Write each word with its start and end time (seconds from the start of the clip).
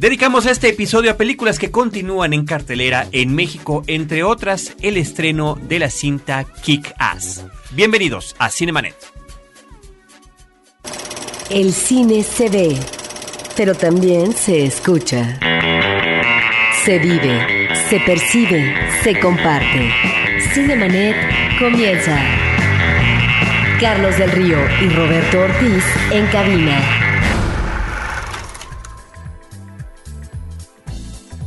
Dedicamos 0.00 0.46
este 0.46 0.70
episodio 0.70 1.10
a 1.10 1.18
películas 1.18 1.58
que 1.58 1.70
continúan 1.70 2.32
en 2.32 2.46
cartelera 2.46 3.06
en 3.12 3.34
México, 3.34 3.84
entre 3.86 4.22
otras 4.22 4.74
el 4.80 4.96
estreno 4.96 5.58
de 5.60 5.78
la 5.78 5.90
cinta 5.90 6.46
Kick 6.62 6.94
Ass. 6.98 7.44
Bienvenidos 7.72 8.34
a 8.38 8.48
Cinemanet. 8.48 8.94
El 11.50 11.74
cine 11.74 12.22
se 12.22 12.48
ve, 12.48 12.78
pero 13.58 13.74
también 13.74 14.32
se 14.32 14.64
escucha. 14.64 15.38
Se 16.82 16.98
vive, 16.98 17.68
se 17.90 18.00
percibe, 18.00 18.74
se 19.02 19.20
comparte. 19.20 19.92
Cinemanet 20.54 21.14
comienza. 21.58 22.18
Carlos 23.78 24.16
del 24.16 24.30
Río 24.30 24.56
y 24.80 24.88
Roberto 24.94 25.40
Ortiz 25.40 25.84
en 26.10 26.26
cabina. 26.28 27.09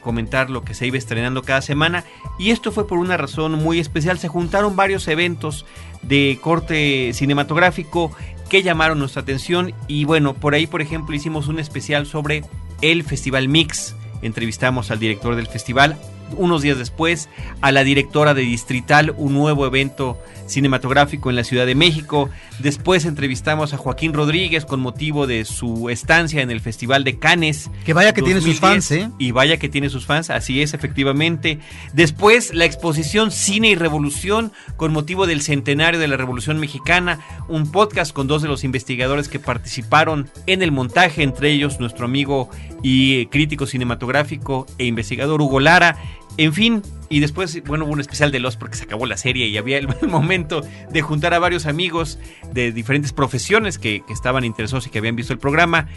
comentar 0.02 0.50
lo 0.50 0.64
que 0.64 0.74
se 0.74 0.88
iba 0.88 0.98
estrenando 0.98 1.44
cada 1.44 1.62
semana 1.62 2.04
y 2.38 2.52
esto 2.52 2.72
fue 2.72 2.88
por 2.88 3.00
una 3.00 3.18
razón 3.18 3.54
muy 3.54 3.80
especial. 3.80 4.20
Se 4.20 4.28
juntaron 4.28 4.76
varios 4.76 5.08
eventos 5.08 5.66
de 6.02 6.38
corte 6.42 7.12
cinematográfico 7.14 8.12
que 8.50 8.64
llamaron 8.64 9.00
nuestra 9.00 9.22
atención 9.22 9.74
y 9.88 10.06
bueno, 10.06 10.34
por 10.34 10.54
ahí 10.54 10.68
por 10.68 10.82
ejemplo 10.82 11.16
hicimos 11.16 11.48
un 11.48 11.60
especial 11.60 12.06
sobre 12.06 12.44
el 12.82 13.04
Festival 13.04 13.48
Mix. 13.48 13.96
Entrevistamos 14.22 14.92
al 14.92 15.00
director 15.00 15.36
del 15.36 15.48
festival, 15.48 15.98
unos 16.38 16.62
días 16.62 16.78
después 16.78 17.30
a 17.62 17.72
la 17.72 17.84
directora 17.84 18.34
de 18.34 18.42
Distrital, 18.42 19.14
un 19.18 19.34
nuevo 19.34 19.66
evento 19.66 20.20
cinematográfico 20.48 21.30
en 21.30 21.36
la 21.36 21.44
Ciudad 21.44 21.66
de 21.66 21.76
México. 21.76 22.30
Después 22.60 23.06
entrevistamos 23.06 23.74
a 23.74 23.78
Joaquín 23.78 24.14
Rodríguez 24.14 24.66
con 24.66 24.80
motivo 24.80 25.28
de 25.28 25.46
su 25.46 25.90
estancia 25.90 26.42
en 26.42 26.52
el 26.52 26.62
Festival 26.62 27.04
de 27.04 27.18
Cannes. 27.18 27.70
Que 27.86 27.94
vaya 27.94 28.14
que 28.14 28.22
tiene 28.22 28.42
sus 28.42 28.60
fans, 28.60 28.92
¿eh? 28.92 29.10
Y 29.18 29.32
vaya 29.32 29.58
que 29.58 29.70
tiene 29.70 29.90
sus 29.90 30.06
fans, 30.06 30.30
así 30.30 30.62
es, 30.62 30.74
efectivamente. 30.74 31.60
Después 31.94 32.54
la 32.54 32.66
exposición 32.66 33.32
Cine 33.32 33.70
y 33.70 33.76
Revolución 33.76 34.52
con 34.78 34.94
motivo 34.94 35.28
del 35.28 35.42
centenario 35.42 36.00
de 36.00 36.08
la 36.08 36.18
Revolución 36.18 36.60
Mexicana, 36.60 37.20
un 37.48 37.72
podcast 37.72 38.14
con 38.14 38.28
dos 38.28 38.42
de 38.42 38.48
los 38.48 38.64
investigadores 38.64 39.30
que 39.30 39.40
participaron 39.40 40.30
en 40.46 40.62
el 40.62 40.72
montaje, 40.72 41.24
entre 41.24 41.52
ellos 41.52 41.80
nuestro 41.80 42.06
amigo 42.06 42.50
y 42.88 43.26
crítico 43.26 43.66
cinematográfico 43.66 44.68
e 44.78 44.86
investigador 44.86 45.42
Hugo 45.42 45.60
Lara. 45.60 45.98
En 46.38 46.54
fin, 46.54 46.84
y 47.16 47.22
después, 47.22 47.64
bueno, 47.64 47.86
hubo 47.86 47.94
un 47.94 48.02
especial 48.02 48.30
de 48.34 48.42
Los 48.42 48.58
porque 48.58 48.76
se 48.76 48.84
acabó 48.84 49.06
la 49.06 49.16
serie 49.16 49.48
y 49.48 49.58
había 49.58 49.78
el, 49.78 49.88
momento 50.10 50.60
de 50.92 51.02
juntar 51.02 51.34
a 51.34 51.40
varios 51.40 51.66
amigos 51.66 52.20
de 52.52 52.74
diferentes 52.74 53.14
profesiones 53.14 53.80
que, 53.80 54.04
que 54.06 54.12
estaban 54.12 54.44
interesados 54.44 54.86
y 54.88 54.90
que 54.90 54.98
habían 54.98 55.16
visto 55.16 55.32
el 55.32 55.40
programa. 55.40 55.88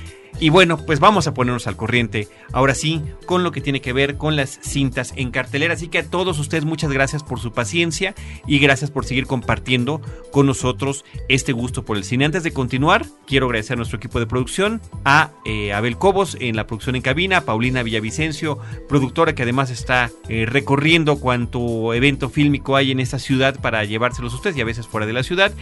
Y 0.40 0.50
bueno, 0.50 0.76
pues 0.76 1.00
vamos 1.00 1.26
a 1.26 1.34
ponernos 1.34 1.66
al 1.66 1.76
corriente, 1.76 2.28
ahora 2.52 2.74
sí, 2.74 3.02
con 3.26 3.42
lo 3.42 3.50
que 3.50 3.60
tiene 3.60 3.80
que 3.80 3.92
ver 3.92 4.16
con 4.16 4.36
las 4.36 4.60
cintas 4.62 5.12
en 5.16 5.32
cartelera. 5.32 5.74
Así 5.74 5.88
que 5.88 5.98
a 5.98 6.04
todos 6.04 6.38
ustedes 6.38 6.64
muchas 6.64 6.92
gracias 6.92 7.24
por 7.24 7.40
su 7.40 7.52
paciencia 7.52 8.14
y 8.46 8.60
gracias 8.60 8.92
por 8.92 9.04
seguir 9.04 9.26
compartiendo 9.26 10.00
con 10.30 10.46
nosotros 10.46 11.04
este 11.28 11.52
gusto 11.52 11.84
por 11.84 11.96
el 11.96 12.04
cine. 12.04 12.24
Antes 12.24 12.44
de 12.44 12.52
continuar, 12.52 13.06
quiero 13.26 13.46
agradecer 13.46 13.74
a 13.74 13.76
nuestro 13.78 13.96
equipo 13.96 14.20
de 14.20 14.26
producción, 14.26 14.80
a 15.04 15.32
eh, 15.44 15.72
Abel 15.72 15.98
Cobos 15.98 16.36
en 16.40 16.54
la 16.54 16.68
producción 16.68 16.94
en 16.94 17.02
cabina, 17.02 17.38
a 17.38 17.44
Paulina 17.44 17.82
Villavicencio, 17.82 18.58
productora 18.88 19.34
que 19.34 19.42
además 19.42 19.70
está 19.70 20.10
eh, 20.28 20.46
recorriendo 20.46 21.07
cuanto 21.16 21.94
evento 21.94 22.28
fílmico 22.28 22.76
hay 22.76 22.90
en 22.90 23.00
esta 23.00 23.18
ciudad 23.18 23.60
para 23.60 23.84
llevárselos 23.84 24.32
a 24.32 24.36
ustedes 24.36 24.56
y 24.56 24.60
a 24.60 24.64
veces 24.64 24.86
fuera 24.86 25.06
de 25.06 25.12
la 25.12 25.22
ciudad. 25.22 25.52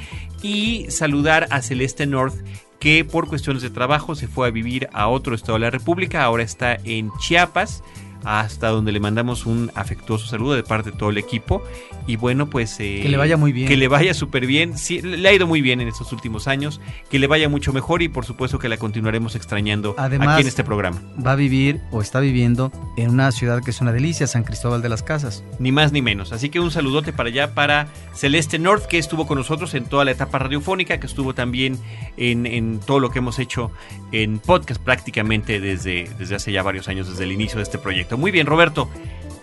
Y 0.43 0.87
saludar 0.91 1.47
a 1.51 1.63
Celeste 1.63 2.07
North 2.07 2.37
que 2.79 3.05
por 3.05 3.27
cuestiones 3.27 3.63
de 3.63 3.71
trabajo 3.71 4.15
se 4.15 4.29
fue 4.29 4.49
a 4.49 4.51
vivir 4.51 4.89
a 4.93 5.09
otro 5.09 5.35
estado 5.35 5.55
de 5.55 5.61
la 5.61 5.71
República, 5.71 6.25
ahora 6.25 6.43
está 6.43 6.77
en 6.85 7.11
Chiapas 7.19 7.83
hasta 8.25 8.69
donde 8.69 8.93
le 8.93 9.01
mandamos 9.01 9.47
un 9.47 9.71
afectuoso 9.75 10.27
saludo 10.27 10.55
de 10.55 10.63
parte 10.63 10.91
de 10.91 10.97
todo 10.97 11.11
el 11.11 11.19
equipo. 11.19 11.63
Y 12.07 12.17
bueno, 12.17 12.49
pues... 12.49 12.79
Eh, 12.81 13.01
que 13.03 13.09
le 13.09 13.17
vaya 13.17 13.37
muy 13.37 13.53
bien. 13.53 13.69
Que 13.69 13.77
le 13.77 13.89
vaya 13.89 14.15
súper 14.15 14.47
bien. 14.47 14.79
Sí, 14.79 15.03
le 15.03 15.29
ha 15.29 15.33
ido 15.33 15.47
muy 15.47 15.61
bien 15.61 15.81
en 15.81 15.89
estos 15.89 16.13
últimos 16.13 16.49
años. 16.49 16.81
Que 17.11 17.19
le 17.19 17.27
vaya 17.27 17.49
mucho 17.49 17.73
mejor 17.73 18.03
y 18.03 18.09
por 18.09 18.25
supuesto 18.25 18.59
que 18.59 18.69
la 18.69 18.77
continuaremos 18.77 19.35
extrañando 19.35 19.95
Además, 19.99 20.29
aquí 20.29 20.43
en 20.43 20.49
este 20.49 20.65
programa. 20.65 21.01
Va 21.25 21.33
a 21.33 21.37
vivir 21.37 21.81
o 21.91 22.01
está 22.01 22.21
viviendo 22.21 22.73
en 22.97 23.11
una 23.11 23.33
ciudad 23.33 23.63
que 23.63 23.71
es 23.71 23.81
una 23.81 23.93
delicia, 23.93 24.27
San 24.27 24.45
Cristóbal 24.45 24.83
de 24.83 24.89
las 24.89 25.03
Casas. 25.03 25.43
Ni 25.59 25.73
más 25.73 25.93
ni 25.93 26.03
menos. 26.03 26.33
Así 26.33 26.49
que 26.49 26.61
un 26.61 26.71
saludote 26.71 27.13
para 27.13 27.29
allá 27.29 27.55
para 27.55 27.89
Celeste 28.15 28.59
North, 28.59 28.87
que 28.87 28.99
estuvo 28.99 29.27
con 29.27 29.39
nosotros 29.39 29.75
en 29.75 29.85
toda 29.85 30.05
la 30.05 30.13
etapa 30.13 30.39
radiofónica, 30.39 30.99
que 31.01 31.07
estuvo 31.07 31.35
también 31.35 31.79
en, 32.17 32.47
en 32.47 32.81
todo 32.81 33.01
lo 33.01 33.11
que 33.11 33.19
hemos 33.19 33.39
hecho 33.39 33.71
en 34.13 34.39
podcast 34.39 34.81
prácticamente 34.81 35.61
desde, 35.61 36.09
desde 36.19 36.37
hace 36.37 36.53
ya 36.53 36.63
varios 36.63 36.89
años, 36.89 37.09
desde 37.09 37.25
el 37.25 37.33
inicio 37.33 37.57
de 37.57 37.65
este 37.65 37.79
proyecto. 37.79 38.06
Muy 38.15 38.31
bien, 38.31 38.47
Roberto. 38.47 38.89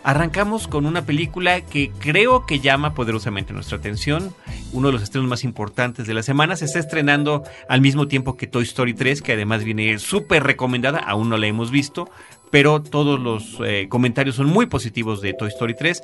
Arrancamos 0.04 0.68
con 0.68 0.86
una 0.86 1.06
película 1.06 1.62
que 1.62 1.90
creo 1.98 2.46
que 2.46 2.60
llama 2.60 2.94
poderosamente 2.94 3.54
nuestra 3.54 3.78
atención. 3.78 4.34
Uno 4.74 4.88
de 4.88 4.94
los 4.94 5.02
estrenos 5.02 5.30
más 5.30 5.44
importantes 5.44 6.08
de 6.08 6.14
la 6.14 6.24
semana. 6.24 6.56
Se 6.56 6.66
está 6.66 6.80
estrenando 6.80 7.44
al 7.70 7.82
mismo 7.82 8.08
tiempo 8.08 8.36
que 8.36 8.48
Toy 8.48 8.64
Story 8.64 8.94
3, 8.94 9.22
que 9.22 9.34
además 9.34 9.64
viene 9.64 9.98
súper 10.00 10.44
recomendada. 10.44 11.00
Aún 11.00 11.30
no 11.30 11.38
la 11.38 11.48
hemos 11.48 11.72
visto, 11.72 12.10
pero 12.52 12.82
todos 12.82 13.20
los 13.20 13.58
eh, 13.66 13.88
comentarios 13.90 14.36
son 14.36 14.48
muy 14.48 14.66
positivos 14.66 15.22
de 15.22 15.34
Toy 15.34 15.48
Story 15.50 15.76
3. 15.76 16.02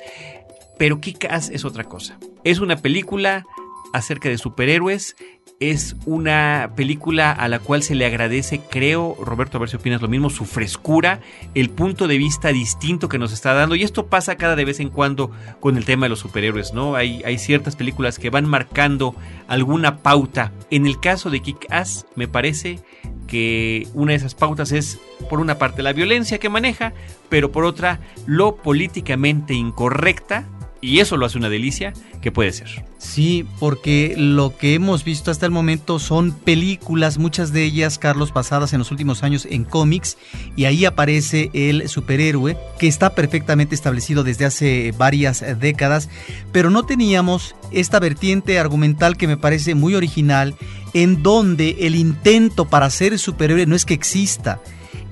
Pero 0.78 1.00
Kick-Ass 1.00 1.50
es 1.50 1.66
otra 1.66 1.84
cosa. 1.84 2.18
Es 2.42 2.60
una 2.60 2.76
película 2.76 3.44
acerca 3.92 4.28
de 4.28 4.38
superhéroes 4.38 5.16
es 5.60 5.94
una 6.06 6.72
película 6.74 7.30
a 7.32 7.46
la 7.46 7.58
cual 7.58 7.82
se 7.82 7.94
le 7.94 8.06
agradece, 8.06 8.62
creo, 8.70 9.14
Roberto, 9.22 9.58
a 9.58 9.60
ver 9.60 9.68
si 9.68 9.76
opinas 9.76 10.00
lo 10.00 10.08
mismo, 10.08 10.30
su 10.30 10.46
frescura, 10.46 11.20
el 11.54 11.68
punto 11.68 12.08
de 12.08 12.16
vista 12.16 12.48
distinto 12.48 13.10
que 13.10 13.18
nos 13.18 13.30
está 13.30 13.52
dando. 13.52 13.74
Y 13.74 13.82
esto 13.82 14.06
pasa 14.06 14.36
cada 14.36 14.56
de 14.56 14.64
vez 14.64 14.80
en 14.80 14.88
cuando 14.88 15.30
con 15.60 15.76
el 15.76 15.84
tema 15.84 16.06
de 16.06 16.10
los 16.10 16.20
superhéroes, 16.20 16.72
¿no? 16.72 16.94
Hay, 16.94 17.22
hay 17.26 17.36
ciertas 17.36 17.76
películas 17.76 18.18
que 18.18 18.30
van 18.30 18.48
marcando 18.48 19.14
alguna 19.48 19.98
pauta. 19.98 20.50
En 20.70 20.86
el 20.86 20.98
caso 20.98 21.28
de 21.28 21.42
Kick-Ass, 21.42 22.06
me 22.16 22.26
parece 22.26 22.78
que 23.26 23.86
una 23.92 24.12
de 24.12 24.16
esas 24.16 24.34
pautas 24.34 24.72
es, 24.72 24.98
por 25.28 25.40
una 25.40 25.58
parte, 25.58 25.82
la 25.82 25.92
violencia 25.92 26.38
que 26.38 26.48
maneja, 26.48 26.94
pero 27.28 27.52
por 27.52 27.66
otra, 27.66 28.00
lo 28.24 28.56
políticamente 28.56 29.52
incorrecta 29.52 30.46
y 30.80 31.00
eso 31.00 31.16
lo 31.16 31.26
hace 31.26 31.38
una 31.38 31.48
delicia 31.48 31.92
que 32.20 32.32
puede 32.32 32.52
ser. 32.52 32.84
Sí, 32.98 33.46
porque 33.58 34.14
lo 34.16 34.56
que 34.56 34.74
hemos 34.74 35.04
visto 35.04 35.30
hasta 35.30 35.46
el 35.46 35.52
momento 35.52 35.98
son 35.98 36.32
películas, 36.32 37.18
muchas 37.18 37.52
de 37.52 37.64
ellas, 37.64 37.98
Carlos, 37.98 38.32
basadas 38.32 38.72
en 38.72 38.78
los 38.78 38.90
últimos 38.90 39.22
años 39.22 39.46
en 39.50 39.64
cómics, 39.64 40.16
y 40.56 40.64
ahí 40.64 40.84
aparece 40.84 41.50
el 41.52 41.88
superhéroe 41.88 42.56
que 42.78 42.88
está 42.88 43.14
perfectamente 43.14 43.74
establecido 43.74 44.22
desde 44.22 44.44
hace 44.44 44.94
varias 44.96 45.44
décadas, 45.58 46.08
pero 46.52 46.70
no 46.70 46.84
teníamos 46.84 47.54
esta 47.72 48.00
vertiente 48.00 48.58
argumental 48.58 49.16
que 49.16 49.28
me 49.28 49.36
parece 49.36 49.74
muy 49.74 49.94
original, 49.94 50.54
en 50.92 51.22
donde 51.22 51.76
el 51.80 51.94
intento 51.94 52.68
para 52.68 52.90
ser 52.90 53.18
superhéroe 53.18 53.66
no 53.66 53.76
es 53.76 53.84
que 53.84 53.94
exista, 53.94 54.60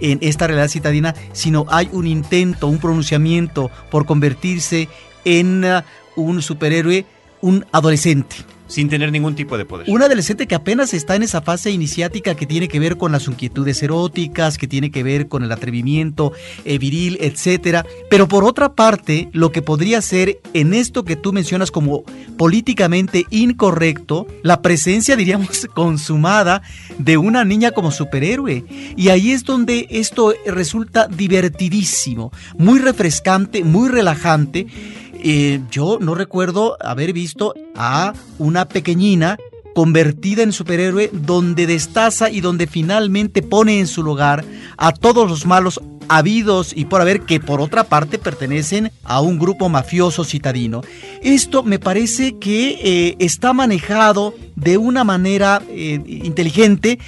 en 0.00 0.18
esta 0.22 0.46
realidad 0.46 0.68
citadina, 0.68 1.14
sino 1.32 1.66
hay 1.68 1.88
un 1.92 2.06
intento, 2.06 2.68
un 2.68 2.78
pronunciamiento 2.78 3.70
por 3.90 4.06
convertirse 4.06 4.88
en 5.28 5.64
uh, 5.64 5.82
un 6.16 6.40
superhéroe, 6.42 7.04
un 7.42 7.66
adolescente. 7.72 8.36
sin 8.68 8.90
tener 8.90 9.10
ningún 9.10 9.34
tipo 9.34 9.56
de 9.56 9.64
poder. 9.64 9.86
Un 9.88 10.02
adolescente 10.02 10.46
que 10.46 10.54
apenas 10.54 10.92
está 10.92 11.16
en 11.16 11.22
esa 11.22 11.40
fase 11.40 11.70
iniciática 11.70 12.34
que 12.34 12.44
tiene 12.44 12.68
que 12.68 12.78
ver 12.78 12.98
con 12.98 13.12
las 13.12 13.26
inquietudes 13.26 13.82
eróticas, 13.82 14.58
que 14.58 14.68
tiene 14.68 14.90
que 14.90 15.02
ver 15.02 15.26
con 15.26 15.42
el 15.42 15.50
atrevimiento 15.50 16.32
eh, 16.66 16.76
viril, 16.76 17.16
etcétera. 17.22 17.86
Pero 18.10 18.28
por 18.28 18.44
otra 18.44 18.74
parte, 18.74 19.30
lo 19.32 19.52
que 19.52 19.62
podría 19.62 20.02
ser 20.02 20.38
en 20.52 20.74
esto 20.74 21.04
que 21.06 21.16
tú 21.16 21.32
mencionas 21.32 21.70
como 21.70 22.04
políticamente 22.36 23.24
incorrecto, 23.30 24.26
la 24.42 24.60
presencia, 24.60 25.16
diríamos, 25.16 25.66
consumada 25.74 26.60
de 26.98 27.16
una 27.16 27.46
niña 27.46 27.70
como 27.70 27.90
superhéroe. 27.90 28.64
Y 28.98 29.08
ahí 29.08 29.32
es 29.32 29.44
donde 29.44 29.86
esto 29.88 30.34
resulta 30.44 31.08
divertidísimo, 31.08 32.32
muy 32.58 32.80
refrescante, 32.80 33.64
muy 33.64 33.88
relajante 33.88 34.66
eh, 35.22 35.60
yo 35.70 35.98
no 36.00 36.14
recuerdo 36.14 36.76
haber 36.80 37.12
visto 37.12 37.54
a 37.76 38.12
una 38.38 38.68
pequeñina 38.68 39.38
convertida 39.74 40.42
en 40.42 40.52
superhéroe 40.52 41.10
donde 41.12 41.66
destaza 41.66 42.30
y 42.30 42.40
donde 42.40 42.66
finalmente 42.66 43.42
pone 43.42 43.78
en 43.78 43.86
su 43.86 44.02
lugar 44.02 44.44
a 44.76 44.92
todos 44.92 45.28
los 45.28 45.46
malos 45.46 45.80
habidos 46.08 46.72
y 46.74 46.86
por 46.86 47.00
haber 47.00 47.20
que 47.20 47.38
por 47.38 47.60
otra 47.60 47.84
parte 47.84 48.18
pertenecen 48.18 48.90
a 49.04 49.20
un 49.20 49.38
grupo 49.38 49.68
mafioso 49.68 50.24
citadino. 50.24 50.80
Esto 51.22 51.62
me 51.62 51.78
parece 51.78 52.38
que 52.38 52.80
eh, 52.82 53.16
está 53.18 53.52
manejado 53.52 54.34
de 54.56 54.78
una 54.78 55.04
manera 55.04 55.62
eh, 55.68 56.00
inteligente 56.06 56.98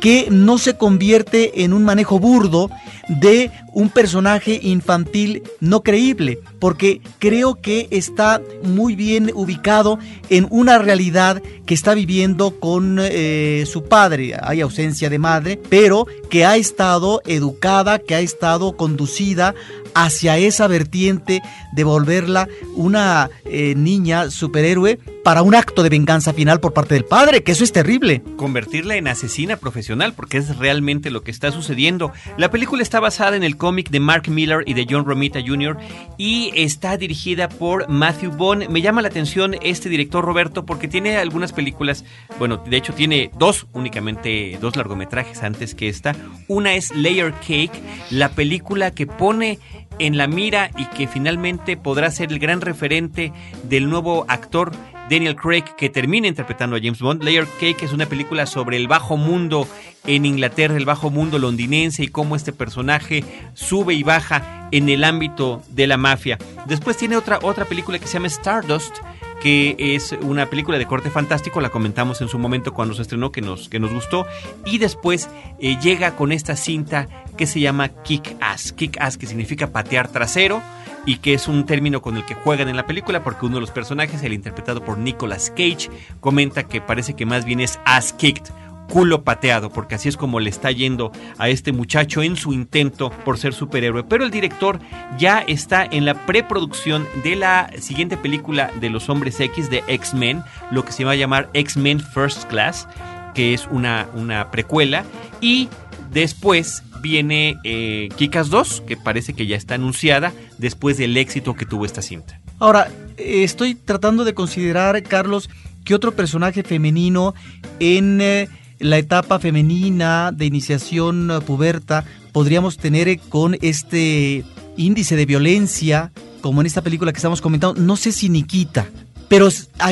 que 0.00 0.28
no 0.30 0.58
se 0.58 0.76
convierte 0.76 1.64
en 1.64 1.72
un 1.72 1.84
manejo 1.84 2.18
burdo 2.18 2.70
de 3.08 3.50
un 3.72 3.90
personaje 3.90 4.60
infantil 4.62 5.42
no 5.60 5.82
creíble, 5.82 6.38
porque 6.58 7.00
creo 7.18 7.56
que 7.56 7.88
está 7.90 8.40
muy 8.62 8.94
bien 8.94 9.30
ubicado 9.34 9.98
en 10.30 10.46
una 10.50 10.78
realidad 10.78 11.42
que 11.66 11.74
está 11.74 11.94
viviendo 11.94 12.58
con 12.60 12.98
eh, 13.00 13.64
su 13.70 13.84
padre. 13.84 14.36
Hay 14.42 14.60
ausencia 14.60 15.10
de 15.10 15.18
madre, 15.18 15.60
pero 15.68 16.06
que 16.30 16.44
ha 16.44 16.56
estado 16.56 17.20
educada, 17.26 17.98
que 17.98 18.14
ha 18.14 18.20
estado 18.20 18.76
conducida 18.76 19.54
hacia 19.94 20.38
esa 20.38 20.66
vertiente 20.66 21.42
de 21.72 21.84
volverla 21.84 22.48
una 22.74 23.30
eh, 23.44 23.74
niña 23.76 24.30
superhéroe 24.30 24.98
para 25.24 25.42
un 25.42 25.54
acto 25.54 25.82
de 25.82 25.88
venganza 25.88 26.34
final 26.34 26.60
por 26.60 26.74
parte 26.74 26.94
del 26.94 27.06
padre, 27.06 27.42
que 27.42 27.52
eso 27.52 27.64
es 27.64 27.72
terrible. 27.72 28.22
Convertirla 28.36 28.96
en 28.96 29.08
asesina 29.08 29.56
profesional, 29.56 30.12
porque 30.12 30.36
es 30.36 30.58
realmente 30.58 31.10
lo 31.10 31.22
que 31.22 31.30
está 31.30 31.50
sucediendo. 31.50 32.12
La 32.36 32.50
película 32.50 32.82
está 32.82 33.00
basada 33.00 33.34
en 33.34 33.42
el 33.42 33.56
cómic 33.56 33.88
de 33.88 34.00
Mark 34.00 34.28
Miller 34.28 34.62
y 34.66 34.74
de 34.74 34.86
John 34.88 35.06
Romita 35.06 35.40
Jr. 35.44 35.78
y 36.18 36.52
está 36.54 36.98
dirigida 36.98 37.48
por 37.48 37.88
Matthew 37.88 38.32
Bond. 38.32 38.68
Me 38.68 38.82
llama 38.82 39.00
la 39.00 39.08
atención 39.08 39.56
este 39.62 39.88
director 39.88 40.22
Roberto 40.22 40.66
porque 40.66 40.88
tiene 40.88 41.16
algunas 41.16 41.52
películas, 41.52 42.04
bueno, 42.38 42.58
de 42.58 42.76
hecho 42.76 42.92
tiene 42.92 43.30
dos, 43.38 43.66
únicamente 43.72 44.58
dos 44.60 44.76
largometrajes 44.76 45.42
antes 45.42 45.74
que 45.74 45.88
esta. 45.88 46.14
Una 46.48 46.74
es 46.74 46.94
Layer 46.94 47.32
Cake, 47.32 47.72
la 48.10 48.28
película 48.28 48.90
que 48.90 49.06
pone 49.06 49.58
en 49.98 50.16
la 50.16 50.26
mira 50.26 50.70
y 50.76 50.86
que 50.86 51.06
finalmente 51.06 51.76
podrá 51.76 52.10
ser 52.10 52.32
el 52.32 52.38
gran 52.38 52.60
referente 52.60 53.32
del 53.64 53.88
nuevo 53.88 54.24
actor 54.28 54.72
Daniel 55.10 55.36
Craig 55.36 55.64
que 55.76 55.90
termina 55.90 56.28
interpretando 56.28 56.76
a 56.76 56.80
James 56.80 57.00
Bond. 57.00 57.22
Layer 57.22 57.46
Cake 57.60 57.82
es 57.82 57.92
una 57.92 58.06
película 58.06 58.46
sobre 58.46 58.76
el 58.76 58.88
bajo 58.88 59.16
mundo 59.16 59.68
en 60.06 60.24
Inglaterra, 60.24 60.76
el 60.76 60.84
bajo 60.84 61.10
mundo 61.10 61.38
londinense 61.38 62.02
y 62.04 62.08
cómo 62.08 62.36
este 62.36 62.52
personaje 62.52 63.24
sube 63.54 63.94
y 63.94 64.02
baja 64.02 64.68
en 64.70 64.88
el 64.88 65.04
ámbito 65.04 65.62
de 65.68 65.86
la 65.86 65.96
mafia. 65.96 66.38
Después 66.66 66.96
tiene 66.96 67.16
otra, 67.16 67.38
otra 67.42 67.64
película 67.64 67.98
que 67.98 68.06
se 68.06 68.14
llama 68.14 68.28
Stardust 68.28 68.96
que 69.44 69.76
es 69.78 70.16
una 70.22 70.46
película 70.46 70.78
de 70.78 70.86
corte 70.86 71.10
fantástico, 71.10 71.60
la 71.60 71.68
comentamos 71.68 72.22
en 72.22 72.28
su 72.28 72.38
momento 72.38 72.72
cuando 72.72 72.94
se 72.94 73.02
estrenó, 73.02 73.30
que 73.30 73.42
nos, 73.42 73.68
que 73.68 73.78
nos 73.78 73.92
gustó, 73.92 74.26
y 74.64 74.78
después 74.78 75.28
eh, 75.58 75.76
llega 75.82 76.16
con 76.16 76.32
esta 76.32 76.56
cinta 76.56 77.08
que 77.36 77.46
se 77.46 77.60
llama 77.60 77.90
Kick 77.90 78.36
Ass, 78.40 78.72
Kick 78.72 78.98
Ass 78.98 79.18
que 79.18 79.26
significa 79.26 79.70
patear 79.70 80.08
trasero, 80.08 80.62
y 81.04 81.18
que 81.18 81.34
es 81.34 81.46
un 81.46 81.66
término 81.66 82.00
con 82.00 82.16
el 82.16 82.24
que 82.24 82.32
juegan 82.34 82.70
en 82.70 82.76
la 82.76 82.86
película 82.86 83.22
porque 83.22 83.44
uno 83.44 83.56
de 83.56 83.60
los 83.60 83.70
personajes, 83.70 84.22
el 84.22 84.32
interpretado 84.32 84.82
por 84.82 84.96
Nicolas 84.96 85.50
Cage, 85.50 85.90
comenta 86.20 86.62
que 86.62 86.80
parece 86.80 87.12
que 87.12 87.26
más 87.26 87.44
bien 87.44 87.60
es 87.60 87.78
ass 87.84 88.14
kicked 88.14 88.50
culo 88.88 89.24
pateado, 89.24 89.70
porque 89.70 89.94
así 89.94 90.08
es 90.08 90.16
como 90.16 90.40
le 90.40 90.50
está 90.50 90.70
yendo 90.70 91.12
a 91.38 91.48
este 91.48 91.72
muchacho 91.72 92.22
en 92.22 92.36
su 92.36 92.52
intento 92.52 93.10
por 93.24 93.38
ser 93.38 93.54
superhéroe. 93.54 94.04
Pero 94.04 94.24
el 94.24 94.30
director 94.30 94.78
ya 95.18 95.40
está 95.40 95.84
en 95.84 96.04
la 96.04 96.14
preproducción 96.26 97.06
de 97.22 97.36
la 97.36 97.70
siguiente 97.78 98.16
película 98.16 98.70
de 98.80 98.90
los 98.90 99.08
hombres 99.08 99.40
X 99.40 99.70
de 99.70 99.82
X-Men, 99.88 100.42
lo 100.70 100.84
que 100.84 100.92
se 100.92 101.04
va 101.04 101.12
a 101.12 101.16
llamar 101.16 101.50
X-Men 101.54 102.00
First 102.00 102.44
Class, 102.44 102.88
que 103.34 103.54
es 103.54 103.66
una, 103.70 104.08
una 104.14 104.50
precuela, 104.50 105.04
y 105.40 105.68
después 106.10 106.82
viene 107.00 107.58
eh, 107.64 108.08
Kikas 108.16 108.48
2, 108.48 108.82
que 108.86 108.96
parece 108.96 109.34
que 109.34 109.46
ya 109.46 109.56
está 109.56 109.74
anunciada 109.74 110.32
después 110.58 110.96
del 110.96 111.16
éxito 111.16 111.54
que 111.54 111.66
tuvo 111.66 111.84
esta 111.84 112.00
cinta. 112.00 112.40
Ahora, 112.58 112.90
estoy 113.18 113.74
tratando 113.74 114.24
de 114.24 114.32
considerar, 114.32 115.02
Carlos, 115.02 115.50
que 115.84 115.94
otro 115.94 116.12
personaje 116.12 116.62
femenino 116.62 117.34
en... 117.80 118.20
Eh, 118.20 118.48
la 118.84 118.98
etapa 118.98 119.38
femenina 119.38 120.30
de 120.30 120.44
iniciación 120.44 121.42
puberta 121.46 122.04
podríamos 122.32 122.76
tener 122.76 123.18
con 123.18 123.56
este 123.62 124.44
índice 124.76 125.16
de 125.16 125.24
violencia, 125.24 126.12
como 126.42 126.60
en 126.60 126.66
esta 126.66 126.82
película 126.82 127.10
que 127.10 127.16
estamos 127.16 127.40
comentando, 127.40 127.80
no 127.80 127.96
sé 127.96 128.12
si 128.12 128.28
Nikita, 128.28 128.86
pero 129.28 129.48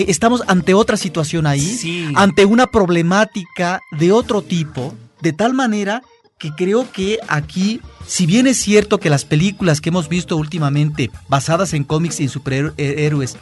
estamos 0.06 0.42
ante 0.46 0.74
otra 0.74 0.98
situación 0.98 1.46
ahí, 1.46 2.12
ante 2.16 2.44
una 2.44 2.66
problemática 2.66 3.80
de 3.92 4.12
otro 4.12 4.42
tipo, 4.42 4.94
de 5.22 5.32
tal 5.32 5.54
manera 5.54 6.02
que 6.36 6.52
creo 6.52 6.92
que 6.92 7.18
aquí, 7.28 7.80
si 8.06 8.26
bien 8.26 8.46
es 8.46 8.58
cierto 8.58 9.00
que 9.00 9.08
las 9.08 9.24
películas 9.24 9.80
que 9.80 9.88
hemos 9.88 10.10
visto 10.10 10.36
últimamente, 10.36 11.10
basadas 11.30 11.72
en 11.72 11.84
cómics 11.84 12.20
y 12.20 12.24
en 12.24 12.28
superhéroes, 12.28 13.38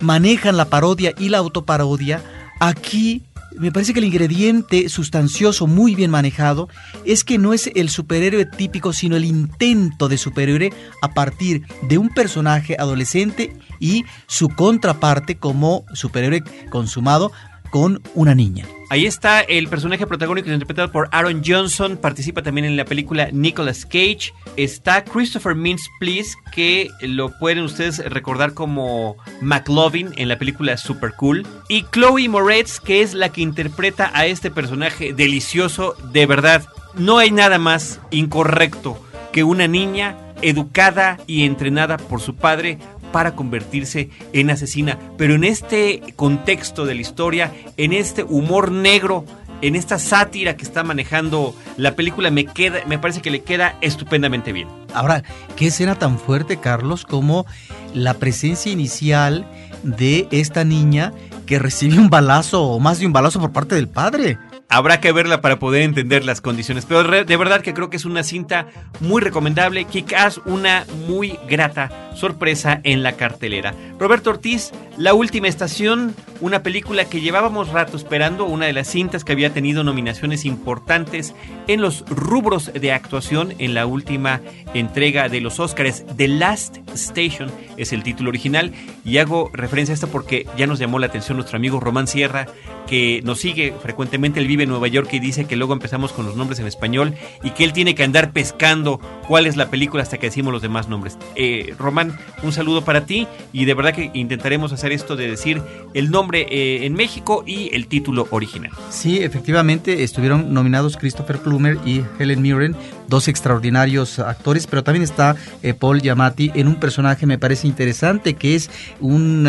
manejan 0.00 0.58
la 0.58 0.66
parodia 0.66 1.14
y 1.18 1.30
la 1.30 1.38
autoparodia, 1.38 2.22
aquí 2.60 3.22
me 3.58 3.72
parece 3.72 3.92
que 3.92 4.00
el 4.00 4.06
ingrediente 4.06 4.88
sustancioso 4.88 5.66
muy 5.66 5.94
bien 5.94 6.10
manejado 6.10 6.68
es 7.04 7.24
que 7.24 7.38
no 7.38 7.52
es 7.52 7.70
el 7.74 7.88
superhéroe 7.88 8.46
típico, 8.46 8.92
sino 8.92 9.16
el 9.16 9.24
intento 9.24 10.08
de 10.08 10.18
superhéroe 10.18 10.72
a 11.00 11.14
partir 11.14 11.66
de 11.88 11.98
un 11.98 12.08
personaje 12.08 12.76
adolescente 12.78 13.56
y 13.78 14.04
su 14.26 14.48
contraparte 14.48 15.36
como 15.36 15.84
superhéroe 15.92 16.42
consumado 16.70 17.32
con 17.72 18.02
una 18.14 18.34
niña. 18.34 18.66
Ahí 18.90 19.06
está 19.06 19.40
el 19.40 19.66
personaje 19.68 20.06
protagónico 20.06 20.50
interpretado 20.50 20.92
por 20.92 21.08
Aaron 21.10 21.42
Johnson. 21.42 21.96
Participa 21.96 22.42
también 22.42 22.66
en 22.66 22.76
la 22.76 22.84
película 22.84 23.30
Nicolas 23.32 23.86
Cage. 23.86 24.34
Está 24.58 25.02
Christopher 25.02 25.54
Mintz 25.54 25.88
Please, 25.98 26.34
que 26.54 26.90
lo 27.00 27.30
pueden 27.38 27.64
ustedes 27.64 28.04
recordar 28.04 28.52
como 28.52 29.16
McLovin 29.40 30.10
en 30.16 30.28
la 30.28 30.38
película 30.38 30.76
Super 30.76 31.14
Cool. 31.16 31.46
Y 31.70 31.84
Chloe 31.84 32.28
Moretz, 32.28 32.78
que 32.78 33.00
es 33.00 33.14
la 33.14 33.30
que 33.30 33.40
interpreta 33.40 34.10
a 34.12 34.26
este 34.26 34.50
personaje 34.50 35.14
delicioso. 35.14 35.96
De 36.12 36.26
verdad, 36.26 36.66
no 36.94 37.16
hay 37.16 37.30
nada 37.30 37.58
más 37.58 37.98
incorrecto 38.10 39.02
que 39.32 39.44
una 39.44 39.66
niña 39.66 40.34
educada 40.42 41.18
y 41.26 41.44
entrenada 41.44 41.96
por 41.96 42.20
su 42.20 42.34
padre 42.34 42.78
para 43.12 43.36
convertirse 43.36 44.10
en 44.32 44.50
asesina. 44.50 44.98
Pero 45.16 45.34
en 45.34 45.44
este 45.44 46.02
contexto 46.16 46.84
de 46.86 46.94
la 46.94 47.00
historia, 47.00 47.52
en 47.76 47.92
este 47.92 48.24
humor 48.24 48.72
negro, 48.72 49.24
en 49.60 49.76
esta 49.76 49.98
sátira 49.98 50.56
que 50.56 50.64
está 50.64 50.82
manejando 50.82 51.54
la 51.76 51.94
película, 51.94 52.30
me, 52.30 52.46
queda, 52.46 52.80
me 52.86 52.98
parece 52.98 53.22
que 53.22 53.30
le 53.30 53.42
queda 53.42 53.76
estupendamente 53.80 54.52
bien. 54.52 54.68
Ahora, 54.92 55.22
¿qué 55.56 55.68
escena 55.68 55.94
tan 55.94 56.18
fuerte, 56.18 56.58
Carlos, 56.58 57.04
como 57.04 57.46
la 57.94 58.14
presencia 58.14 58.72
inicial 58.72 59.46
de 59.84 60.26
esta 60.30 60.64
niña 60.64 61.12
que 61.46 61.58
recibe 61.58 61.98
un 61.98 62.10
balazo 62.10 62.64
o 62.64 62.80
más 62.80 62.98
de 62.98 63.06
un 63.06 63.12
balazo 63.12 63.40
por 63.40 63.52
parte 63.52 63.74
del 63.76 63.88
padre? 63.88 64.38
Habrá 64.72 65.00
que 65.00 65.12
verla 65.12 65.42
para 65.42 65.58
poder 65.58 65.82
entender 65.82 66.24
las 66.24 66.40
condiciones. 66.40 66.86
Pero 66.86 67.02
de 67.02 67.36
verdad 67.36 67.60
que 67.60 67.74
creo 67.74 67.90
que 67.90 67.98
es 67.98 68.06
una 68.06 68.22
cinta 68.22 68.68
muy 69.00 69.20
recomendable. 69.20 69.84
Quizás 69.84 70.40
una 70.46 70.86
muy 71.06 71.38
grata 71.46 72.02
sorpresa 72.14 72.80
en 72.82 73.02
la 73.02 73.12
cartelera. 73.12 73.74
Roberto 73.98 74.30
Ortiz, 74.30 74.72
La 74.96 75.12
Última 75.12 75.48
Estación, 75.48 76.14
una 76.40 76.62
película 76.62 77.04
que 77.04 77.20
llevábamos 77.20 77.68
rato 77.68 77.96
esperando, 77.96 78.46
una 78.46 78.66
de 78.66 78.72
las 78.72 78.88
cintas 78.88 79.24
que 79.24 79.32
había 79.32 79.52
tenido 79.52 79.84
nominaciones 79.84 80.44
importantes 80.44 81.34
en 81.68 81.80
los 81.80 82.04
rubros 82.08 82.72
de 82.72 82.92
actuación 82.92 83.54
en 83.58 83.74
la 83.74 83.86
última 83.86 84.40
entrega 84.72 85.28
de 85.28 85.40
los 85.40 85.60
Oscars. 85.60 86.04
The 86.16 86.28
Last 86.28 86.78
Station 86.94 87.50
es 87.76 87.92
el 87.92 88.02
título 88.02 88.30
original 88.30 88.72
y 89.04 89.18
hago 89.18 89.50
referencia 89.52 89.92
a 89.92 89.94
esto 89.94 90.08
porque 90.08 90.46
ya 90.56 90.66
nos 90.66 90.78
llamó 90.78 90.98
la 90.98 91.06
atención 91.06 91.36
nuestro 91.36 91.56
amigo 91.56 91.78
Román 91.78 92.06
Sierra 92.06 92.46
que 92.86 93.20
nos 93.24 93.40
sigue 93.40 93.74
frecuentemente, 93.80 94.40
él 94.40 94.46
vive 94.46 94.61
en 94.62 94.68
Nueva 94.68 94.88
York 94.88 95.08
y 95.12 95.18
dice 95.18 95.44
que 95.44 95.56
luego 95.56 95.72
empezamos 95.72 96.12
con 96.12 96.26
los 96.26 96.36
nombres 96.36 96.58
en 96.60 96.66
español 96.66 97.14
y 97.42 97.50
que 97.50 97.64
él 97.64 97.72
tiene 97.72 97.94
que 97.94 98.04
andar 98.04 98.32
pescando 98.32 99.00
cuál 99.26 99.46
es 99.46 99.56
la 99.56 99.70
película 99.70 100.02
hasta 100.02 100.18
que 100.18 100.26
decimos 100.26 100.52
los 100.52 100.62
demás 100.62 100.88
nombres. 100.88 101.18
Eh, 101.34 101.74
Román, 101.78 102.16
un 102.42 102.52
saludo 102.52 102.84
para 102.84 103.06
ti 103.06 103.26
y 103.52 103.64
de 103.64 103.74
verdad 103.74 103.94
que 103.94 104.10
intentaremos 104.14 104.72
hacer 104.72 104.92
esto 104.92 105.16
de 105.16 105.28
decir 105.28 105.62
el 105.94 106.10
nombre 106.10 106.46
eh, 106.50 106.86
en 106.86 106.94
México 106.94 107.44
y 107.46 107.74
el 107.74 107.86
título 107.86 108.26
original. 108.30 108.72
Sí, 108.90 109.18
efectivamente 109.18 110.02
estuvieron 110.02 110.52
nominados 110.54 110.96
Christopher 110.96 111.38
Plummer 111.38 111.78
y 111.84 112.02
Helen 112.18 112.42
Mirren, 112.42 112.76
dos 113.08 113.28
extraordinarios 113.28 114.18
actores, 114.18 114.66
pero 114.66 114.82
también 114.82 115.02
está 115.02 115.36
eh, 115.62 115.74
Paul 115.74 116.00
Giamatti 116.00 116.50
en 116.54 116.68
un 116.68 116.76
personaje 116.76 117.26
me 117.26 117.38
parece 117.38 117.66
interesante 117.66 118.34
que 118.34 118.54
es 118.54 118.70
un 119.00 119.48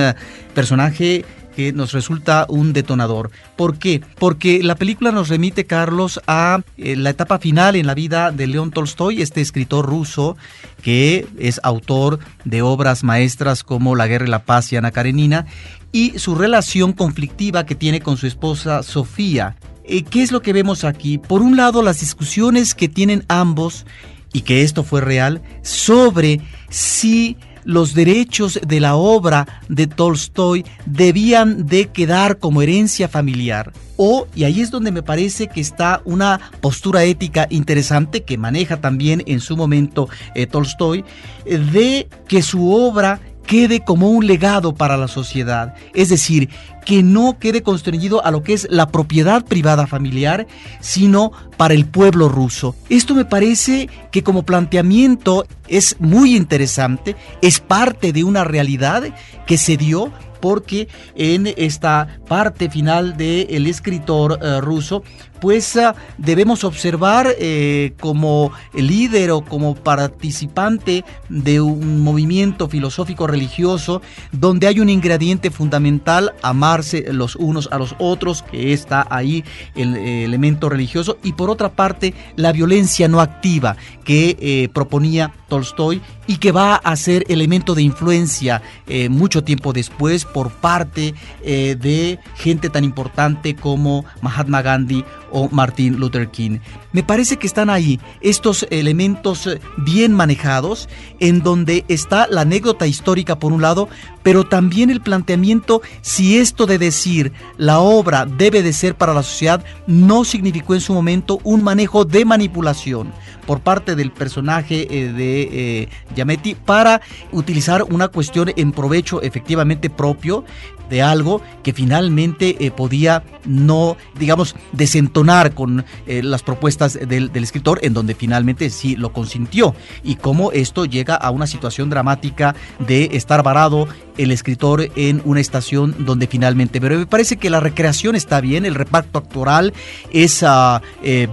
personaje 0.54 1.26
que 1.56 1.74
nos 1.74 1.92
resulta 1.92 2.46
un 2.50 2.74
detonador. 2.74 3.32
¿Por 3.56 3.78
qué? 3.78 4.02
Porque 4.20 4.62
la 4.64 4.76
película 4.76 5.12
nos 5.12 5.30
remite, 5.30 5.66
Carlos, 5.66 6.22
a 6.28 6.62
eh, 6.78 6.96
la 6.96 7.10
etapa 7.12 7.40
final 7.40 7.76
en 7.76 7.88
la 7.88 7.94
vida 7.94 8.32
de 8.32 8.48
León 8.48 8.72
Tolstoy, 8.72 9.22
este 9.22 9.42
escritor 9.42 9.86
ruso 9.86 10.38
que 10.82 11.28
es 11.40 11.60
autor 11.64 12.20
de 12.44 12.62
obras 12.62 13.04
maestras 13.04 13.64
como 13.64 13.96
La 13.96 14.08
Guerra 14.08 14.26
y 14.26 14.30
la 14.30 14.44
Paz 14.44 14.72
y 14.74 14.76
Ana 14.76 14.92
Karenina, 14.92 15.46
y 15.92 16.20
su 16.20 16.36
relación 16.36 16.92
conflictiva 16.92 17.66
que 17.66 17.76
tiene 17.76 18.02
con 18.02 18.18
su 18.18 18.28
esposa 18.28 18.84
Sofía. 18.84 19.56
Eh, 19.86 20.04
¿Qué 20.04 20.24
es 20.24 20.32
lo 20.32 20.42
que 20.42 20.54
vemos 20.54 20.84
aquí? 20.84 21.18
Por 21.18 21.42
un 21.42 21.56
lado, 21.56 21.82
las 21.82 22.00
discusiones 22.00 22.76
que 22.76 22.90
tienen 22.90 23.24
ambos, 23.28 23.86
y 24.34 24.42
que 24.42 24.64
esto 24.64 24.84
fue 24.84 25.00
real, 25.00 25.42
sobre 25.62 26.42
si 26.70 27.38
los 27.64 27.94
derechos 27.94 28.60
de 28.66 28.80
la 28.80 28.96
obra 28.96 29.62
de 29.70 29.88
Tolstoy 29.88 30.66
debían 30.86 31.66
de 31.66 31.88
quedar 31.88 32.38
como 32.40 32.62
herencia 32.62 33.08
familiar. 33.08 33.72
O, 33.96 34.28
y 34.36 34.44
ahí 34.44 34.62
es 34.62 34.72
donde 34.72 34.92
me 34.92 35.04
parece 35.04 35.48
que 35.48 35.62
está 35.62 36.02
una 36.06 36.40
postura 36.62 37.04
ética 37.04 37.48
interesante 37.50 38.24
que 38.24 38.38
maneja 38.38 38.82
también 38.82 39.24
en 39.28 39.40
su 39.40 39.56
momento 39.56 40.10
eh, 40.34 40.48
Tolstoy, 40.48 41.06
de 41.46 42.08
que 42.28 42.42
su 42.42 42.72
obra 42.74 43.20
quede 43.46 43.82
como 43.82 44.10
un 44.10 44.26
legado 44.26 44.74
para 44.76 44.98
la 44.98 45.08
sociedad, 45.08 45.74
es 45.94 46.10
decir, 46.10 46.50
que 46.86 47.04
no 47.04 47.38
quede 47.40 47.64
constreñido 47.64 48.24
a 48.26 48.32
lo 48.32 48.44
que 48.44 48.54
es 48.54 48.68
la 48.70 48.90
propiedad 48.90 49.46
privada 49.46 49.88
familiar, 49.88 50.48
sino 50.80 51.32
para 51.58 51.74
el 51.74 51.86
pueblo 51.86 52.30
ruso. 52.30 52.76
Esto 52.90 53.16
me 53.16 53.26
parece 53.26 53.90
que 54.12 54.24
como 54.24 54.44
planteamiento 54.44 55.46
es 55.68 55.96
muy 56.00 56.36
interesante, 56.36 57.16
es 57.42 57.60
parte 57.60 58.12
de 58.12 58.24
una 58.24 58.44
realidad 58.44 59.04
que 59.46 59.58
se 59.58 59.78
dio 59.78 60.12
porque 60.44 60.90
en 61.16 61.48
esta 61.56 62.20
parte 62.28 62.70
final 62.70 63.16
del 63.16 63.66
escritor 63.66 64.40
eh, 64.42 64.60
ruso 64.60 65.02
pues 65.44 65.78
debemos 66.18 66.64
observar 66.64 67.36
eh, 67.38 67.92
como 68.00 68.54
líder 68.74 69.32
o 69.32 69.42
como 69.42 69.76
participante 69.76 71.04
de 71.28 71.60
un 71.60 72.00
movimiento 72.00 72.70
filosófico 72.70 73.28
religioso 73.28 74.02
donde 74.32 74.68
hay 74.68 74.80
un 74.80 74.88
ingrediente 74.88 75.52
fundamental, 75.52 76.34
amarse 76.44 77.12
los 77.12 77.36
unos 77.36 77.68
a 77.74 77.78
los 77.78 77.94
otros, 78.00 78.42
que 78.44 78.72
está 78.72 79.06
ahí 79.10 79.44
el, 79.76 79.98
elemento 79.98 80.70
religioso, 80.70 81.18
y 81.24 81.34
por 81.34 81.50
otra 81.50 81.74
parte 81.74 82.14
la 82.38 82.54
violencia 82.54 83.10
no 83.10 83.20
activa 83.20 83.76
que 84.06 84.38
eh, 84.40 84.70
proponía 84.74 85.34
Tolstoy 85.50 86.02
y 86.26 86.38
que 86.38 86.54
va 86.54 86.76
a 86.76 86.96
ser 86.96 87.26
elemento 87.28 87.76
de 87.76 87.82
influencia 87.82 88.62
eh, 88.88 89.10
mucho 89.10 89.44
tiempo 89.44 89.74
después 89.74 90.24
por 90.24 90.52
parte 90.52 91.14
de 91.44 92.20
gente 92.36 92.70
tan 92.70 92.86
importante 92.86 93.56
como 93.56 94.06
Mahatma 94.22 94.62
Gandhi 94.62 95.04
o 95.34 95.50
Martin 95.50 95.98
Luther 95.98 96.30
King. 96.30 96.60
Me 96.94 97.04
parece 97.04 97.38
que 97.38 97.48
están 97.48 97.70
ahí 97.70 98.00
estos 98.22 98.66
elementos 98.70 99.48
eh, 99.48 99.60
bien 99.78 100.14
manejados, 100.14 100.88
en 101.20 101.42
donde 101.42 101.84
está 101.90 102.28
la 102.28 102.42
anécdota 102.42 102.88
histórica 102.88 103.40
por 103.40 103.52
un 103.52 103.62
lado, 103.62 103.90
pero 104.22 104.46
también 104.46 104.90
el 104.90 105.02
planteamiento 105.02 105.82
si 106.02 106.38
esto 106.38 106.66
de 106.66 106.78
decir 106.78 107.34
la 107.58 107.80
obra 107.80 108.26
debe 108.26 108.64
de 108.64 108.72
ser 108.72 108.96
para 108.96 109.14
la 109.14 109.24
sociedad 109.24 109.64
no 109.88 110.24
significó 110.24 110.76
en 110.76 110.82
su 110.82 110.94
momento 110.94 111.40
un 111.44 111.64
manejo 111.64 112.06
de 112.06 112.24
manipulación 112.24 113.12
por 113.46 113.62
parte 113.62 113.96
del 113.96 114.12
personaje 114.12 114.88
eh, 114.90 115.12
de 115.12 115.88
eh, 116.16 116.58
para 116.66 117.02
utilizar 117.32 117.84
una 117.84 118.08
cuestión 118.08 118.52
en 118.56 118.72
provecho 118.72 119.22
efectivamente 119.22 119.90
propio 119.90 120.46
de 120.90 121.02
algo 121.02 121.42
que 121.64 121.74
finalmente 121.74 122.58
eh, 122.60 122.70
podía 122.70 123.24
no, 123.46 123.98
digamos, 124.20 124.56
desentonar 124.74 125.54
con 125.54 125.86
las 126.06 126.44
propuestas 126.44 126.94
del, 126.94 127.32
escritor, 127.34 127.80
en 127.82 127.94
donde 127.94 128.16
finalmente 128.16 128.70
sí 128.70 128.96
lo 128.96 129.12
consintió. 129.12 129.76
Y 130.04 130.16
cómo 130.16 130.52
esto 130.52 130.86
llega 130.86 131.16
a 131.16 131.30
una 131.32 131.48
situación 131.48 131.90
dramática 131.90 132.56
de 132.80 133.10
estar 133.14 133.44
varado 133.44 133.88
el 134.18 134.32
escritor 134.32 134.90
en 134.96 135.22
una 135.26 135.42
estación 135.42 136.06
donde 136.06 136.28
finalmente... 136.28 136.80
Pero 136.80 136.98
me 136.98 137.06
parece 137.06 137.38
que 137.38 137.50
la 137.50 137.60
recreación 137.60 138.16
está 138.16 138.40
bien, 138.40 138.66
el 138.66 138.76
reparto 138.76 139.20
actoral 139.20 139.74
es 140.12 140.44
ah, 140.44 140.82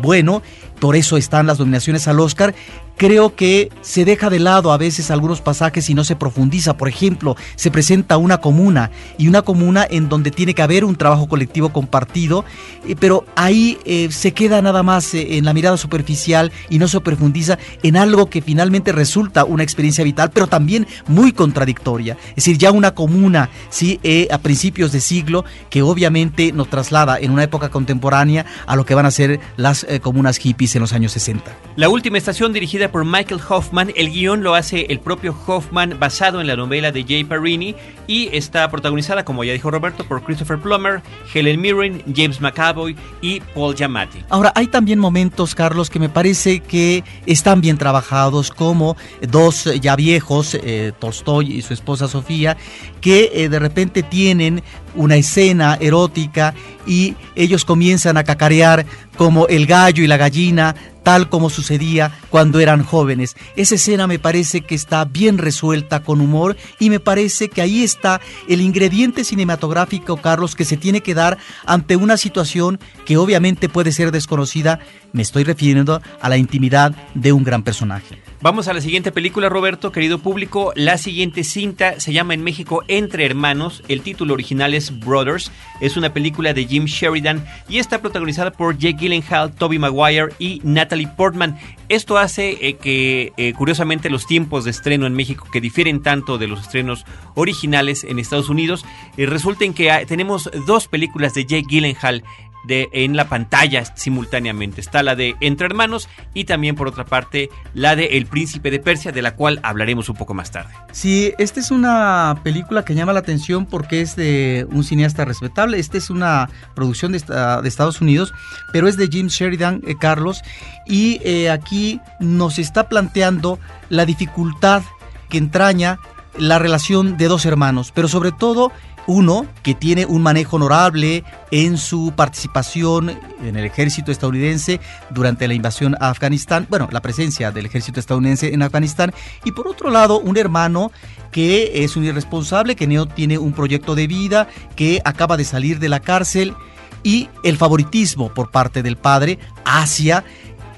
bueno, 0.03 0.43
por 0.81 0.97
eso 0.97 1.17
están 1.17 1.47
las 1.47 1.59
nominaciones 1.59 2.09
al 2.09 2.19
Oscar 2.21 2.55
creo 3.01 3.35
que 3.35 3.71
se 3.81 4.05
deja 4.05 4.29
de 4.29 4.39
lado 4.39 4.73
a 4.73 4.77
veces 4.77 5.11
algunos 5.11 5.41
pasajes 5.41 5.89
y 5.89 5.95
no 5.95 6.05
se 6.05 6.17
profundiza. 6.17 6.77
Por 6.77 6.87
ejemplo, 6.87 7.35
se 7.57 7.71
presenta 7.71 8.19
una 8.19 8.43
comuna 8.43 8.91
y 9.17 9.27
una 9.27 9.41
comuna 9.41 9.87
en 9.89 10.11
donde 10.11 10.31
tiene 10.31 10.53
que 10.53 10.61
haber 10.61 10.85
un 10.85 10.97
trabajo 10.97 11.27
colectivo 11.27 11.71
compartido, 11.71 12.45
eh, 12.87 12.97
pero 13.01 13.25
ahí 13.37 13.79
eh, 13.87 14.09
se 14.11 14.33
queda 14.33 14.61
nada 14.61 14.83
más 14.83 15.15
eh, 15.15 15.39
en 15.39 15.47
la 15.47 15.55
mirada 15.55 15.79
superficial 15.79 16.53
y 16.69 16.79
no 16.79 16.89
se 16.89 17.01
profundiza 17.01 17.59
en 17.83 17.97
algo 17.97 18.29
que 18.29 18.43
finalmente 18.43 18.93
resulta 18.93 19.47
una 19.47 19.63
experiencia 19.63 20.05
vital, 20.05 20.31
pero 20.31 20.47
también 20.47 20.87
muy 21.07 21.33
contradictoria. 21.33 22.19
Es 22.29 22.45
decir, 22.45 22.59
ya 22.59 22.71
una 22.71 22.95
comuna, 22.95 23.49
¿sí? 23.71 23.99
a 24.31 24.37
principios 24.37 24.93
de 24.93 25.01
siglo, 25.01 25.47
que 25.71 25.81
obviamente 25.81 26.53
nos 26.53 26.69
traslada 26.69 27.19
en 27.19 27.31
una 27.31 27.45
época 27.45 27.71
contemporánea 27.71 28.45
a 28.67 28.77
lo 28.77 28.85
que 28.85 28.95
van 28.95 29.07
a 29.07 29.11
ser 29.11 29.41
las 29.57 29.87
comunas 30.03 30.37
hippies 30.37 30.77
en 30.77 30.83
los 30.83 30.93
años 30.93 31.13
60. 31.13 31.51
La 31.77 31.89
última 31.89 32.19
estación 32.19 32.53
dirigida 32.53 32.90
por 32.91 33.05
Michael 33.05 33.41
Hoffman. 33.49 33.93
El 33.97 34.11
guion 34.11 34.43
lo 34.43 34.55
hace 34.55 34.87
el 34.89 35.01
propio 35.01 35.37
Hoffman 35.47 35.97
basado 35.99 36.41
en 36.41 36.47
la 36.47 36.57
novela 36.57 36.93
de 36.93 37.05
Jay 37.05 37.25
Parini 37.25 37.75
y 38.07 38.29
está 38.33 38.69
protagonizada, 38.71 39.25
como 39.25 39.45
ya 39.45 39.53
dijo 39.53 39.71
Roberto, 39.71 40.05
por 40.05 40.23
Christopher 40.23 40.59
Plummer, 40.59 41.03
Helen 41.33 41.61
Mirren, 41.61 42.03
James 42.15 42.41
McAvoy 42.41 42.97
y 43.21 43.41
Paul 43.41 43.75
Giamatti. 43.75 44.25
Ahora, 44.29 44.53
hay 44.55 44.67
también 44.67 44.99
momentos, 44.99 45.55
Carlos, 45.55 45.91
que 45.91 45.99
me 45.99 46.09
parece 46.09 46.61
que 46.61 47.05
están 47.27 47.61
bien 47.61 47.79
trabajados, 47.79 48.51
como 48.51 48.97
dos 49.21 49.65
ya 49.81 49.97
viejos, 49.97 50.55
eh, 50.55 50.93
Tolstoy 50.99 51.53
y 51.53 51.63
su 51.63 51.73
esposa 51.75 52.09
Sofía, 52.09 52.57
que 53.01 53.31
eh, 53.33 53.49
de 53.49 53.59
repente 53.59 54.03
tienen 54.03 54.63
una 54.95 55.17
escena 55.17 55.77
erótica 55.81 56.55
y 56.87 57.15
ellos 57.35 57.65
comienzan 57.65 58.17
a 58.17 58.25
cacarear 58.25 58.87
como 59.17 59.47
el 59.49 59.67
gallo 59.67 60.03
y 60.03 60.07
la 60.07 60.17
gallina, 60.17 60.75
tal 61.03 61.29
como 61.29 61.51
sucedía 61.51 62.13
cuando 62.31 62.61
eran 62.61 62.83
jóvenes. 62.83 63.37
Esa 63.57 63.75
escena 63.75 64.07
me 64.07 64.19
parece 64.19 64.63
que 64.63 64.75
está 64.75 65.05
bien 65.05 65.39
resuelta 65.39 66.03
con 66.03 66.21
humor 66.21 66.57
y 66.79 66.91
me 66.91 67.01
parece 67.01 67.49
que 67.49 67.63
ahí 67.63 67.83
está 67.83 68.21
el 68.49 68.61
ingrediente 68.61 69.25
cinematográfico, 69.25 70.17
Carlos, 70.17 70.55
que 70.55 70.65
se 70.65 70.77
tiene 70.77 71.01
que 71.01 71.15
dar 71.15 71.39
ante 71.67 71.97
una 71.97 72.17
situación 72.17 72.79
que 73.05 73.17
obviamente 73.17 73.69
puede 73.69 73.93
ser 73.93 74.13
desconocida. 74.13 74.81
Me 75.13 75.23
estoy 75.23 75.45
refiriendo 75.45 76.01
a 76.21 76.29
la 76.29 76.37
intimidad 76.37 76.95
de 77.15 77.33
un 77.33 77.45
gran 77.45 77.63
personaje. 77.63 78.30
Vamos 78.43 78.69
a 78.69 78.73
la 78.73 78.81
siguiente 78.81 79.13
película, 79.13 79.51
Roberto, 79.51 79.93
querido 79.93 80.19
público. 80.19 80.73
La 80.75 80.97
siguiente 80.97 81.45
cinta 81.45 82.01
se 82.01 82.15
llama 82.15 82.33
en 82.33 82.43
México 82.43 82.83
Entre 82.89 83.27
Hermanos. 83.27 83.83
El 83.87 84.01
título 84.01 84.33
original 84.33 84.73
es 84.73 84.99
Brothers. 84.99 85.53
Es 85.83 85.99
una 85.99 86.15
película 86.15 86.55
de 86.55 86.65
Jim 86.65 86.87
Sheridan 86.87 87.45
y 87.69 87.81
está 87.81 88.01
protagonizada 88.01 88.51
por 88.51 88.79
Jake 88.79 88.97
Gyllenhaal, 88.99 89.55
Toby 89.55 89.79
Maguire 89.79 90.33
y 90.39 90.63
Natalie 90.65 91.09
Portman. 91.19 91.59
Esto 91.91 92.17
hace 92.17 92.57
eh, 92.67 92.77
que, 92.77 93.35
eh, 93.37 93.53
curiosamente, 93.53 94.09
los 94.09 94.27
tiempos 94.27 94.65
de 94.65 94.71
estreno 94.71 95.07
en 95.07 95.13
México, 95.13 95.47
que 95.53 95.61
difieren 95.61 96.03
tanto 96.03 96.39
de 96.39 96.47
los 96.47 96.61
estrenos 96.61 97.05
originales 97.35 98.05
en 98.05 98.19
Estados 98.19 98.49
Unidos, 98.49 98.87
eh, 99.19 99.27
resulten 99.27 99.75
que 99.75 99.91
ah, 99.91 100.07
tenemos 100.07 100.51
dos 100.67 100.89
películas 100.89 101.35
de 101.35 101.45
Jake 101.45 101.67
Gyllenhaal 101.69 102.25
de, 102.65 102.89
en 102.93 103.17
la 103.17 103.29
pantalla 103.29 103.85
simultáneamente. 103.85 104.81
Está 104.81 105.03
la 105.03 105.15
de 105.15 105.37
Entre 105.41 105.67
Hermanos 105.67 106.09
y 106.35 106.45
también 106.45 106.77
por 106.77 106.89
otra 106.89 107.05
parte 107.05 107.51
la 107.75 107.97
de 107.97 108.19
El 108.19 108.27
Príncipe 108.27 108.71
de 108.71 108.79
Persia, 108.79 109.13
de 109.13 109.23
la 109.23 109.35
cual 109.35 109.61
hablaremos 109.63 110.09
un 110.09 110.17
poco 110.17 110.35
más 110.35 110.51
tarde. 110.51 110.73
Sí, 110.93 111.33
esta 111.39 111.61
es 111.61 111.71
una 111.71 112.41
película 112.43 112.85
que 112.85 112.95
llama 112.95 113.13
la 113.13 113.21
atención 113.21 113.67
porque 113.67 114.01
es 114.01 114.17
de 114.17 114.67
un 114.71 114.85
cineasta 114.85 115.25
respetable. 115.25 115.79
Esta 115.79 115.99
es 115.99 116.11
una 116.11 116.49
producción 116.75 117.13
de, 117.13 117.19
Estados 117.65 118.01
Unidos, 118.01 118.33
pero 118.73 118.89
es 118.89 118.97
de 118.97 119.09
Jim 119.09 119.29
Sheridan, 119.29 119.83
eh, 119.87 119.95
Carlos, 119.99 120.43
y 120.87 121.21
eh, 121.25 121.51
aquí 121.51 122.01
nos 122.19 122.59
está 122.59 122.89
planteando 122.89 123.59
la 123.89 124.05
dificultad 124.05 124.83
que 125.29 125.39
entraña 125.39 125.99
la 126.39 126.59
relación 126.59 127.17
de 127.17 127.29
dos 127.29 127.45
hermanos, 127.45 127.93
pero 127.95 128.09
sobre 128.09 128.33
todo 128.33 128.73
Uno, 129.07 129.47
que 129.63 129.75
tiene 129.75 130.07
un 130.07 130.23
manejo 130.23 130.57
honorable 130.57 131.25
en 131.51 131.79
su 131.79 132.13
participación 132.15 133.19
en 133.45 133.57
el 133.57 133.65
ejército 133.65 134.13
estadounidense 134.13 134.81
durante 135.11 135.49
la 135.49 135.55
invasión 135.55 135.97
a 136.01 136.11
Afganistán, 136.11 136.67
bueno, 136.71 136.89
la 136.93 137.01
presencia 137.01 137.51
del 137.51 137.67
ejército 137.67 137.99
estadounidense 137.99 138.53
en 138.55 138.63
Afganistán, 138.63 139.13
y 139.45 139.53
por 139.53 139.67
otro 139.67 139.91
lado, 139.91 140.21
un 140.21 140.37
hermano 140.37 140.93
que 141.33 141.85
es 141.85 141.97
un 141.97 142.05
irresponsable, 142.05 142.77
que 142.77 142.87
no 142.87 143.07
tiene 143.07 143.39
un 143.39 143.53
proyecto 143.53 143.95
de 143.95 144.07
vida, 144.07 144.49
que 144.77 145.01
acaba 145.05 145.37
de 145.37 145.45
salir 145.45 145.79
de 145.79 145.89
la 145.89 146.01
cárcel, 146.01 146.55
y 147.03 147.29
el 147.45 147.57
favoritismo 147.57 148.33
por 148.33 148.51
parte 148.51 148.83
del 148.83 148.97
padre 148.97 149.39
hacia 149.65 150.25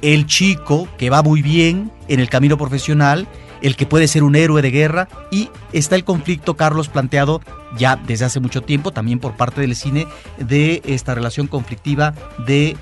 el 0.03 0.27
chico 0.27 0.89
que 0.99 1.11
va 1.11 1.23
muy 1.23 1.43
bien 1.43 1.91
en 2.09 2.21
el 2.21 2.29
camino 2.29 2.59
profesional, 2.59 3.27
el 3.63 3.77
que 3.77 3.87
puede 3.87 4.09
ser 4.09 4.23
un 4.23 4.37
héroe 4.37 4.61
de 4.61 4.71
guerra 4.71 5.09
y 5.31 5.49
está 5.73 5.97
el 5.97 6.05
conflicto, 6.05 6.57
Carlos, 6.57 6.89
planteado 6.89 7.41
ya 7.79 7.97
desde 7.97 8.27
hace 8.27 8.41
mucho 8.41 8.61
tiempo, 8.61 8.91
también 8.91 9.19
por 9.19 9.37
parte 9.37 9.61
del 9.61 9.77
cine, 9.77 10.07
de 10.39 10.83
esta 10.85 11.15
relación 11.15 11.47
conflictiva 11.47 12.15
de 12.47 12.77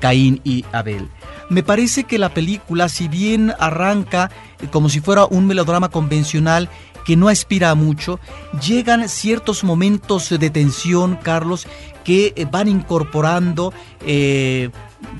Caín 0.00 0.40
y 0.42 0.64
Abel. 0.72 1.08
Me 1.48 1.62
parece 1.62 2.04
que 2.04 2.18
la 2.18 2.30
película, 2.30 2.88
si 2.88 3.08
bien 3.08 3.52
arranca 3.58 4.30
como 4.70 4.88
si 4.88 5.00
fuera 5.00 5.26
un 5.26 5.46
melodrama 5.46 5.90
convencional, 5.90 6.68
que 7.04 7.16
no 7.16 7.28
aspira 7.28 7.70
a 7.70 7.74
mucho, 7.74 8.20
llegan 8.66 9.08
ciertos 9.08 9.64
momentos 9.64 10.30
de 10.30 10.50
tensión, 10.50 11.18
Carlos, 11.22 11.66
que 12.04 12.46
van 12.50 12.68
incorporando 12.68 13.72
eh, 14.06 14.70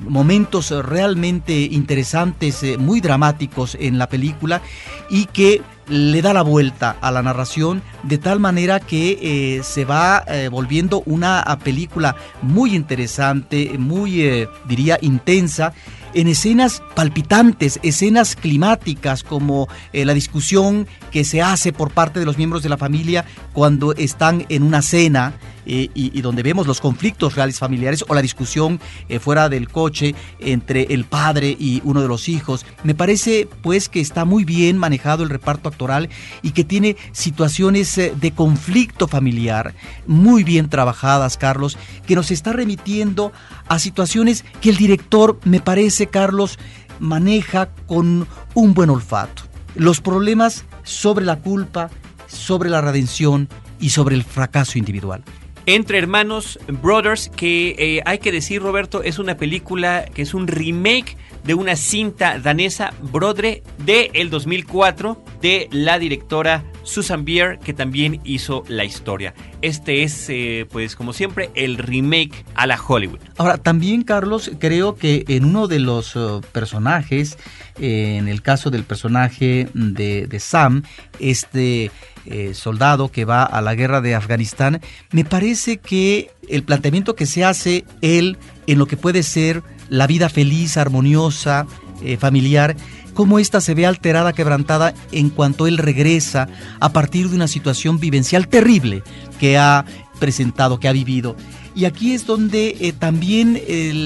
momentos 0.07 0.71
realmente 0.71 1.53
interesantes, 1.53 2.63
eh, 2.63 2.77
muy 2.77 3.01
dramáticos 3.01 3.77
en 3.79 3.97
la 3.97 4.07
película 4.09 4.61
y 5.09 5.25
que 5.25 5.61
le 5.87 6.21
da 6.21 6.33
la 6.33 6.41
vuelta 6.41 6.95
a 7.01 7.11
la 7.11 7.21
narración 7.21 7.81
de 8.03 8.17
tal 8.17 8.39
manera 8.39 8.79
que 8.79 9.19
eh, 9.21 9.63
se 9.63 9.85
va 9.85 10.23
eh, 10.27 10.47
volviendo 10.49 11.03
una 11.05 11.43
película 11.63 12.15
muy 12.41 12.75
interesante, 12.75 13.77
muy, 13.77 14.47
diría, 14.65 14.97
intensa 15.01 15.73
en 16.13 16.27
escenas 16.27 16.81
palpitantes, 16.95 17.79
escenas 17.81 18.35
climáticas 18.35 19.23
como 19.23 19.67
la 19.93 20.13
discusión 20.13 20.87
que 21.11 21.23
se 21.25 21.41
hace 21.41 21.73
por 21.73 21.89
parte 21.89 22.19
de 22.19 22.25
los 22.25 22.37
miembros 22.37 22.61
de 22.61 22.69
la 22.69 22.77
familia 22.77 23.25
cuando 23.51 23.93
están 23.93 24.45
en 24.49 24.61
una 24.61 24.83
cena 24.83 25.33
eh, 25.65 25.89
y, 25.93 26.21
donde 26.21 26.43
vemos 26.43 26.67
los 26.67 26.79
conflictos 26.81 27.35
reales 27.35 27.59
familiares 27.59 28.05
o 28.07 28.13
la 28.13 28.21
discusión 28.21 28.79
eh, 29.09 29.19
fuera 29.19 29.49
del 29.49 29.69
coche 29.69 30.15
entre 30.39 30.93
el 30.93 31.05
padre 31.05 31.55
y 31.59 31.81
uno 31.83 32.01
de 32.01 32.07
los 32.07 32.29
hijos. 32.29 32.65
Me 32.83 32.95
parece 32.95 33.47
pues 33.61 33.89
que 33.89 33.99
está 33.99 34.25
muy 34.25 34.45
bien 34.45 34.77
manejado 34.77 35.23
el 35.23 35.29
reparto 35.29 35.69
actoral 35.69 36.09
y 36.41 36.51
que 36.51 36.63
tiene 36.63 36.95
situaciones 37.11 37.97
eh, 37.97 38.13
de 38.15 38.31
conflicto 38.31 39.07
familiar 39.07 39.73
muy 40.07 40.43
bien 40.43 40.69
trabajadas, 40.69 41.37
Carlos, 41.37 41.77
que 42.05 42.15
nos 42.15 42.31
está 42.31 42.53
remitiendo 42.53 43.31
a 43.67 43.79
situaciones 43.79 44.45
que 44.61 44.69
el 44.69 44.77
director, 44.77 45.39
me 45.43 45.59
parece, 45.59 46.07
Carlos, 46.07 46.59
maneja 46.99 47.69
con 47.87 48.27
un 48.53 48.73
buen 48.73 48.89
olfato. 48.89 49.43
Los 49.75 50.01
problemas 50.01 50.65
sobre 50.83 51.25
la 51.25 51.37
culpa, 51.39 51.89
sobre 52.27 52.69
la 52.69 52.81
redención 52.81 53.49
y 53.79 53.89
sobre 53.89 54.15
el 54.15 54.23
fracaso 54.23 54.77
individual. 54.77 55.23
Entre 55.65 55.97
Hermanos 55.97 56.59
Brothers, 56.67 57.29
que 57.29 57.75
eh, 57.77 58.01
hay 58.05 58.17
que 58.17 58.31
decir, 58.31 58.61
Roberto, 58.61 59.01
es 59.01 59.17
una 59.17 59.37
película 59.37 60.05
que 60.13 60.21
es 60.21 60.33
un 60.33 60.47
remake 60.47 61.15
de 61.43 61.53
una 61.53 61.75
cinta 61.75 62.39
danesa, 62.39 62.93
Brodre, 63.01 63.63
de 63.85 64.11
el 64.13 64.29
2004, 64.29 65.23
de 65.41 65.67
la 65.71 65.99
directora 65.99 66.63
Susan 66.83 67.25
Bier, 67.25 67.59
que 67.59 67.73
también 67.73 68.21
hizo 68.23 68.63
la 68.67 68.85
historia. 68.85 69.33
Este 69.61 70.03
es, 70.03 70.29
eh, 70.29 70.65
pues 70.69 70.95
como 70.95 71.13
siempre, 71.13 71.49
el 71.55 71.77
remake 71.77 72.45
a 72.55 72.67
la 72.67 72.79
Hollywood. 72.81 73.19
Ahora, 73.37 73.57
también, 73.57 74.03
Carlos, 74.03 74.51
creo 74.59 74.95
que 74.95 75.25
en 75.27 75.45
uno 75.45 75.67
de 75.67 75.79
los 75.79 76.15
uh, 76.15 76.41
personajes, 76.51 77.37
eh, 77.79 78.17
en 78.17 78.27
el 78.27 78.41
caso 78.41 78.69
del 78.69 78.83
personaje 78.83 79.67
de, 79.73 80.39
Sam, 80.39 80.83
este 81.19 81.91
eh, 82.25 82.53
soldado 82.53 83.09
que 83.09 83.25
va 83.25 83.43
a 83.43 83.61
la 83.61 83.75
guerra 83.75 84.01
de 84.01 84.15
Afganistán, 84.15 84.81
me 85.11 85.25
parece 85.25 85.77
que 85.77 86.31
el 86.49 86.63
planteamiento 86.63 87.15
que 87.15 87.25
se 87.25 87.43
hace 87.43 87.85
él 88.01 88.37
en 88.67 88.79
lo 88.79 88.85
que 88.85 88.97
puede 88.97 89.23
ser 89.23 89.63
la 89.93 90.07
vida 90.07 90.29
feliz, 90.29 90.77
armoniosa, 90.77 91.67
eh, 92.01 92.17
familiar, 92.17 92.75
cómo 93.13 93.37
ésta 93.37 93.61
se 93.61 93.75
ve 93.75 93.85
alterada, 93.85 94.33
quebrantada 94.33 94.93
en 95.11 95.29
cuanto 95.29 95.67
él 95.67 95.77
regresa 95.77 96.47
a 96.79 96.91
partir 96.91 97.29
de 97.29 97.35
una 97.35 97.47
situación 97.47 97.99
vivencial 97.99 98.47
terrible 98.47 99.03
que 99.39 99.57
ha 99.57 99.85
presentado, 100.19 100.79
que 100.79 100.87
ha 100.87 100.93
vivido. 100.93 101.35
Y 101.75 101.85
aquí 101.85 102.13
es 102.13 102.25
donde 102.25 102.75
eh, 102.79 102.93
también 102.93 103.61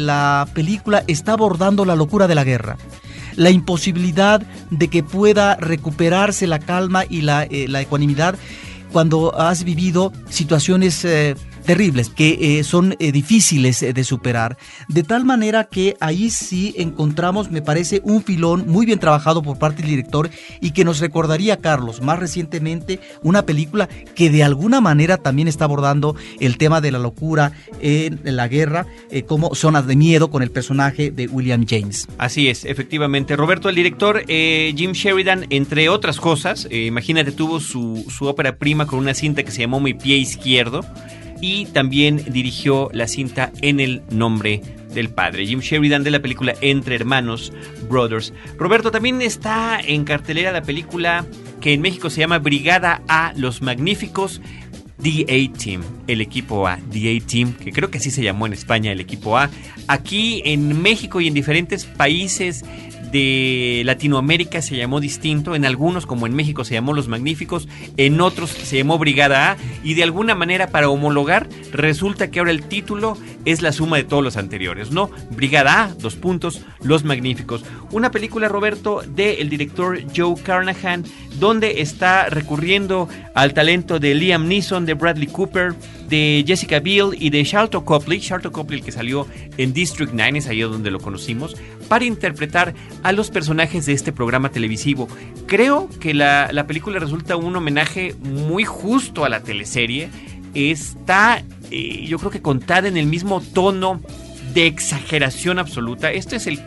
la 0.05 0.47
película 0.53 1.03
está 1.07 1.33
abordando 1.33 1.85
la 1.85 1.95
locura 1.95 2.27
de 2.27 2.35
la 2.35 2.43
guerra 2.43 2.77
la 3.37 3.51
imposibilidad 3.51 4.41
de 4.71 4.87
que 4.89 5.03
pueda 5.03 5.55
recuperarse 5.55 6.47
la 6.47 6.57
calma 6.57 7.05
y 7.07 7.21
la, 7.21 7.43
eh, 7.43 7.67
la 7.69 7.81
ecuanimidad 7.81 8.35
cuando 8.91 9.39
has 9.39 9.63
vivido 9.63 10.11
situaciones 10.29 11.05
eh, 11.05 11.35
terribles, 11.67 12.09
que 12.09 12.59
eh, 12.59 12.63
son 12.63 12.95
eh, 12.97 13.11
difíciles 13.11 13.83
eh, 13.83 13.93
de 13.93 14.03
superar. 14.05 14.57
De 14.87 15.03
tal 15.03 15.25
manera 15.25 15.65
que 15.65 15.95
ahí 15.99 16.31
sí 16.31 16.73
encontramos, 16.77 17.51
me 17.51 17.61
parece, 17.61 18.01
un 18.03 18.23
filón 18.23 18.67
muy 18.67 18.85
bien 18.85 18.99
trabajado 18.99 19.43
por 19.43 19.59
parte 19.59 19.81
del 19.81 19.91
director 19.91 20.29
y 20.61 20.71
que 20.71 20.85
nos 20.85 20.99
recordaría, 20.99 21.57
Carlos, 21.57 22.01
más 22.01 22.19
recientemente, 22.19 22.99
una 23.21 23.43
película 23.43 23.89
que 24.15 24.29
de 24.29 24.43
alguna 24.43 24.79
manera 24.81 25.17
también 25.17 25.49
está 25.49 25.65
abordando 25.65 26.15
el 26.39 26.57
tema 26.57 26.79
de 26.79 26.91
la 26.91 26.99
locura 26.99 27.51
en 27.81 28.19
la 28.23 28.47
guerra, 28.47 28.87
como 29.27 29.53
Zonas 29.53 29.85
de 29.87 29.97
Miedo 29.97 30.31
con 30.31 30.43
el 30.43 30.51
personaje 30.51 31.11
de 31.11 31.27
William 31.27 31.65
James. 31.67 32.07
Así 32.17 32.47
es, 32.47 32.63
efectivamente. 32.63 33.35
Roberto, 33.35 33.67
el 33.67 33.75
director 33.75 34.23
Jim 34.25 34.93
Sheridan, 34.93 35.45
entre 35.49 35.89
otras 35.89 36.19
cosas, 36.19 36.67
imagínate, 36.71 37.33
tuvo 37.33 37.59
su, 37.59 38.05
su 38.09 38.25
ópera 38.25 38.55
prima 38.55 38.87
con 38.87 38.99
una 38.99 39.13
cinta 39.13 39.43
que 39.43 39.51
se 39.51 39.61
llamó 39.61 39.81
Mi 39.81 39.93
pie 39.93 40.15
izquierdo 40.15 40.85
y 41.41 41.65
también 41.67 42.23
dirigió 42.29 42.89
la 42.93 43.07
cinta 43.07 43.51
En 43.61 43.79
el 43.79 44.01
nombre 44.09 44.61
del 44.93 45.09
padre. 45.09 45.45
Jim 45.45 45.59
Sheridan 45.59 46.03
de 46.03 46.11
la 46.11 46.21
película 46.21 46.53
Entre 46.61 46.95
Hermanos 46.95 47.53
Brothers. 47.89 48.33
Roberto, 48.57 48.91
también 48.91 49.21
está 49.21 49.79
en 49.79 50.03
cartelera 50.03 50.51
la 50.51 50.61
película 50.61 51.25
que 51.61 51.73
en 51.73 51.81
México 51.81 52.09
se 52.09 52.21
llama 52.21 52.39
Brigada 52.39 53.01
A 53.07 53.33
Los 53.35 53.61
Magníficos. 53.61 54.41
DA 54.97 55.53
Team, 55.55 55.83
el 56.07 56.21
equipo 56.21 56.67
A, 56.67 56.77
DA 56.77 57.23
Team, 57.23 57.53
que 57.53 57.71
creo 57.71 57.91
que 57.91 57.99
así 57.99 58.09
se 58.09 58.23
llamó 58.23 58.47
en 58.47 58.53
España 58.53 58.91
el 58.91 58.99
equipo 58.99 59.37
A. 59.37 59.49
Aquí 59.87 60.41
en 60.43 60.81
México 60.81 61.21
y 61.21 61.27
en 61.27 61.35
diferentes 61.35 61.85
países 61.85 62.65
de 63.11 63.81
Latinoamérica 63.85 64.61
se 64.61 64.75
llamó 64.75 64.99
distinto, 64.99 65.55
en 65.55 65.65
algunos 65.65 66.05
como 66.05 66.27
en 66.27 66.35
México 66.35 66.63
se 66.63 66.73
llamó 66.73 66.93
Los 66.93 67.07
Magníficos, 67.07 67.67
en 67.97 68.21
otros 68.21 68.49
se 68.49 68.77
llamó 68.77 68.97
Brigada 68.97 69.51
A 69.51 69.57
y 69.83 69.93
de 69.93 70.03
alguna 70.03 70.35
manera 70.35 70.67
para 70.67 70.89
homologar 70.89 71.47
resulta 71.71 72.29
que 72.29 72.39
ahora 72.39 72.51
el 72.51 72.63
título 72.63 73.17
es 73.45 73.61
la 73.61 73.71
suma 73.71 73.97
de 73.97 74.03
todos 74.03 74.23
los 74.23 74.37
anteriores, 74.37 74.91
¿no? 74.91 75.09
Brigada 75.31 75.83
A, 75.83 75.93
dos 75.93 76.15
puntos, 76.15 76.61
Los 76.81 77.03
Magníficos. 77.03 77.63
Una 77.91 78.11
película, 78.11 78.47
Roberto, 78.47 79.01
del 79.07 79.49
director 79.49 79.99
Joe 80.15 80.35
Carnahan, 80.41 81.03
donde 81.39 81.81
está 81.81 82.29
recurriendo 82.29 83.07
al 83.33 83.53
talento 83.53 83.99
de 83.99 84.15
Liam 84.15 84.47
Neeson, 84.47 84.85
de 84.85 84.93
Bradley 84.93 85.27
Cooper, 85.27 85.75
de 86.09 86.43
Jessica 86.45 86.79
Biel 86.79 87.09
y 87.19 87.29
de 87.29 87.43
Charlton 87.43 87.83
Copley, 87.83 88.19
Charlton 88.19 88.51
Copley 88.51 88.79
el 88.79 88.85
que 88.85 88.91
salió 88.91 89.27
en 89.57 89.73
District 89.73 90.11
9, 90.13 90.39
es 90.39 90.47
ahí 90.47 90.61
donde 90.61 90.91
lo 90.91 90.99
conocimos, 90.99 91.55
para 91.87 92.05
interpretar 92.05 92.73
a 93.03 93.11
los 93.11 93.29
personajes 93.29 93.85
de 93.85 93.93
este 93.93 94.11
programa 94.11 94.49
televisivo. 94.49 95.07
Creo 95.45 95.89
que 95.99 96.13
la, 96.13 96.65
película 96.67 96.99
resulta 96.99 97.35
un 97.35 97.55
homenaje 97.55 98.15
muy 98.21 98.63
justo 98.63 99.25
a 99.25 99.29
la 99.29 99.41
teleserie. 99.41 100.09
Está, 100.53 101.43
eh, 101.71 102.05
yo 102.07 102.17
creo 102.19 102.31
que 102.31 102.41
contada 102.41 102.87
en 102.87 102.97
el 102.97 103.05
mismo 103.05 103.41
tono 103.41 104.01
de 104.53 104.65
exageración 104.65 105.59
absoluta. 105.59 106.11
Esto 106.11 106.35
es 106.35 106.47
el 106.47 106.59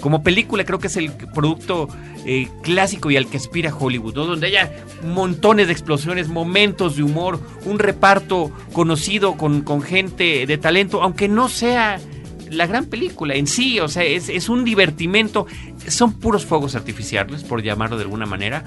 como 0.00 0.22
película 0.22 0.64
creo 0.64 0.78
que 0.78 0.88
es 0.88 0.96
el 0.96 1.12
producto 1.12 1.88
eh, 2.24 2.48
clásico 2.62 3.10
y 3.10 3.16
al 3.16 3.28
que 3.28 3.36
aspira 3.36 3.74
Hollywood, 3.74 4.14
donde 4.14 4.48
haya 4.48 4.72
montones 5.04 5.66
de 5.68 5.72
explosiones, 5.72 6.28
momentos 6.28 6.96
de 6.96 7.02
humor, 7.02 7.40
un 7.64 7.78
reparto 7.78 8.50
conocido 8.72 9.36
con, 9.36 9.62
con 9.62 9.82
gente 9.82 10.46
de 10.46 10.58
talento, 10.58 11.02
aunque 11.02 11.28
no 11.28 11.48
sea 11.48 11.98
la 12.50 12.66
gran 12.66 12.86
película 12.86 13.34
en 13.34 13.46
sí, 13.46 13.80
o 13.80 13.88
sea, 13.88 14.04
es, 14.04 14.28
es, 14.28 14.48
un 14.48 14.64
divertimento, 14.64 15.46
son 15.88 16.12
puros 16.14 16.44
fuegos 16.44 16.74
artificiales, 16.74 17.42
por 17.42 17.62
llamarlo 17.62 17.96
de 17.96 18.04
alguna 18.04 18.26
manera, 18.26 18.64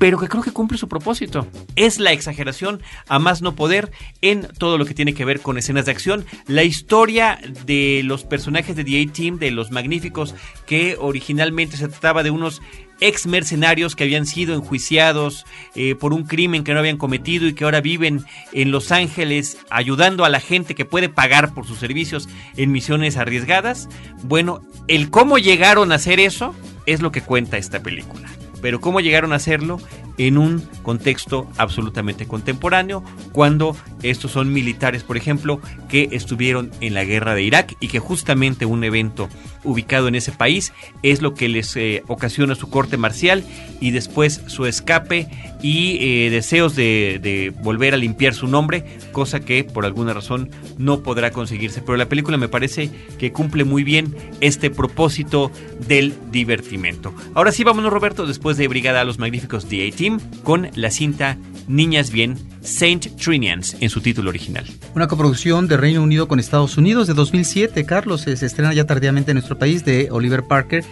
pero 0.00 0.18
que 0.18 0.28
creo 0.28 0.42
que 0.42 0.50
cumple 0.50 0.78
su 0.78 0.88
propósito. 0.88 1.46
Es 1.76 2.00
la 2.00 2.12
exageración 2.12 2.80
a 3.06 3.18
más 3.18 3.42
no 3.42 3.54
poder 3.54 3.92
en 4.22 4.48
todo 4.56 4.78
lo 4.78 4.86
que 4.86 4.94
tiene 4.94 5.12
que 5.12 5.26
ver 5.26 5.42
con 5.42 5.58
escenas 5.58 5.84
de 5.84 5.92
acción. 5.92 6.24
La 6.46 6.64
historia 6.64 7.38
de 7.66 8.00
los 8.02 8.24
personajes 8.24 8.74
de 8.74 8.82
The 8.82 9.02
A-Team, 9.02 9.38
de 9.38 9.50
los 9.50 9.70
magníficos, 9.70 10.34
que 10.64 10.96
originalmente 10.98 11.76
se 11.76 11.86
trataba 11.86 12.22
de 12.22 12.30
unos 12.30 12.62
ex 13.00 13.26
mercenarios 13.26 13.94
que 13.94 14.04
habían 14.04 14.24
sido 14.24 14.54
enjuiciados 14.54 15.44
eh, 15.74 15.94
por 15.94 16.14
un 16.14 16.24
crimen 16.24 16.64
que 16.64 16.72
no 16.72 16.78
habían 16.78 16.96
cometido 16.96 17.46
y 17.46 17.52
que 17.52 17.64
ahora 17.64 17.82
viven 17.82 18.24
en 18.52 18.70
Los 18.70 18.92
Ángeles 18.92 19.58
ayudando 19.68 20.24
a 20.24 20.30
la 20.30 20.40
gente 20.40 20.74
que 20.74 20.86
puede 20.86 21.10
pagar 21.10 21.52
por 21.52 21.66
sus 21.66 21.78
servicios 21.78 22.26
en 22.56 22.72
misiones 22.72 23.18
arriesgadas. 23.18 23.86
Bueno, 24.22 24.62
el 24.88 25.10
cómo 25.10 25.36
llegaron 25.36 25.92
a 25.92 25.96
hacer 25.96 26.20
eso 26.20 26.54
es 26.86 27.02
lo 27.02 27.12
que 27.12 27.20
cuenta 27.20 27.58
esta 27.58 27.82
película. 27.82 28.30
Pero 28.60 28.80
cómo 28.80 29.00
llegaron 29.00 29.32
a 29.32 29.36
hacerlo 29.36 29.80
en 30.20 30.36
un 30.36 30.62
contexto 30.82 31.48
absolutamente 31.56 32.26
contemporáneo, 32.26 33.02
cuando 33.32 33.74
estos 34.02 34.32
son 34.32 34.52
militares, 34.52 35.02
por 35.02 35.16
ejemplo, 35.16 35.60
que 35.88 36.10
estuvieron 36.12 36.70
en 36.82 36.92
la 36.92 37.04
guerra 37.04 37.34
de 37.34 37.42
Irak 37.42 37.74
y 37.80 37.88
que 37.88 38.00
justamente 38.00 38.66
un 38.66 38.84
evento 38.84 39.30
ubicado 39.64 40.08
en 40.08 40.14
ese 40.14 40.32
país 40.32 40.74
es 41.02 41.22
lo 41.22 41.32
que 41.32 41.48
les 41.48 41.74
eh, 41.76 42.02
ocasiona 42.06 42.54
su 42.54 42.68
corte 42.68 42.98
marcial 42.98 43.44
y 43.80 43.92
después 43.92 44.42
su 44.46 44.66
escape 44.66 45.26
y 45.62 45.96
eh, 46.00 46.30
deseos 46.30 46.76
de, 46.76 47.52
volver 47.62 47.94
a 47.94 47.96
limpiar 47.96 48.34
su 48.34 48.46
nombre, 48.46 48.84
cosa 49.12 49.40
que 49.40 49.64
por 49.64 49.86
alguna 49.86 50.12
razón 50.12 50.50
no 50.76 51.00
podrá 51.02 51.30
conseguirse. 51.30 51.80
Pero 51.80 51.96
la 51.96 52.08
película 52.08 52.36
me 52.36 52.48
parece 52.48 52.90
que 53.18 53.32
cumple 53.32 53.64
muy 53.64 53.84
bien 53.84 54.14
este 54.40 54.68
propósito 54.70 55.50
del 55.86 56.14
divertimento. 56.30 57.14
Ahora 57.34 57.52
sí, 57.52 57.64
vámonos 57.64 57.92
Roberto, 57.92 58.26
después 58.26 58.58
de 58.58 58.68
Brigada 58.68 59.00
a 59.00 59.04
los 59.04 59.18
Magníficos 59.18 59.68
D18. 59.68 60.09
Con 60.42 60.70
la 60.74 60.90
cinta 60.90 61.36
Niñas 61.68 62.10
Bien, 62.10 62.36
Saint 62.62 63.06
Trinians 63.16 63.76
en 63.80 63.90
su 63.90 64.00
título 64.00 64.30
original. 64.30 64.64
Una 64.94 65.06
coproducción 65.06 65.68
de 65.68 65.76
Reino 65.76 66.02
Unido 66.02 66.26
con 66.26 66.40
Estados 66.40 66.76
Unidos 66.76 67.06
de 67.06 67.14
2007, 67.14 67.84
Carlos, 67.86 68.26
eh, 68.26 68.36
se 68.36 68.46
estrena 68.46 68.72
ya 68.72 68.84
tardíamente 68.84 69.30
en 69.30 69.36
nuestro 69.36 69.58
país 69.58 69.84
de 69.84 70.08
Oliver 70.10 70.42
Parker. 70.44 70.84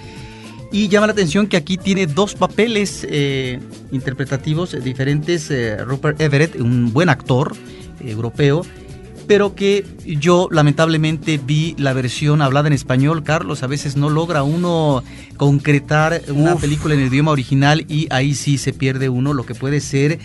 Y 0.70 0.88
llama 0.88 1.07
la 1.07 1.14
atención 1.14 1.46
que 1.46 1.57
aquí 1.57 1.78
tiene 1.78 2.07
dos 2.07 2.35
papeles 2.35 3.07
eh, 3.09 3.59
interpretativos 3.90 4.74
eh, 4.74 4.81
diferentes. 4.81 5.50
Rupert 5.85 6.20
Everett, 6.20 6.61
un 6.61 6.92
buen 6.92 7.09
actor 7.09 7.57
europeo, 8.00 8.64
pero 9.28 9.54
que 9.54 9.84
yo 10.04 10.48
lamentablemente 10.50 11.38
vi 11.38 11.76
la 11.78 11.92
versión 11.92 12.40
hablada 12.42 12.66
en 12.66 12.72
español, 12.72 13.22
Carlos. 13.22 13.62
A 13.62 13.66
veces 13.66 13.94
no 13.94 14.08
logra 14.08 14.42
uno 14.42 15.04
concretar 15.36 16.22
una 16.28 16.54
Uf. 16.54 16.60
película 16.62 16.94
en 16.94 17.00
el 17.00 17.08
idioma 17.08 17.30
original 17.30 17.84
y 17.88 18.08
ahí 18.10 18.34
sí 18.34 18.56
se 18.58 18.72
pierde 18.72 19.10
uno 19.10 19.34
lo 19.34 19.44
que 19.44 19.54
puede 19.54 19.80
ser 19.80 20.18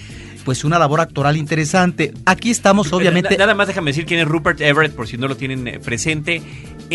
pues 0.43 0.63
una 0.63 0.77
labor 0.77 1.01
actoral 1.01 1.37
interesante. 1.37 2.13
Aquí 2.25 2.49
estamos 2.49 2.91
obviamente... 2.91 3.37
Nada 3.37 3.55
más 3.55 3.67
déjame 3.67 3.91
decir 3.91 4.05
quién 4.05 4.19
es 4.19 4.27
Rupert 4.27 4.59
Everett, 4.61 4.93
por 4.93 5.07
si 5.07 5.17
no 5.17 5.27
lo 5.27 5.35
tienen 5.35 5.67
eh, 5.67 5.79
presente. 5.79 6.41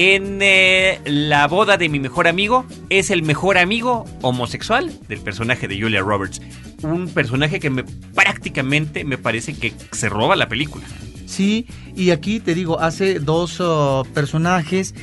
En 0.01 0.39
eh, 0.43 1.01
la 1.07 1.49
boda 1.49 1.77
de 1.77 1.89
mi 1.89 1.99
mejor 1.99 2.29
amigo, 2.29 2.65
es 2.89 3.11
el 3.11 3.25
mejor 3.25 3.59
amigo 3.59 4.05
homosexual 4.23 4.97
del 5.09 5.19
personaje 5.19 5.67
de 5.67 5.81
Julia 5.81 6.03
Roberts. 6.03 6.41
Un 6.83 7.09
personaje 7.09 7.59
que 7.59 7.69
me, 7.69 7.83
prácticamente 8.15 9.03
me 9.03 9.19
parece 9.19 9.55
que 9.55 9.73
se 9.91 10.09
roba 10.09 10.37
la 10.37 10.49
película. 10.49 10.85
Sí, 11.27 11.67
y 11.97 12.11
aquí 12.11 12.39
te 12.39 12.55
digo, 12.55 12.79
hace 12.79 13.19
dos 13.19 13.59
uh, 13.59 14.07
personajes 14.15 14.95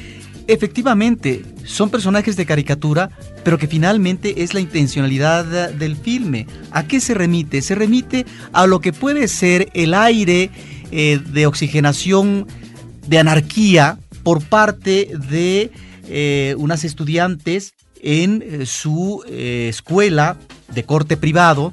efectivamente 0.47 1.43
son 1.65 1.89
personajes 1.89 2.37
de 2.37 2.45
caricatura, 2.45 3.09
pero 3.43 3.57
que 3.57 3.67
finalmente 3.67 4.43
es 4.43 4.53
la 4.53 4.61
intencionalidad 4.61 5.73
del 5.73 5.97
filme. 5.97 6.47
¿A 6.71 6.87
qué 6.87 7.01
se 7.01 7.13
remite? 7.13 7.61
Se 7.61 7.75
remite 7.75 8.25
a 8.53 8.65
lo 8.65 8.79
que 8.79 8.93
puede 8.93 9.27
ser 9.27 9.67
el 9.73 9.93
aire 9.93 10.51
eh, 10.91 11.19
de 11.33 11.47
oxigenación, 11.47 12.47
de 13.07 13.19
anarquía 13.19 13.99
por 14.25 14.43
parte 14.43 15.11
de 15.29 15.71
eh, 16.09 16.55
unas 16.57 16.83
estudiantes 16.83 17.75
en 18.01 18.41
eh, 18.41 18.65
su 18.65 19.23
eh, 19.27 19.67
escuela 19.69 20.35
de 20.73 20.83
corte 20.83 21.15
privado 21.15 21.71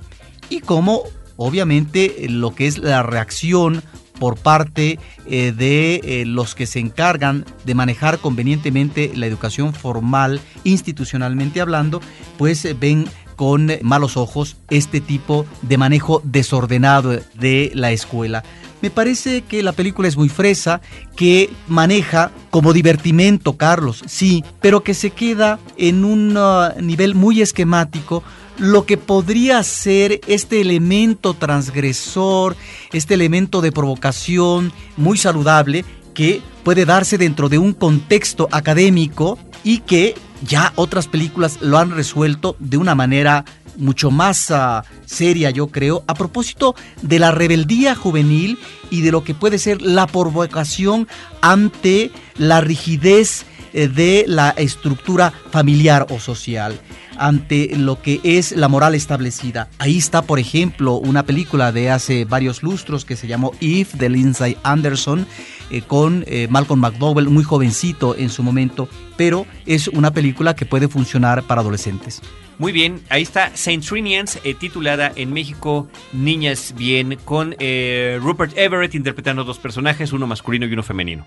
y 0.51 0.61
cómo 0.61 1.01
obviamente 1.39 2.27
lo 2.29 2.55
que 2.55 2.67
es 2.67 2.77
la 2.77 3.03
reacción 3.03 3.83
por 4.21 4.37
parte 4.37 5.01
de 5.27 6.23
los 6.27 6.55
que 6.55 6.67
se 6.67 6.79
encargan 6.79 7.45
de 7.65 7.75
manejar 7.75 8.19
convenientemente 8.19 9.11
la 9.17 9.27
educación 9.27 9.75
formal, 9.75 10.41
institucionalmente 10.63 11.61
hablando, 11.61 12.01
pues 12.39 12.79
ven 12.79 13.07
con 13.35 13.69
malos 13.83 14.17
ojos 14.17 14.59
este 14.71 15.01
tipo 15.01 15.45
de 15.63 15.77
manejo 15.77 16.21
desordenado 16.25 17.19
de 17.35 17.73
la 17.75 17.91
escuela. 17.91 18.45
Me 18.83 18.91
parece 18.91 19.43
que 19.43 19.63
la 19.63 19.73
película 19.73 20.09
es 20.09 20.17
muy 20.17 20.29
fresa, 20.29 20.81
que 21.15 21.51
maneja 21.69 22.33
como 22.51 22.73
divertimento, 22.73 23.57
Carlos, 23.57 24.03
sí, 24.07 24.45
pero 24.61 24.83
que 24.83 24.93
se 24.93 25.11
queda 25.11 25.61
en 25.77 26.05
un 26.05 26.37
uh, 26.37 26.81
nivel 26.81 27.15
muy 27.15 27.41
esquemático. 27.41 28.25
Lo 28.59 28.85
que 28.85 28.97
podría 28.99 29.63
ser 29.63 30.21
este 30.27 30.61
elemento 30.61 31.35
transgresor, 31.35 32.57
este 32.93 33.15
elemento 33.15 33.61
de 33.61 33.71
provocación 33.71 34.73
muy 34.97 35.17
saludable 35.17 35.85
que 36.13 36.43
puede 36.65 36.85
darse 36.85 37.19
dentro 37.19 37.49
de 37.49 37.59
un 37.59 37.73
contexto 37.73 38.49
académico 38.51 39.39
y 39.65 39.79
que 39.79 40.15
ya 40.45 40.73
otras 40.75 41.07
películas 41.07 41.59
lo 41.61 41.79
han 41.79 41.93
resuelto 41.93 42.57
de 42.59 42.77
una 42.77 42.95
manera 42.95 43.45
mucho 43.77 44.11
más 44.11 44.51
uh, 44.51 44.83
seria, 45.07 45.51
yo 45.51 45.69
creo, 45.69 46.05
a 46.07 46.15
propósito 46.15 46.75
de 47.03 47.19
la 47.19 47.31
rebeldía 47.31 47.95
juvenil 47.95 48.59
y 48.91 49.01
de 49.03 49.13
lo 49.13 49.25
que 49.25 49.35
puede 49.35 49.59
ser 49.59 49.83
la 49.83 50.07
provocación 50.07 51.09
ante 51.41 52.11
la 52.37 52.61
rigidez 52.61 53.45
eh, 53.73 53.89
de 53.89 54.25
la 54.27 54.51
estructura 54.51 55.33
familiar 55.51 56.07
o 56.11 56.19
social 56.19 56.81
ante 57.19 57.71
lo 57.77 58.01
que 58.01 58.21
es 58.25 58.53
la 58.53 58.69
moral 58.69 58.95
establecida. 58.95 59.69
Ahí 59.79 59.99
está, 59.99 60.23
por 60.23 60.39
ejemplo, 60.39 60.95
una 60.95 61.25
película 61.25 61.71
de 61.71 61.91
hace 61.91 62.25
varios 62.25 62.63
lustros 62.63 63.05
que 63.05 63.17
se 63.17 63.27
llamó 63.27 63.53
If 63.61 63.95
de 63.95 64.09
Lindsay 64.09 64.57
Anderson 64.63 65.27
eh, 65.73 65.83
con 65.83 66.25
eh, 66.29 66.47
Malcolm 66.49 66.81
McDowell, 66.81 67.29
muy 67.29 67.43
jovencito 67.43 68.15
en 68.17 68.31
su 68.31 68.45
momento, 68.45 68.89
pero 69.17 69.47
es 69.67 69.89
una 69.89 70.13
película 70.13 70.55
que 70.55 70.67
puede 70.67 70.87
funcionar 70.87 71.43
para 71.43 71.63
adolescentes. 71.63 72.23
Muy 72.63 72.71
bien, 72.71 73.03
ahí 73.09 73.23
está 73.23 73.51
Saint 73.57 73.85
Trinians, 73.85 74.39
eh, 74.45 74.55
titulada 74.55 75.11
en 75.17 75.33
México 75.33 75.89
Niñas 76.13 76.75
Bien, 76.77 77.19
con 77.25 77.57
eh, 77.59 78.21
Rupert 78.23 78.57
Everett 78.57 78.95
interpretando 78.95 79.43
dos 79.43 79.59
personajes, 79.59 80.13
uno 80.13 80.29
masculino 80.29 80.67
y 80.67 80.73
uno 80.73 80.85
femenino. 80.85 81.27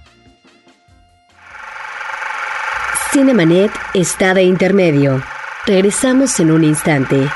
Cinemanet 3.12 3.71
está 3.93 4.34
de 4.34 4.43
intermedio. 4.43 5.21
Regresamos 5.65 6.39
en 6.39 6.51
un 6.51 6.63
instante. 6.63 7.27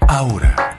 Ahora, 0.00 0.56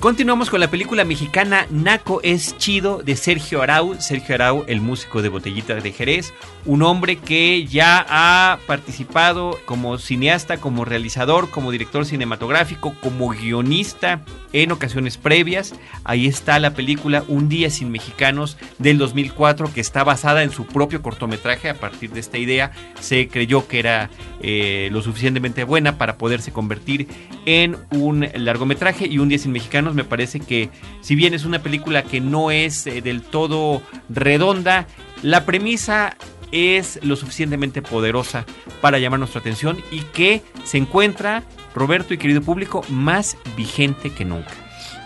Continuamos 0.01 0.49
con 0.49 0.61
la 0.61 0.71
película 0.71 1.05
mexicana 1.05 1.67
Naco 1.71 2.21
es 2.23 2.57
chido 2.57 3.03
de 3.03 3.17
Sergio 3.17 3.63
Arau. 3.63 4.01
Sergio 4.01 4.37
Arau, 4.37 4.65
el 4.69 4.81
músico 4.81 5.23
de 5.23 5.29
Botellita 5.29 5.75
de 5.75 5.91
Jerez, 5.91 6.33
un 6.67 6.83
hombre 6.83 7.17
que 7.17 7.67
ya 7.67 8.07
ha 8.09 8.61
participado 8.69 9.59
como 9.65 9.99
cineasta, 9.99 10.59
como 10.59 10.85
realizador, 10.85 11.51
como 11.51 11.73
director 11.73 12.07
cinematográfico, 12.07 12.95
como 13.01 13.31
guionista 13.31 14.21
en 14.53 14.71
ocasiones 14.71 15.17
previas. 15.17 15.75
Ahí 16.05 16.29
está 16.29 16.61
la 16.61 16.75
película 16.75 17.25
Un 17.27 17.49
día 17.49 17.69
sin 17.69 17.91
mexicanos 17.91 18.57
del 18.79 18.99
2004 18.99 19.73
que 19.75 19.81
está 19.81 20.05
basada 20.05 20.45
en 20.45 20.53
su 20.53 20.65
propio 20.65 21.03
cortometraje. 21.03 21.71
A 21.71 21.75
partir 21.75 22.11
de 22.11 22.21
esta 22.21 22.39
idea 22.39 22.71
se 23.01 23.27
creyó 23.27 23.67
que 23.67 23.81
era 23.81 24.11
eh, 24.41 24.91
lo 24.93 25.03
suficientemente 25.03 25.65
buena 25.65 25.99
para 25.99 26.19
poderse 26.19 26.53
convertir 26.53 27.09
en 27.47 27.77
un 27.91 28.29
largometraje 28.35 29.09
y 29.09 29.19
Un 29.19 29.29
día 29.29 29.39
sin 29.39 29.51
mexicanos 29.51 29.88
me 29.95 30.05
parece 30.05 30.41
que 30.41 30.71
si 31.01 31.15
bien 31.15 31.35
es 31.35 31.45
una 31.45 31.61
película 31.61 32.03
que 32.03 32.21
no 32.21 32.51
es 32.51 32.87
eh, 32.87 33.01
del 33.03 33.23
todo 33.23 33.83
redonda, 34.09 34.87
la 35.23 35.45
premisa 35.45 36.17
es 36.53 36.99
lo 37.03 37.17
suficientemente 37.17 37.83
poderosa 37.83 38.45
para 38.81 38.99
llamar 38.99 39.19
nuestra 39.19 39.41
atención 39.41 39.79
y 39.91 40.01
que 40.01 40.43
se 40.65 40.79
encuentra, 40.79 41.43
Roberto 41.75 42.15
y 42.15 42.19
querido 42.19 42.43
público, 42.43 42.85
más 42.89 43.37
vigente 43.57 44.11
que 44.11 44.25
nunca. 44.25 44.51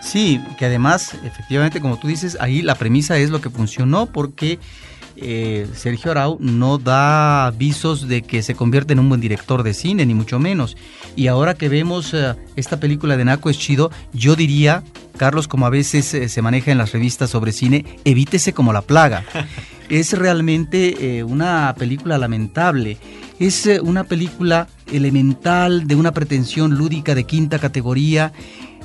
Sí, 0.01 0.39
que 0.57 0.65
además, 0.65 1.15
efectivamente, 1.23 1.79
como 1.79 1.97
tú 1.97 2.07
dices, 2.07 2.37
ahí 2.41 2.61
la 2.61 2.75
premisa 2.75 3.17
es 3.17 3.29
lo 3.29 3.39
que 3.39 3.49
funcionó 3.49 4.05
porque 4.05 4.59
eh, 5.15 5.67
Sergio 5.75 6.11
Arau 6.11 6.37
no 6.39 6.77
da 6.77 7.45
avisos 7.45 8.07
de 8.07 8.23
que 8.23 8.41
se 8.41 8.55
convierte 8.55 8.93
en 8.93 8.99
un 8.99 9.09
buen 9.09 9.21
director 9.21 9.63
de 9.63 9.73
cine, 9.73 10.05
ni 10.05 10.13
mucho 10.13 10.39
menos. 10.39 10.75
Y 11.15 11.27
ahora 11.27 11.53
que 11.53 11.69
vemos 11.69 12.13
eh, 12.13 12.35
esta 12.55 12.79
película 12.79 13.15
de 13.15 13.25
Naco 13.25 13.49
es 13.49 13.59
chido, 13.59 13.91
yo 14.13 14.35
diría, 14.35 14.83
Carlos, 15.17 15.47
como 15.47 15.65
a 15.65 15.69
veces 15.69 16.13
eh, 16.13 16.29
se 16.29 16.41
maneja 16.41 16.71
en 16.71 16.77
las 16.77 16.91
revistas 16.91 17.29
sobre 17.29 17.51
cine, 17.51 17.85
evítese 18.05 18.53
como 18.53 18.73
la 18.73 18.81
plaga. 18.81 19.23
es 19.89 20.13
realmente 20.13 21.23
una 21.23 21.75
película 21.77 22.17
lamentable. 22.17 22.97
Es 23.39 23.69
una 23.83 24.05
película 24.05 24.67
elemental 24.91 25.85
de 25.87 25.95
una 25.95 26.11
pretensión 26.11 26.75
lúdica 26.75 27.13
de 27.13 27.25
quinta 27.25 27.59
categoría. 27.59 28.31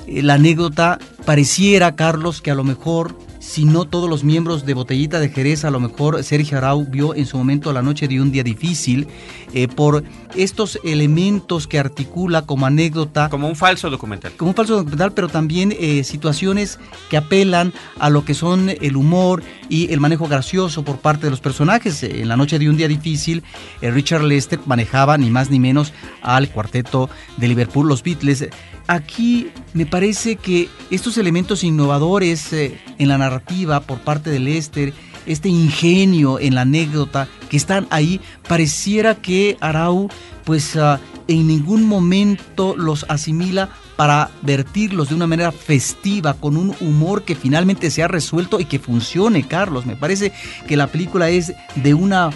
La 0.07 0.35
anécdota 0.35 0.99
pareciera, 1.25 1.95
Carlos, 1.95 2.41
que 2.41 2.51
a 2.51 2.55
lo 2.55 2.63
mejor 2.63 3.15
si 3.49 3.65
no 3.65 3.85
todos 3.85 4.07
los 4.07 4.23
miembros 4.23 4.63
de 4.63 4.75
Botellita 4.75 5.19
de 5.19 5.29
Jerez, 5.29 5.65
a 5.65 5.71
lo 5.71 5.79
mejor 5.79 6.23
Sergio 6.23 6.59
Arau 6.59 6.85
vio 6.85 7.15
en 7.15 7.25
su 7.25 7.35
momento 7.35 7.73
la 7.73 7.81
noche 7.81 8.07
de 8.07 8.21
un 8.21 8.31
día 8.31 8.43
difícil 8.43 9.07
eh, 9.55 9.67
por 9.67 10.03
estos 10.35 10.79
elementos 10.83 11.65
que 11.65 11.79
articula 11.79 12.43
como 12.43 12.67
anécdota. 12.67 13.27
Como 13.29 13.47
un 13.47 13.55
falso 13.55 13.89
documental. 13.89 14.33
Como 14.37 14.51
un 14.51 14.55
falso 14.55 14.75
documental, 14.75 15.13
pero 15.13 15.29
también 15.29 15.75
eh, 15.79 16.03
situaciones 16.03 16.77
que 17.09 17.17
apelan 17.17 17.73
a 17.97 18.11
lo 18.11 18.23
que 18.23 18.35
son 18.35 18.69
el 18.69 18.95
humor 18.95 19.41
y 19.67 19.91
el 19.91 19.99
manejo 19.99 20.27
gracioso 20.27 20.83
por 20.83 20.99
parte 20.99 21.25
de 21.25 21.31
los 21.31 21.41
personajes. 21.41 22.03
En 22.03 22.27
la 22.27 22.37
noche 22.37 22.59
de 22.59 22.69
un 22.69 22.77
día 22.77 22.87
difícil, 22.87 23.41
eh, 23.81 23.89
Richard 23.89 24.25
Lester 24.25 24.59
manejaba 24.67 25.17
ni 25.17 25.31
más 25.31 25.49
ni 25.49 25.59
menos 25.59 25.91
al 26.21 26.49
cuarteto 26.51 27.09
de 27.37 27.47
Liverpool, 27.47 27.87
los 27.87 28.03
Beatles 28.03 28.47
aquí 28.89 29.51
me 29.73 29.85
parece 29.85 30.35
que 30.35 30.67
estos 30.89 31.19
elementos 31.19 31.63
innovadores 31.63 32.51
eh, 32.53 32.75
en 32.97 33.07
la 33.07 33.19
narrativa 33.19 33.81
por 33.81 33.99
parte 33.99 34.31
de 34.31 34.39
Lester, 34.39 34.93
este 35.27 35.47
ingenio 35.47 36.39
en 36.39 36.55
la 36.55 36.61
anécdota 36.61 37.27
que 37.49 37.57
están 37.57 37.87
ahí, 37.91 38.19
pareciera 38.47 39.13
que 39.13 39.57
Arau 39.61 40.09
pues 40.43 40.75
ah, 40.75 40.99
en 41.27 41.45
ningún 41.45 41.83
momento 41.83 42.75
los 42.75 43.05
asimila 43.09 43.69
para 43.95 44.31
vertirlos 44.41 45.09
de 45.09 45.15
una 45.15 45.27
manera 45.27 45.51
festiva, 45.51 46.33
con 46.33 46.57
un 46.57 46.75
humor 46.79 47.23
que 47.23 47.35
finalmente 47.35 47.91
se 47.91 48.01
ha 48.01 48.07
resuelto 48.07 48.59
y 48.59 48.65
que 48.65 48.79
funcione, 48.79 49.47
Carlos. 49.47 49.85
Me 49.85 49.97
parece 49.97 50.31
que 50.67 50.77
la 50.77 50.87
película 50.87 51.29
es 51.29 51.53
de 51.75 51.93
una 51.93 52.31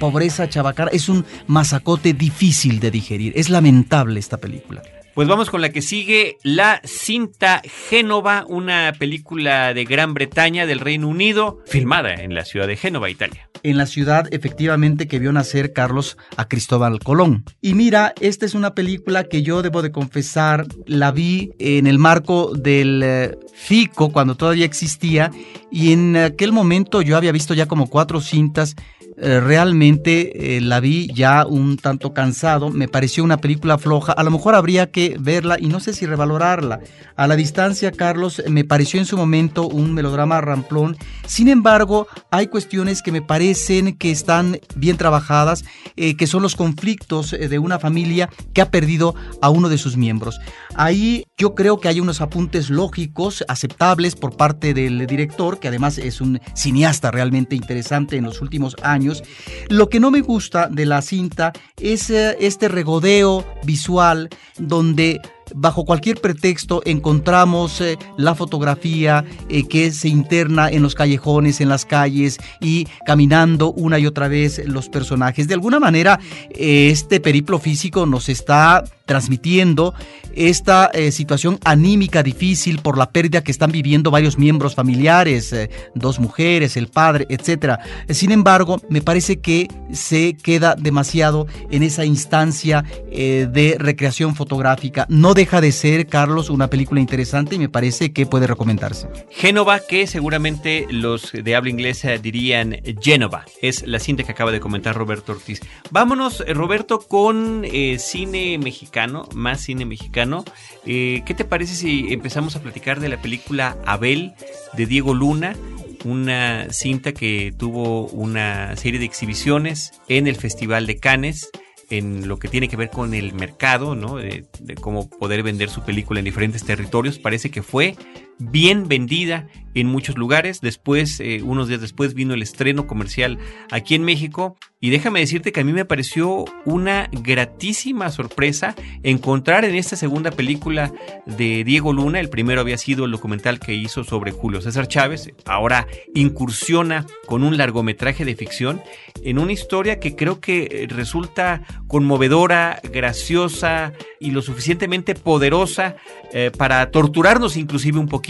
pobreza 0.00 0.48
chabacara, 0.48 0.90
es 0.92 1.10
un 1.10 1.26
masacote 1.46 2.14
difícil 2.14 2.80
de 2.80 2.90
digerir. 2.90 3.34
Es 3.36 3.50
lamentable 3.50 4.18
esta 4.18 4.38
película. 4.38 4.82
Pues 5.14 5.28
vamos 5.28 5.48
con 5.48 5.60
la 5.60 5.68
que 5.68 5.80
sigue, 5.80 6.38
La 6.42 6.80
Cinta 6.82 7.62
Génova, 7.88 8.44
una 8.48 8.92
película 8.98 9.72
de 9.72 9.84
Gran 9.84 10.12
Bretaña, 10.12 10.66
del 10.66 10.80
Reino 10.80 11.06
Unido, 11.06 11.60
filmada 11.66 12.14
en 12.14 12.34
la 12.34 12.44
ciudad 12.44 12.66
de 12.66 12.76
Génova, 12.76 13.08
Italia. 13.08 13.48
En 13.62 13.76
la 13.76 13.86
ciudad, 13.86 14.26
efectivamente, 14.32 15.06
que 15.06 15.20
vio 15.20 15.32
nacer 15.32 15.72
Carlos 15.72 16.18
a 16.36 16.48
Cristóbal 16.48 16.98
Colón. 16.98 17.44
Y 17.60 17.74
mira, 17.74 18.12
esta 18.20 18.44
es 18.44 18.54
una 18.54 18.74
película 18.74 19.22
que 19.22 19.44
yo 19.44 19.62
debo 19.62 19.82
de 19.82 19.92
confesar, 19.92 20.66
la 20.84 21.12
vi 21.12 21.52
en 21.60 21.86
el 21.86 22.00
marco 22.00 22.52
del 22.52 23.00
eh, 23.04 23.38
FICO, 23.54 24.10
cuando 24.10 24.36
todavía 24.36 24.64
existía, 24.64 25.30
y 25.70 25.92
en 25.92 26.16
aquel 26.16 26.52
momento 26.52 27.02
yo 27.02 27.16
había 27.16 27.32
visto 27.32 27.54
ya 27.54 27.66
como 27.66 27.88
cuatro 27.88 28.20
cintas 28.20 28.76
eh, 29.16 29.38
realmente 29.38 30.56
eh, 30.56 30.60
la 30.60 30.80
vi 30.80 31.06
ya 31.14 31.46
un 31.46 31.76
tanto 31.76 32.12
cansado, 32.12 32.70
me 32.70 32.88
pareció 32.88 33.22
una 33.22 33.36
película 33.36 33.78
floja, 33.78 34.12
a 34.12 34.24
lo 34.24 34.32
mejor 34.32 34.56
habría 34.56 34.90
que 34.90 35.16
verla 35.20 35.56
y 35.56 35.66
no 35.66 35.78
sé 35.78 35.92
si 35.92 36.04
revalorarla. 36.04 36.80
A 37.14 37.28
la 37.28 37.36
distancia, 37.36 37.92
Carlos, 37.92 38.42
me 38.48 38.64
pareció 38.64 38.98
en 38.98 39.06
su 39.06 39.16
momento 39.16 39.68
un 39.68 39.94
melodrama 39.94 40.40
ramplón, 40.40 40.96
sin 41.28 41.46
embargo, 41.46 42.08
hay 42.32 42.48
cuestiones 42.48 43.02
que 43.02 43.12
me 43.12 43.22
parecen 43.22 43.96
que 43.96 44.10
están 44.10 44.58
bien 44.74 44.96
trabajadas, 44.96 45.64
eh, 45.94 46.16
que 46.16 46.26
son 46.26 46.42
los 46.42 46.56
conflictos 46.56 47.30
de 47.30 47.58
una 47.60 47.78
familia 47.78 48.28
que 48.52 48.62
ha 48.62 48.70
perdido 48.72 49.14
a 49.40 49.48
uno 49.48 49.68
de 49.68 49.78
sus 49.78 49.96
miembros. 49.96 50.40
Ahí 50.74 51.24
yo 51.36 51.54
creo 51.54 51.78
que 51.78 51.86
hay 51.86 52.00
unos 52.00 52.20
apuntes 52.20 52.68
lógicos, 52.68 53.43
aceptables 53.48 54.16
por 54.16 54.36
parte 54.36 54.74
del 54.74 55.06
director, 55.06 55.58
que 55.58 55.68
además 55.68 55.98
es 55.98 56.20
un 56.20 56.40
cineasta 56.54 57.10
realmente 57.10 57.56
interesante 57.56 58.16
en 58.16 58.24
los 58.24 58.40
últimos 58.40 58.76
años. 58.82 59.22
Lo 59.68 59.88
que 59.88 60.00
no 60.00 60.10
me 60.10 60.20
gusta 60.20 60.68
de 60.68 60.86
la 60.86 61.02
cinta 61.02 61.52
es 61.80 62.10
eh, 62.10 62.36
este 62.40 62.68
regodeo 62.68 63.44
visual 63.64 64.28
donde 64.58 65.20
bajo 65.54 65.84
cualquier 65.84 66.20
pretexto 66.20 66.82
encontramos 66.84 67.80
eh, 67.80 67.98
la 68.16 68.34
fotografía 68.34 69.24
eh, 69.48 69.66
que 69.68 69.90
se 69.92 70.08
interna 70.08 70.68
en 70.68 70.82
los 70.82 70.94
callejones, 70.94 71.60
en 71.60 71.68
las 71.68 71.84
calles 71.84 72.38
y 72.60 72.86
caminando 73.06 73.72
una 73.72 73.98
y 73.98 74.06
otra 74.06 74.28
vez 74.28 74.62
los 74.66 74.88
personajes. 74.88 75.48
De 75.48 75.54
alguna 75.54 75.80
manera, 75.80 76.18
este 76.50 77.20
periplo 77.20 77.58
físico 77.58 78.06
nos 78.06 78.28
está 78.28 78.84
transmitiendo 79.06 79.94
esta 80.34 80.90
eh, 80.92 81.12
situación 81.12 81.58
anímica 81.64 82.22
difícil 82.22 82.80
por 82.80 82.98
la 82.98 83.10
pérdida 83.10 83.42
que 83.42 83.52
están 83.52 83.70
viviendo 83.70 84.10
varios 84.10 84.38
miembros 84.38 84.74
familiares, 84.74 85.52
eh, 85.52 85.70
dos 85.94 86.18
mujeres, 86.18 86.76
el 86.76 86.88
padre, 86.88 87.26
etc. 87.28 87.78
Sin 88.08 88.32
embargo, 88.32 88.80
me 88.88 89.00
parece 89.00 89.40
que 89.40 89.68
se 89.92 90.36
queda 90.36 90.74
demasiado 90.74 91.46
en 91.70 91.82
esa 91.82 92.04
instancia 92.04 92.84
eh, 93.10 93.46
de 93.50 93.76
recreación 93.78 94.34
fotográfica. 94.34 95.06
No 95.08 95.33
deja 95.34 95.60
de 95.60 95.72
ser, 95.72 96.06
Carlos, 96.06 96.50
una 96.50 96.70
película 96.70 97.00
interesante 97.00 97.56
y 97.56 97.58
me 97.58 97.68
parece 97.68 98.12
que 98.12 98.26
puede 98.26 98.46
recomendarse. 98.46 99.08
Génova, 99.30 99.80
que 99.80 100.06
seguramente 100.06 100.86
los 100.90 101.32
de 101.32 101.54
habla 101.56 101.70
inglesa 101.70 102.16
dirían 102.18 102.80
Génova, 103.00 103.44
es 103.60 103.86
la 103.86 103.98
cinta 103.98 104.22
que 104.22 104.32
acaba 104.32 104.52
de 104.52 104.60
comentar 104.60 104.94
Roberto 104.94 105.32
Ortiz. 105.32 105.60
Vámonos, 105.90 106.44
Roberto, 106.48 107.00
con 107.00 107.64
cine 107.98 108.58
mexicano 108.58 109.28
más 109.34 109.60
cine 109.62 109.84
mexicano. 109.84 110.44
Eh, 110.86 111.22
¿Qué 111.26 111.34
te 111.34 111.44
parece 111.44 111.74
si 111.74 112.12
empezamos 112.12 112.56
a 112.56 112.62
platicar 112.62 113.00
de 113.00 113.08
la 113.08 113.20
película 113.20 113.76
Abel 113.84 114.34
de 114.74 114.86
Diego 114.86 115.14
Luna? 115.14 115.56
Una 116.04 116.70
cinta 116.70 117.12
que 117.12 117.54
tuvo 117.56 118.06
una 118.08 118.76
serie 118.76 118.98
de 118.98 119.06
exhibiciones 119.06 119.92
en 120.08 120.26
el 120.26 120.36
Festival 120.36 120.86
de 120.86 120.98
Cannes 120.98 121.50
en 121.90 122.28
lo 122.28 122.38
que 122.38 122.48
tiene 122.48 122.68
que 122.68 122.76
ver 122.76 122.90
con 122.90 123.14
el 123.14 123.34
mercado, 123.34 123.94
¿no? 123.94 124.16
De, 124.16 124.44
cómo 124.80 125.08
poder 125.08 125.42
vender 125.42 125.70
su 125.70 125.82
película 125.82 126.20
en 126.20 126.24
diferentes 126.24 126.64
territorios. 126.64 127.18
Parece 127.18 127.50
que 127.50 127.62
fue 127.62 127.96
bien 128.38 128.88
vendida 128.88 129.48
en 129.74 129.88
muchos 129.88 130.16
lugares. 130.16 130.60
Después, 130.60 131.20
eh, 131.20 131.40
unos 131.42 131.68
días 131.68 131.80
después, 131.80 132.14
vino 132.14 132.34
el 132.34 132.42
estreno 132.42 132.86
comercial 132.86 133.38
aquí 133.70 133.94
en 133.94 134.04
México. 134.04 134.56
Y 134.80 134.90
déjame 134.90 135.20
decirte 135.20 135.50
que 135.50 135.60
a 135.60 135.64
mí 135.64 135.72
me 135.72 135.86
pareció 135.86 136.44
una 136.66 137.08
gratísima 137.10 138.10
sorpresa 138.10 138.74
encontrar 139.02 139.64
en 139.64 139.74
esta 139.76 139.96
segunda 139.96 140.30
película 140.30 140.92
de 141.24 141.64
Diego 141.64 141.94
Luna, 141.94 142.20
el 142.20 142.28
primero 142.28 142.60
había 142.60 142.76
sido 142.76 143.06
el 143.06 143.10
documental 143.10 143.60
que 143.60 143.72
hizo 143.72 144.04
sobre 144.04 144.30
Julio 144.30 144.60
César 144.60 144.86
Chávez, 144.86 145.32
ahora 145.46 145.86
incursiona 146.14 147.06
con 147.26 147.44
un 147.44 147.56
largometraje 147.56 148.26
de 148.26 148.36
ficción 148.36 148.82
en 149.22 149.38
una 149.38 149.52
historia 149.52 149.98
que 149.98 150.16
creo 150.16 150.38
que 150.38 150.86
resulta 150.90 151.62
conmovedora, 151.88 152.78
graciosa 152.92 153.94
y 154.20 154.32
lo 154.32 154.42
suficientemente 154.42 155.14
poderosa 155.14 155.96
eh, 156.34 156.50
para 156.54 156.90
torturarnos 156.90 157.56
inclusive 157.56 157.98
un 157.98 158.08
poquito 158.08 158.23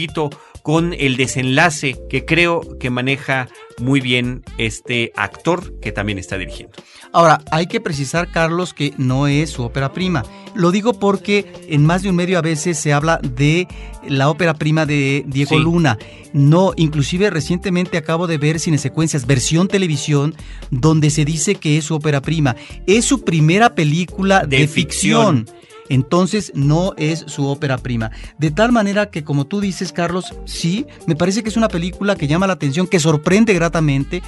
con 0.63 0.95
el 0.95 1.19
desenlace 1.19 1.95
que 2.09 2.25
creo 2.25 2.79
que 2.79 2.89
maneja 2.89 3.49
muy 3.79 4.01
bien 4.01 4.43
este 4.57 5.13
actor 5.15 5.79
que 5.81 5.93
también 5.93 6.19
está 6.19 6.39
dirigiendo. 6.39 6.75
Ahora, 7.13 7.43
hay 7.51 7.67
que 7.67 7.81
precisar, 7.81 8.31
Carlos, 8.33 8.73
que 8.73 8.95
no 8.97 9.27
es 9.27 9.51
su 9.51 9.63
ópera 9.63 9.93
prima. 9.93 10.25
Lo 10.55 10.71
digo 10.71 10.95
porque 10.95 11.53
en 11.69 11.85
más 11.85 12.03
de 12.03 12.09
un 12.09 12.17
medio 12.17 12.39
a 12.39 12.43
veces 12.43 12.79
se 12.79 12.95
habla 12.95 13.19
de 13.23 13.69
la 14.09 14.31
ópera 14.31 14.55
prima 14.55 14.87
de 14.87 15.25
Diego 15.27 15.59
Luna. 15.59 15.99
No, 16.33 16.73
inclusive 16.77 17.29
recientemente 17.29 17.99
acabo 17.99 18.27
de 18.27 18.39
ver 18.39 18.59
Cine 18.59 18.79
Secuencias, 18.79 19.27
versión 19.27 19.69
televisión, 19.69 20.35
donde 20.71 21.11
se 21.11 21.27
dice 21.27 21.57
que 21.57 21.77
es 21.77 21.85
su 21.85 21.95
ópera 21.95 22.23
prima. 22.23 22.57
Es 22.87 23.05
su 23.05 23.23
primera 23.23 23.75
película 23.75 24.47
de, 24.47 24.67
ficción 24.67 25.47
entonces 25.89 26.53
no 26.55 26.95
es 26.97 27.25
su 27.27 27.47
ópera 27.47 27.79
prima. 27.79 28.11
De 28.39 28.51
tal 28.51 28.73
manera 28.73 29.11
que, 29.11 29.25
como 29.25 29.47
tú 29.47 29.61
dices, 29.61 29.93
Carlos, 29.93 30.35
sí, 30.45 30.87
me 31.07 31.17
parece 31.17 31.43
que 31.43 31.49
es 31.49 31.57
una 31.57 31.69
película 31.69 32.17
que 32.17 32.27
llama 32.27 32.47
la 32.47 32.55
atención, 32.55 32.87
que 32.87 33.01
sorprende 33.01 33.55
gratamente. 33.55 34.23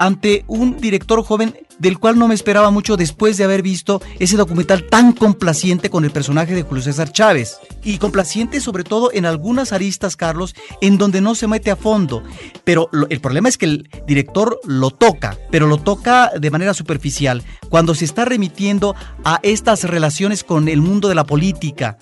Ante 0.00 0.44
un 0.48 0.78
director 0.78 1.22
joven 1.22 1.54
del 1.78 1.98
cual 1.98 2.18
no 2.18 2.28
me 2.28 2.34
esperaba 2.34 2.70
mucho 2.70 2.96
después 2.96 3.36
de 3.36 3.44
haber 3.44 3.62
visto 3.62 4.02
ese 4.18 4.36
documental 4.36 4.86
tan 4.88 5.12
complaciente 5.12 5.88
con 5.88 6.04
el 6.04 6.10
personaje 6.10 6.54
de 6.54 6.62
Julio 6.62 6.82
César 6.82 7.10
Chávez. 7.10 7.58
Y 7.82 7.98
complaciente 7.98 8.60
sobre 8.60 8.84
todo 8.84 9.10
en 9.12 9.24
algunas 9.24 9.72
aristas, 9.72 10.16
Carlos, 10.16 10.54
en 10.82 10.98
donde 10.98 11.20
no 11.20 11.34
se 11.34 11.46
mete 11.46 11.70
a 11.70 11.76
fondo. 11.76 12.22
Pero 12.64 12.90
el 13.08 13.20
problema 13.20 13.48
es 13.48 13.56
que 13.56 13.66
el 13.66 13.90
director 14.06 14.60
lo 14.64 14.90
toca, 14.90 15.38
pero 15.50 15.66
lo 15.66 15.78
toca 15.78 16.30
de 16.38 16.50
manera 16.50 16.74
superficial, 16.74 17.42
cuando 17.70 17.94
se 17.94 18.04
está 18.04 18.24
remitiendo 18.24 18.94
a 19.24 19.40
estas 19.42 19.84
relaciones 19.84 20.44
con 20.44 20.68
el 20.68 20.82
mundo 20.82 21.08
de 21.08 21.14
la 21.14 21.24
política, 21.24 21.98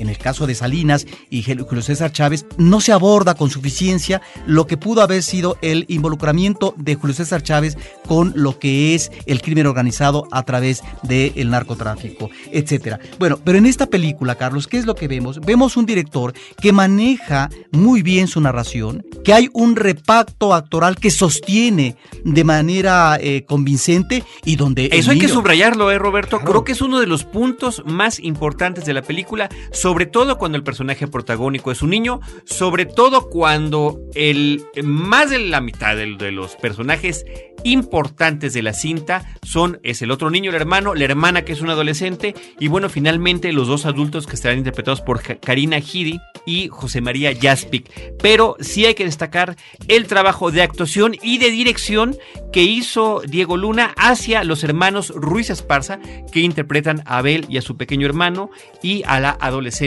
en 0.00 0.08
el 0.08 0.18
caso 0.18 0.46
de 0.46 0.54
Salinas 0.54 1.06
y 1.28 1.42
Julio 1.42 1.82
César 1.82 2.12
Chávez, 2.12 2.46
no 2.56 2.80
se 2.80 2.92
aborda 2.92 3.34
con 3.34 3.50
suficiencia 3.50 4.22
lo 4.46 4.66
que 4.66 4.76
pudo 4.76 5.02
haber 5.02 5.22
sido 5.22 5.56
el 5.62 5.84
involucramiento 5.88 6.74
de 6.76 6.94
Julio 6.94 7.14
César 7.14 7.42
Chávez 7.42 7.76
con 8.06 8.32
lo 8.34 8.58
que 8.58 8.94
es 8.94 9.10
el 9.26 9.42
crimen 9.42 9.66
organizado 9.66 10.26
a 10.30 10.42
través 10.42 10.82
del 11.02 11.50
narcotráfico, 11.50 12.30
etcétera. 12.50 12.98
Bueno, 13.18 13.38
pero 13.42 13.58
en 13.58 13.66
esta 13.66 13.86
película, 13.86 14.36
Carlos, 14.36 14.66
¿qué 14.66 14.78
es 14.78 14.86
lo 14.86 14.94
que 14.94 15.08
vemos? 15.08 15.40
Vemos 15.40 15.76
un 15.76 15.86
director 15.86 16.32
que 16.60 16.72
maneja 16.72 17.50
muy 17.70 18.02
bien 18.02 18.28
su 18.28 18.40
narración, 18.40 19.04
que 19.24 19.32
hay 19.32 19.48
un 19.52 19.76
repacto 19.76 20.54
actoral 20.54 20.96
que 20.96 21.10
sostiene 21.10 21.96
de 22.24 22.44
manera 22.44 23.18
eh, 23.20 23.44
convincente 23.46 24.24
y 24.44 24.56
donde... 24.56 24.88
Eso 24.92 25.10
hay 25.10 25.18
que 25.18 25.28
subrayarlo, 25.28 25.90
¿eh, 25.90 25.98
Roberto? 25.98 26.40
Creo 26.40 26.64
que 26.64 26.72
es 26.72 26.80
uno 26.80 27.00
de 27.00 27.06
los 27.06 27.24
puntos 27.24 27.82
más 27.86 28.18
importantes 28.18 28.84
de 28.84 28.94
la 28.94 29.02
película 29.02 29.48
sobre 29.72 29.89
todo 30.06 30.38
cuando 30.38 30.56
el 30.56 30.64
personaje 30.64 31.06
protagónico 31.06 31.70
es 31.70 31.82
un 31.82 31.90
niño, 31.90 32.20
sobre 32.44 32.86
todo 32.86 33.28
cuando 33.28 34.00
el 34.14 34.64
más 34.82 35.30
de 35.30 35.38
la 35.38 35.60
mitad 35.60 35.96
de, 35.96 36.16
de 36.16 36.32
los 36.32 36.56
personajes 36.56 37.24
importantes 37.64 38.52
de 38.52 38.62
la 38.62 38.72
cinta 38.72 39.24
son 39.42 39.80
es 39.82 40.02
el 40.02 40.10
otro 40.10 40.30
niño, 40.30 40.50
el 40.50 40.56
hermano, 40.56 40.94
la 40.94 41.04
hermana 41.04 41.42
que 41.42 41.52
es 41.52 41.60
un 41.60 41.70
adolescente 41.70 42.34
y 42.58 42.68
bueno, 42.68 42.88
finalmente 42.88 43.52
los 43.52 43.68
dos 43.68 43.86
adultos 43.86 44.26
que 44.26 44.34
estarán 44.34 44.58
interpretados 44.58 45.00
por 45.00 45.22
Karina 45.40 45.80
Gidi 45.80 46.20
y 46.46 46.68
José 46.68 47.00
María 47.00 47.32
Jaspic. 47.38 47.90
Pero 48.22 48.56
sí 48.60 48.86
hay 48.86 48.94
que 48.94 49.04
destacar 49.04 49.56
el 49.88 50.06
trabajo 50.06 50.50
de 50.50 50.62
actuación 50.62 51.16
y 51.22 51.38
de 51.38 51.50
dirección 51.50 52.16
que 52.52 52.62
hizo 52.62 53.22
Diego 53.26 53.56
Luna 53.56 53.92
hacia 53.96 54.44
los 54.44 54.64
hermanos 54.64 55.12
Ruiz 55.14 55.50
Esparza 55.50 55.98
que 56.32 56.40
interpretan 56.40 57.02
a 57.06 57.18
Abel 57.18 57.46
y 57.48 57.58
a 57.58 57.62
su 57.62 57.76
pequeño 57.76 58.06
hermano 58.06 58.50
y 58.82 59.02
a 59.06 59.20
la 59.20 59.30
adolescente 59.30 59.79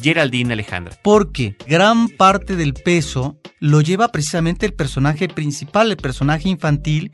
Geraldine 0.00 0.52
Alejandra. 0.52 0.96
Porque 1.02 1.56
gran 1.66 2.08
parte 2.08 2.56
del 2.56 2.74
peso 2.74 3.38
lo 3.60 3.80
lleva 3.80 4.08
precisamente 4.08 4.66
el 4.66 4.74
personaje 4.74 5.28
principal, 5.28 5.90
el 5.90 5.96
personaje 5.96 6.48
infantil, 6.48 7.10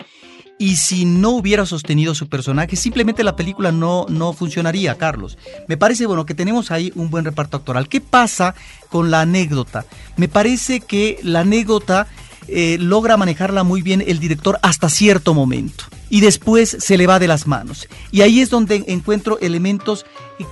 y 0.59 0.77
si 0.77 1.05
no 1.05 1.31
hubiera 1.31 1.67
sostenido 1.67 2.15
su 2.15 2.29
personaje, 2.29 2.77
simplemente 2.77 3.25
la 3.25 3.35
película 3.35 3.73
no, 3.73 4.07
no 4.09 4.33
funcionaría, 4.33 4.97
Carlos. 4.97 5.37
Me 5.67 5.77
parece, 5.77 6.07
bueno, 6.07 6.25
que 6.25 6.35
tenemos 6.35 6.71
ahí 6.71 6.93
un 6.95 7.11
buen 7.11 7.25
reparto 7.25 7.57
actoral. 7.57 7.89
¿Qué 7.89 8.01
pasa 8.01 8.55
con 8.89 9.11
la 9.11 9.23
anécdota? 9.23 9.85
Me 10.17 10.29
parece 10.29 10.79
que 10.79 11.19
la 11.25 11.41
anécdota 11.41 12.07
eh, 12.49 12.77
logra 12.81 13.17
manejarla 13.17 13.63
muy 13.65 13.83
bien 13.83 14.03
el 14.07 14.19
director 14.19 14.59
hasta 14.63 14.89
cierto 14.89 15.35
momento. 15.35 15.85
Y 16.11 16.21
después 16.21 16.77
se 16.79 16.97
le 16.97 17.07
va 17.07 17.19
de 17.19 17.29
las 17.29 17.47
manos. 17.47 17.89
Y 18.11 18.21
ahí 18.21 18.41
es 18.41 18.51
donde 18.51 18.85
encuentro 18.87 19.39
elementos 19.41 20.05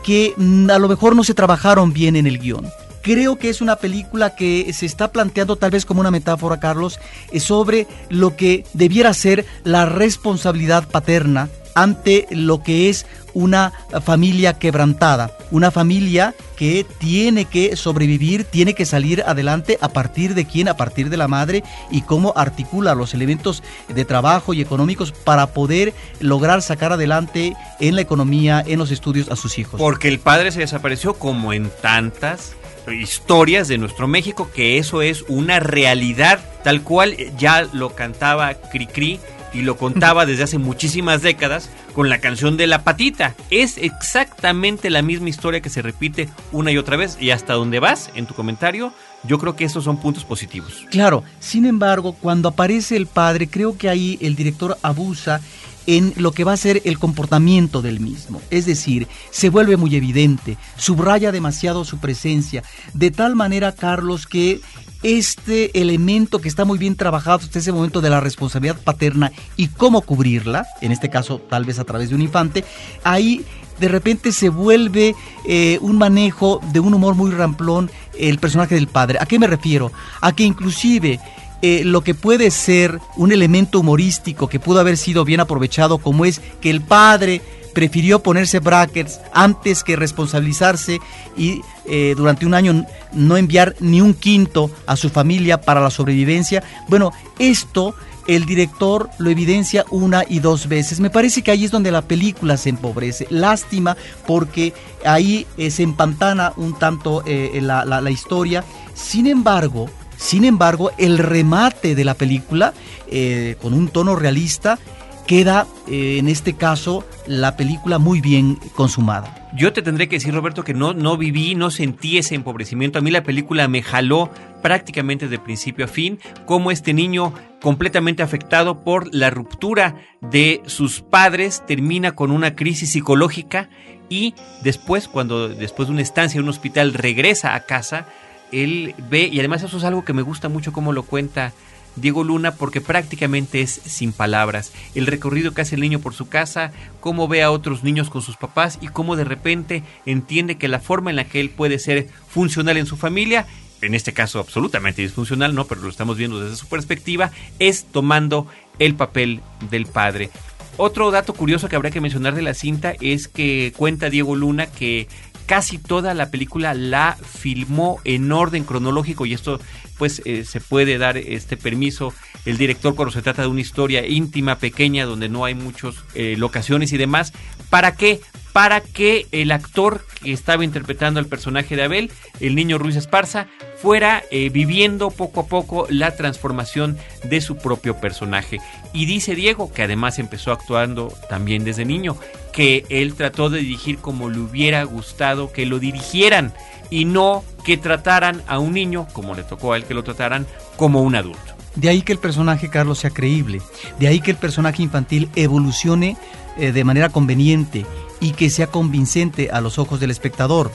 que 0.05 0.35
mm, 0.37 0.70
a 0.70 0.79
lo 0.79 0.88
mejor 0.88 1.16
no 1.16 1.24
se 1.24 1.35
trabajaron 1.35 1.92
bien 1.92 2.16
en 2.16 2.26
el 2.26 2.38
guion. 2.38 2.66
Creo 3.03 3.38
que 3.38 3.48
es 3.48 3.61
una 3.61 3.76
película 3.76 4.35
que 4.35 4.72
se 4.74 4.85
está 4.85 5.11
planteando 5.11 5.57
tal 5.57 5.70
vez 5.70 5.87
como 5.87 6.00
una 6.00 6.11
metáfora, 6.11 6.61
Carlos, 6.61 6.98
eh, 7.33 7.40
sobre 7.40 7.87
lo 8.11 8.37
que 8.37 8.64
debiera 8.74 9.14
ser 9.14 9.46
la 9.64 9.87
responsabilidad 9.87 10.87
paterna 10.88 11.48
ante 11.74 12.26
lo 12.31 12.62
que 12.62 12.90
es 12.90 13.07
una 13.34 13.72
familia 14.04 14.58
quebrantada, 14.58 15.36
una 15.50 15.70
familia 15.70 16.34
que 16.56 16.84
tiene 16.98 17.44
que 17.46 17.76
sobrevivir, 17.76 18.44
tiene 18.44 18.74
que 18.74 18.84
salir 18.84 19.22
adelante 19.26 19.78
a 19.80 19.88
partir 19.88 20.34
de 20.34 20.44
quién, 20.44 20.68
a 20.68 20.76
partir 20.76 21.10
de 21.10 21.16
la 21.16 21.28
madre 21.28 21.62
y 21.90 22.02
cómo 22.02 22.32
articula 22.36 22.94
los 22.94 23.14
elementos 23.14 23.62
de 23.88 24.04
trabajo 24.04 24.54
y 24.54 24.60
económicos 24.60 25.12
para 25.12 25.48
poder 25.48 25.94
lograr 26.20 26.62
sacar 26.62 26.92
adelante 26.92 27.54
en 27.80 27.94
la 27.94 28.02
economía, 28.02 28.62
en 28.66 28.78
los 28.78 28.90
estudios 28.90 29.30
a 29.30 29.36
sus 29.36 29.58
hijos. 29.58 29.80
Porque 29.80 30.08
el 30.08 30.18
padre 30.18 30.52
se 30.52 30.60
desapareció 30.60 31.14
como 31.14 31.52
en 31.52 31.70
tantas 31.82 32.54
historias 32.88 33.68
de 33.68 33.78
nuestro 33.78 34.08
México, 34.08 34.50
que 34.54 34.78
eso 34.78 35.02
es 35.02 35.24
una 35.28 35.60
realidad 35.60 36.40
tal 36.64 36.82
cual 36.82 37.16
ya 37.38 37.68
lo 37.72 37.94
cantaba 37.94 38.54
Cricri 38.54 39.20
y 39.52 39.62
lo 39.62 39.76
contaba 39.76 40.26
desde 40.26 40.44
hace 40.44 40.58
muchísimas 40.58 41.22
décadas 41.22 41.70
con 41.94 42.08
la 42.08 42.18
canción 42.18 42.56
de 42.56 42.66
La 42.66 42.84
Patita. 42.84 43.34
Es 43.50 43.78
exactamente 43.78 44.90
la 44.90 45.02
misma 45.02 45.28
historia 45.28 45.60
que 45.60 45.70
se 45.70 45.82
repite 45.82 46.28
una 46.52 46.70
y 46.72 46.78
otra 46.78 46.96
vez 46.96 47.16
y 47.20 47.30
hasta 47.30 47.54
donde 47.54 47.80
vas 47.80 48.10
en 48.14 48.26
tu 48.26 48.34
comentario. 48.34 48.92
Yo 49.24 49.38
creo 49.38 49.54
que 49.54 49.64
estos 49.64 49.84
son 49.84 49.98
puntos 49.98 50.24
positivos. 50.24 50.86
Claro, 50.90 51.24
sin 51.40 51.66
embargo, 51.66 52.14
cuando 52.18 52.48
aparece 52.48 52.96
el 52.96 53.06
padre, 53.06 53.48
creo 53.48 53.76
que 53.76 53.88
ahí 53.88 54.18
el 54.22 54.34
director 54.34 54.78
abusa 54.82 55.40
en 55.86 56.12
lo 56.16 56.32
que 56.32 56.44
va 56.44 56.52
a 56.52 56.56
ser 56.56 56.82
el 56.84 56.98
comportamiento 56.98 57.82
del 57.82 58.00
mismo. 58.00 58.40
Es 58.50 58.66
decir, 58.66 59.08
se 59.30 59.50
vuelve 59.50 59.76
muy 59.76 59.94
evidente, 59.96 60.56
subraya 60.76 61.32
demasiado 61.32 61.84
su 61.84 61.98
presencia, 61.98 62.62
de 62.94 63.10
tal 63.10 63.36
manera, 63.36 63.72
Carlos, 63.72 64.26
que 64.26 64.60
este 65.02 65.80
elemento 65.80 66.40
que 66.40 66.48
está 66.48 66.64
muy 66.64 66.78
bien 66.78 66.94
trabajado 66.94 67.38
hasta 67.38 67.58
ese 67.58 67.72
momento 67.72 68.00
de 68.00 68.10
la 68.10 68.20
responsabilidad 68.20 68.78
paterna 68.82 69.32
y 69.56 69.68
cómo 69.68 70.02
cubrirla, 70.02 70.66
en 70.80 70.92
este 70.92 71.08
caso 71.08 71.38
tal 71.38 71.64
vez 71.64 71.78
a 71.78 71.84
través 71.84 72.10
de 72.10 72.14
un 72.14 72.22
infante, 72.22 72.64
ahí 73.02 73.44
de 73.78 73.88
repente 73.88 74.30
se 74.32 74.50
vuelve 74.50 75.14
eh, 75.46 75.78
un 75.80 75.96
manejo 75.96 76.60
de 76.72 76.80
un 76.80 76.92
humor 76.92 77.14
muy 77.14 77.30
ramplón 77.30 77.90
el 78.18 78.38
personaje 78.38 78.74
del 78.74 78.88
padre. 78.88 79.18
¿A 79.20 79.26
qué 79.26 79.38
me 79.38 79.46
refiero? 79.46 79.90
A 80.20 80.32
que 80.32 80.44
inclusive 80.44 81.18
eh, 81.62 81.82
lo 81.84 82.00
que 82.00 82.14
puede 82.14 82.50
ser 82.50 82.98
un 83.16 83.32
elemento 83.32 83.80
humorístico 83.80 84.48
que 84.48 84.58
pudo 84.58 84.80
haber 84.80 84.96
sido 84.96 85.26
bien 85.26 85.40
aprovechado, 85.40 85.98
como 85.98 86.24
es 86.24 86.40
que 86.60 86.70
el 86.70 86.80
padre 86.80 87.42
prefirió 87.74 88.22
ponerse 88.22 88.60
brackets 88.60 89.20
antes 89.32 89.84
que 89.84 89.94
responsabilizarse 89.94 91.00
y 91.36 91.60
eh, 91.84 92.14
durante 92.16 92.46
un 92.46 92.54
año 92.54 92.86
no 93.12 93.36
enviar 93.36 93.76
ni 93.78 94.00
un 94.00 94.14
quinto 94.14 94.70
a 94.86 94.96
su 94.96 95.10
familia 95.10 95.60
para 95.60 95.82
la 95.82 95.90
sobrevivencia. 95.90 96.62
Bueno, 96.88 97.12
esto 97.38 97.94
el 98.26 98.46
director 98.46 99.10
lo 99.18 99.28
evidencia 99.28 99.84
una 99.90 100.24
y 100.26 100.40
dos 100.40 100.66
veces. 100.66 100.98
Me 100.98 101.10
parece 101.10 101.42
que 101.42 101.50
ahí 101.50 101.64
es 101.64 101.70
donde 101.70 101.92
la 101.92 102.02
película 102.02 102.56
se 102.56 102.70
empobrece. 102.70 103.26
Lástima 103.28 103.98
porque 104.26 104.72
ahí 105.04 105.46
eh, 105.58 105.70
se 105.70 105.82
empantana 105.82 106.54
un 106.56 106.78
tanto 106.78 107.22
la, 107.26 107.84
la 107.84 108.10
historia. 108.10 108.64
Sin 108.94 109.26
embargo, 109.26 109.90
sin 110.20 110.44
embargo, 110.44 110.90
el 110.98 111.16
remate 111.16 111.94
de 111.94 112.04
la 112.04 112.12
película, 112.12 112.74
eh, 113.09 113.56
con 113.62 113.72
un 113.72 113.88
tono 113.88 114.16
realista, 114.16 114.78
queda, 115.26 115.66
eh, 115.88 116.18
en 116.18 116.28
este 116.28 116.52
caso, 116.52 117.06
la 117.26 117.56
película 117.56 117.98
muy 117.98 118.20
bien 118.20 118.56
consumada. 118.74 119.48
Yo 119.56 119.72
te 119.72 119.80
tendré 119.80 120.11
que 120.11 120.16
decir, 120.16 120.35
Roberto, 120.35 120.62
que 120.62 120.74
no, 120.74 120.92
no 120.92 121.16
viví, 121.16 121.54
no 121.54 121.70
sentí 121.70 122.18
ese 122.18 122.35
empobrecimiento. 122.35 122.98
A 122.98 123.02
mí 123.02 123.11
la 123.11 123.22
película 123.22 123.66
me 123.66 123.80
jaló 123.80 124.28
prácticamente 124.61 125.26
de 125.26 125.38
principio 125.38 125.87
a 125.87 125.88
fin, 125.88 126.18
como 126.44 126.70
este 126.70 126.92
niño 126.92 127.33
completamente 127.62 128.22
afectado 128.22 128.85
por 128.85 129.12
la 129.14 129.30
ruptura 129.30 129.96
de 130.20 130.61
sus 130.66 131.00
padres 131.00 131.64
termina 131.66 132.12
con 132.12 132.30
una 132.30 132.54
crisis 132.56 132.92
psicológica 132.92 133.70
y 134.11 134.35
después, 134.62 135.09
cuando 135.09 135.48
después 135.48 135.88
de 135.88 135.94
una 135.94 136.02
estancia 136.02 136.37
en 136.37 136.44
un 136.44 136.50
hospital 136.50 136.92
regresa 136.92 137.54
a 137.54 137.61
casa, 137.61 138.06
él 138.52 138.94
ve, 139.10 139.28
y 139.32 139.38
además 139.38 139.62
eso 139.62 139.76
es 139.76 139.84
algo 139.84 140.04
que 140.04 140.12
me 140.12 140.22
gusta 140.22 140.48
mucho 140.48 140.72
como 140.72 140.92
lo 140.92 141.02
cuenta 141.02 141.52
Diego 141.96 142.24
Luna, 142.24 142.54
porque 142.54 142.80
prácticamente 142.80 143.60
es 143.60 143.70
sin 143.70 144.12
palabras. 144.12 144.72
El 144.94 145.06
recorrido 145.06 145.52
que 145.52 145.62
hace 145.62 145.74
el 145.74 145.80
niño 145.80 145.98
por 145.98 146.14
su 146.14 146.28
casa, 146.28 146.72
cómo 147.00 147.28
ve 147.28 147.42
a 147.42 147.50
otros 147.50 147.82
niños 147.82 148.10
con 148.10 148.22
sus 148.22 148.36
papás 148.36 148.78
y 148.80 148.88
cómo 148.88 149.16
de 149.16 149.24
repente 149.24 149.82
entiende 150.06 150.56
que 150.56 150.68
la 150.68 150.80
forma 150.80 151.10
en 151.10 151.16
la 151.16 151.24
que 151.24 151.40
él 151.40 151.50
puede 151.50 151.78
ser 151.78 152.08
funcional 152.28 152.76
en 152.76 152.86
su 152.86 152.96
familia 152.96 153.46
en 153.82 153.94
este 153.94 154.12
caso 154.12 154.38
absolutamente 154.38 155.02
disfuncional, 155.02 155.54
no, 155.54 155.66
pero 155.66 155.80
lo 155.80 155.88
estamos 155.88 156.16
viendo 156.16 156.40
desde 156.40 156.56
su 156.56 156.66
perspectiva, 156.66 157.30
es 157.58 157.84
tomando 157.84 158.46
el 158.78 158.94
papel 158.94 159.40
del 159.70 159.86
padre. 159.86 160.30
Otro 160.76 161.10
dato 161.10 161.34
curioso 161.34 161.68
que 161.68 161.76
habrá 161.76 161.90
que 161.90 162.00
mencionar 162.00 162.34
de 162.34 162.42
la 162.42 162.54
cinta 162.54 162.94
es 163.00 163.28
que 163.28 163.72
cuenta 163.76 164.08
Diego 164.08 164.34
Luna 164.34 164.66
que 164.66 165.08
casi 165.50 165.78
toda 165.78 166.14
la 166.14 166.30
película 166.30 166.74
la 166.74 167.16
filmó 167.16 167.98
en 168.04 168.30
orden 168.30 168.62
cronológico 168.62 169.26
y 169.26 169.34
esto 169.34 169.60
pues 169.98 170.22
eh, 170.24 170.44
se 170.44 170.60
puede 170.60 170.96
dar 170.96 171.16
este 171.16 171.56
permiso 171.56 172.14
el 172.44 172.56
director 172.56 172.94
cuando 172.94 173.10
se 173.10 173.20
trata 173.20 173.42
de 173.42 173.48
una 173.48 173.60
historia 173.60 174.06
íntima, 174.06 174.58
pequeña, 174.58 175.06
donde 175.06 175.28
no 175.28 175.44
hay 175.44 175.54
muchas 175.54 175.96
eh, 176.14 176.36
locaciones 176.38 176.92
y 176.92 176.98
demás. 176.98 177.32
¿Para 177.68 177.96
qué? 177.96 178.20
Para 178.52 178.80
que 178.80 179.26
el 179.32 179.50
actor 179.50 180.06
que 180.22 180.32
estaba 180.32 180.64
interpretando 180.64 181.18
al 181.18 181.26
personaje 181.26 181.74
de 181.74 181.82
Abel, 181.82 182.12
el 182.38 182.54
niño 182.54 182.78
Ruiz 182.78 182.94
Esparza, 182.94 183.48
fuera 183.82 184.22
eh, 184.30 184.50
viviendo 184.50 185.10
poco 185.10 185.40
a 185.40 185.46
poco 185.46 185.86
la 185.90 186.14
transformación 186.16 186.96
de 187.24 187.40
su 187.40 187.56
propio 187.56 187.96
personaje. 188.00 188.58
Y 188.92 189.06
dice 189.06 189.34
Diego, 189.34 189.72
que 189.72 189.82
además 189.82 190.18
empezó 190.20 190.52
actuando 190.52 191.12
también 191.28 191.64
desde 191.64 191.84
niño, 191.84 192.16
que 192.52 192.84
él 192.88 193.14
trató 193.14 193.50
de 193.50 193.60
dirigir 193.60 193.98
como 193.98 194.28
le 194.28 194.38
hubiera 194.38 194.82
gustado 194.84 195.52
que 195.52 195.66
lo 195.66 195.78
dirigieran 195.78 196.52
y 196.90 197.04
no 197.04 197.44
que 197.64 197.76
trataran 197.76 198.42
a 198.46 198.58
un 198.58 198.72
niño, 198.74 199.06
como 199.12 199.34
le 199.34 199.44
tocó 199.44 199.72
a 199.72 199.76
él 199.76 199.84
que 199.84 199.94
lo 199.94 200.02
trataran, 200.02 200.46
como 200.76 201.02
un 201.02 201.14
adulto. 201.14 201.54
De 201.76 201.88
ahí 201.88 202.02
que 202.02 202.12
el 202.12 202.18
personaje 202.18 202.68
Carlos 202.68 202.98
sea 202.98 203.10
creíble, 203.10 203.62
de 203.98 204.08
ahí 204.08 204.20
que 204.20 204.32
el 204.32 204.36
personaje 204.36 204.82
infantil 204.82 205.28
evolucione 205.36 206.16
eh, 206.58 206.72
de 206.72 206.84
manera 206.84 207.08
conveniente 207.08 207.86
y 208.18 208.32
que 208.32 208.50
sea 208.50 208.66
convincente 208.66 209.51
a 209.53 209.61
los 209.61 209.78
ojos 209.78 210.01
del 210.01 210.11
espectador. 210.11 210.70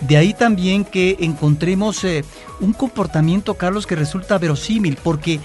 De 0.00 0.16
ahí 0.16 0.34
también 0.34 0.84
que 0.84 1.16
encontremos 1.20 2.02
eh, 2.02 2.24
un 2.60 2.72
comportamiento, 2.72 3.54
Carlos, 3.54 3.86
que 3.86 3.94
resulta 3.94 4.38
verosímil, 4.38 4.98
porque 5.02 5.38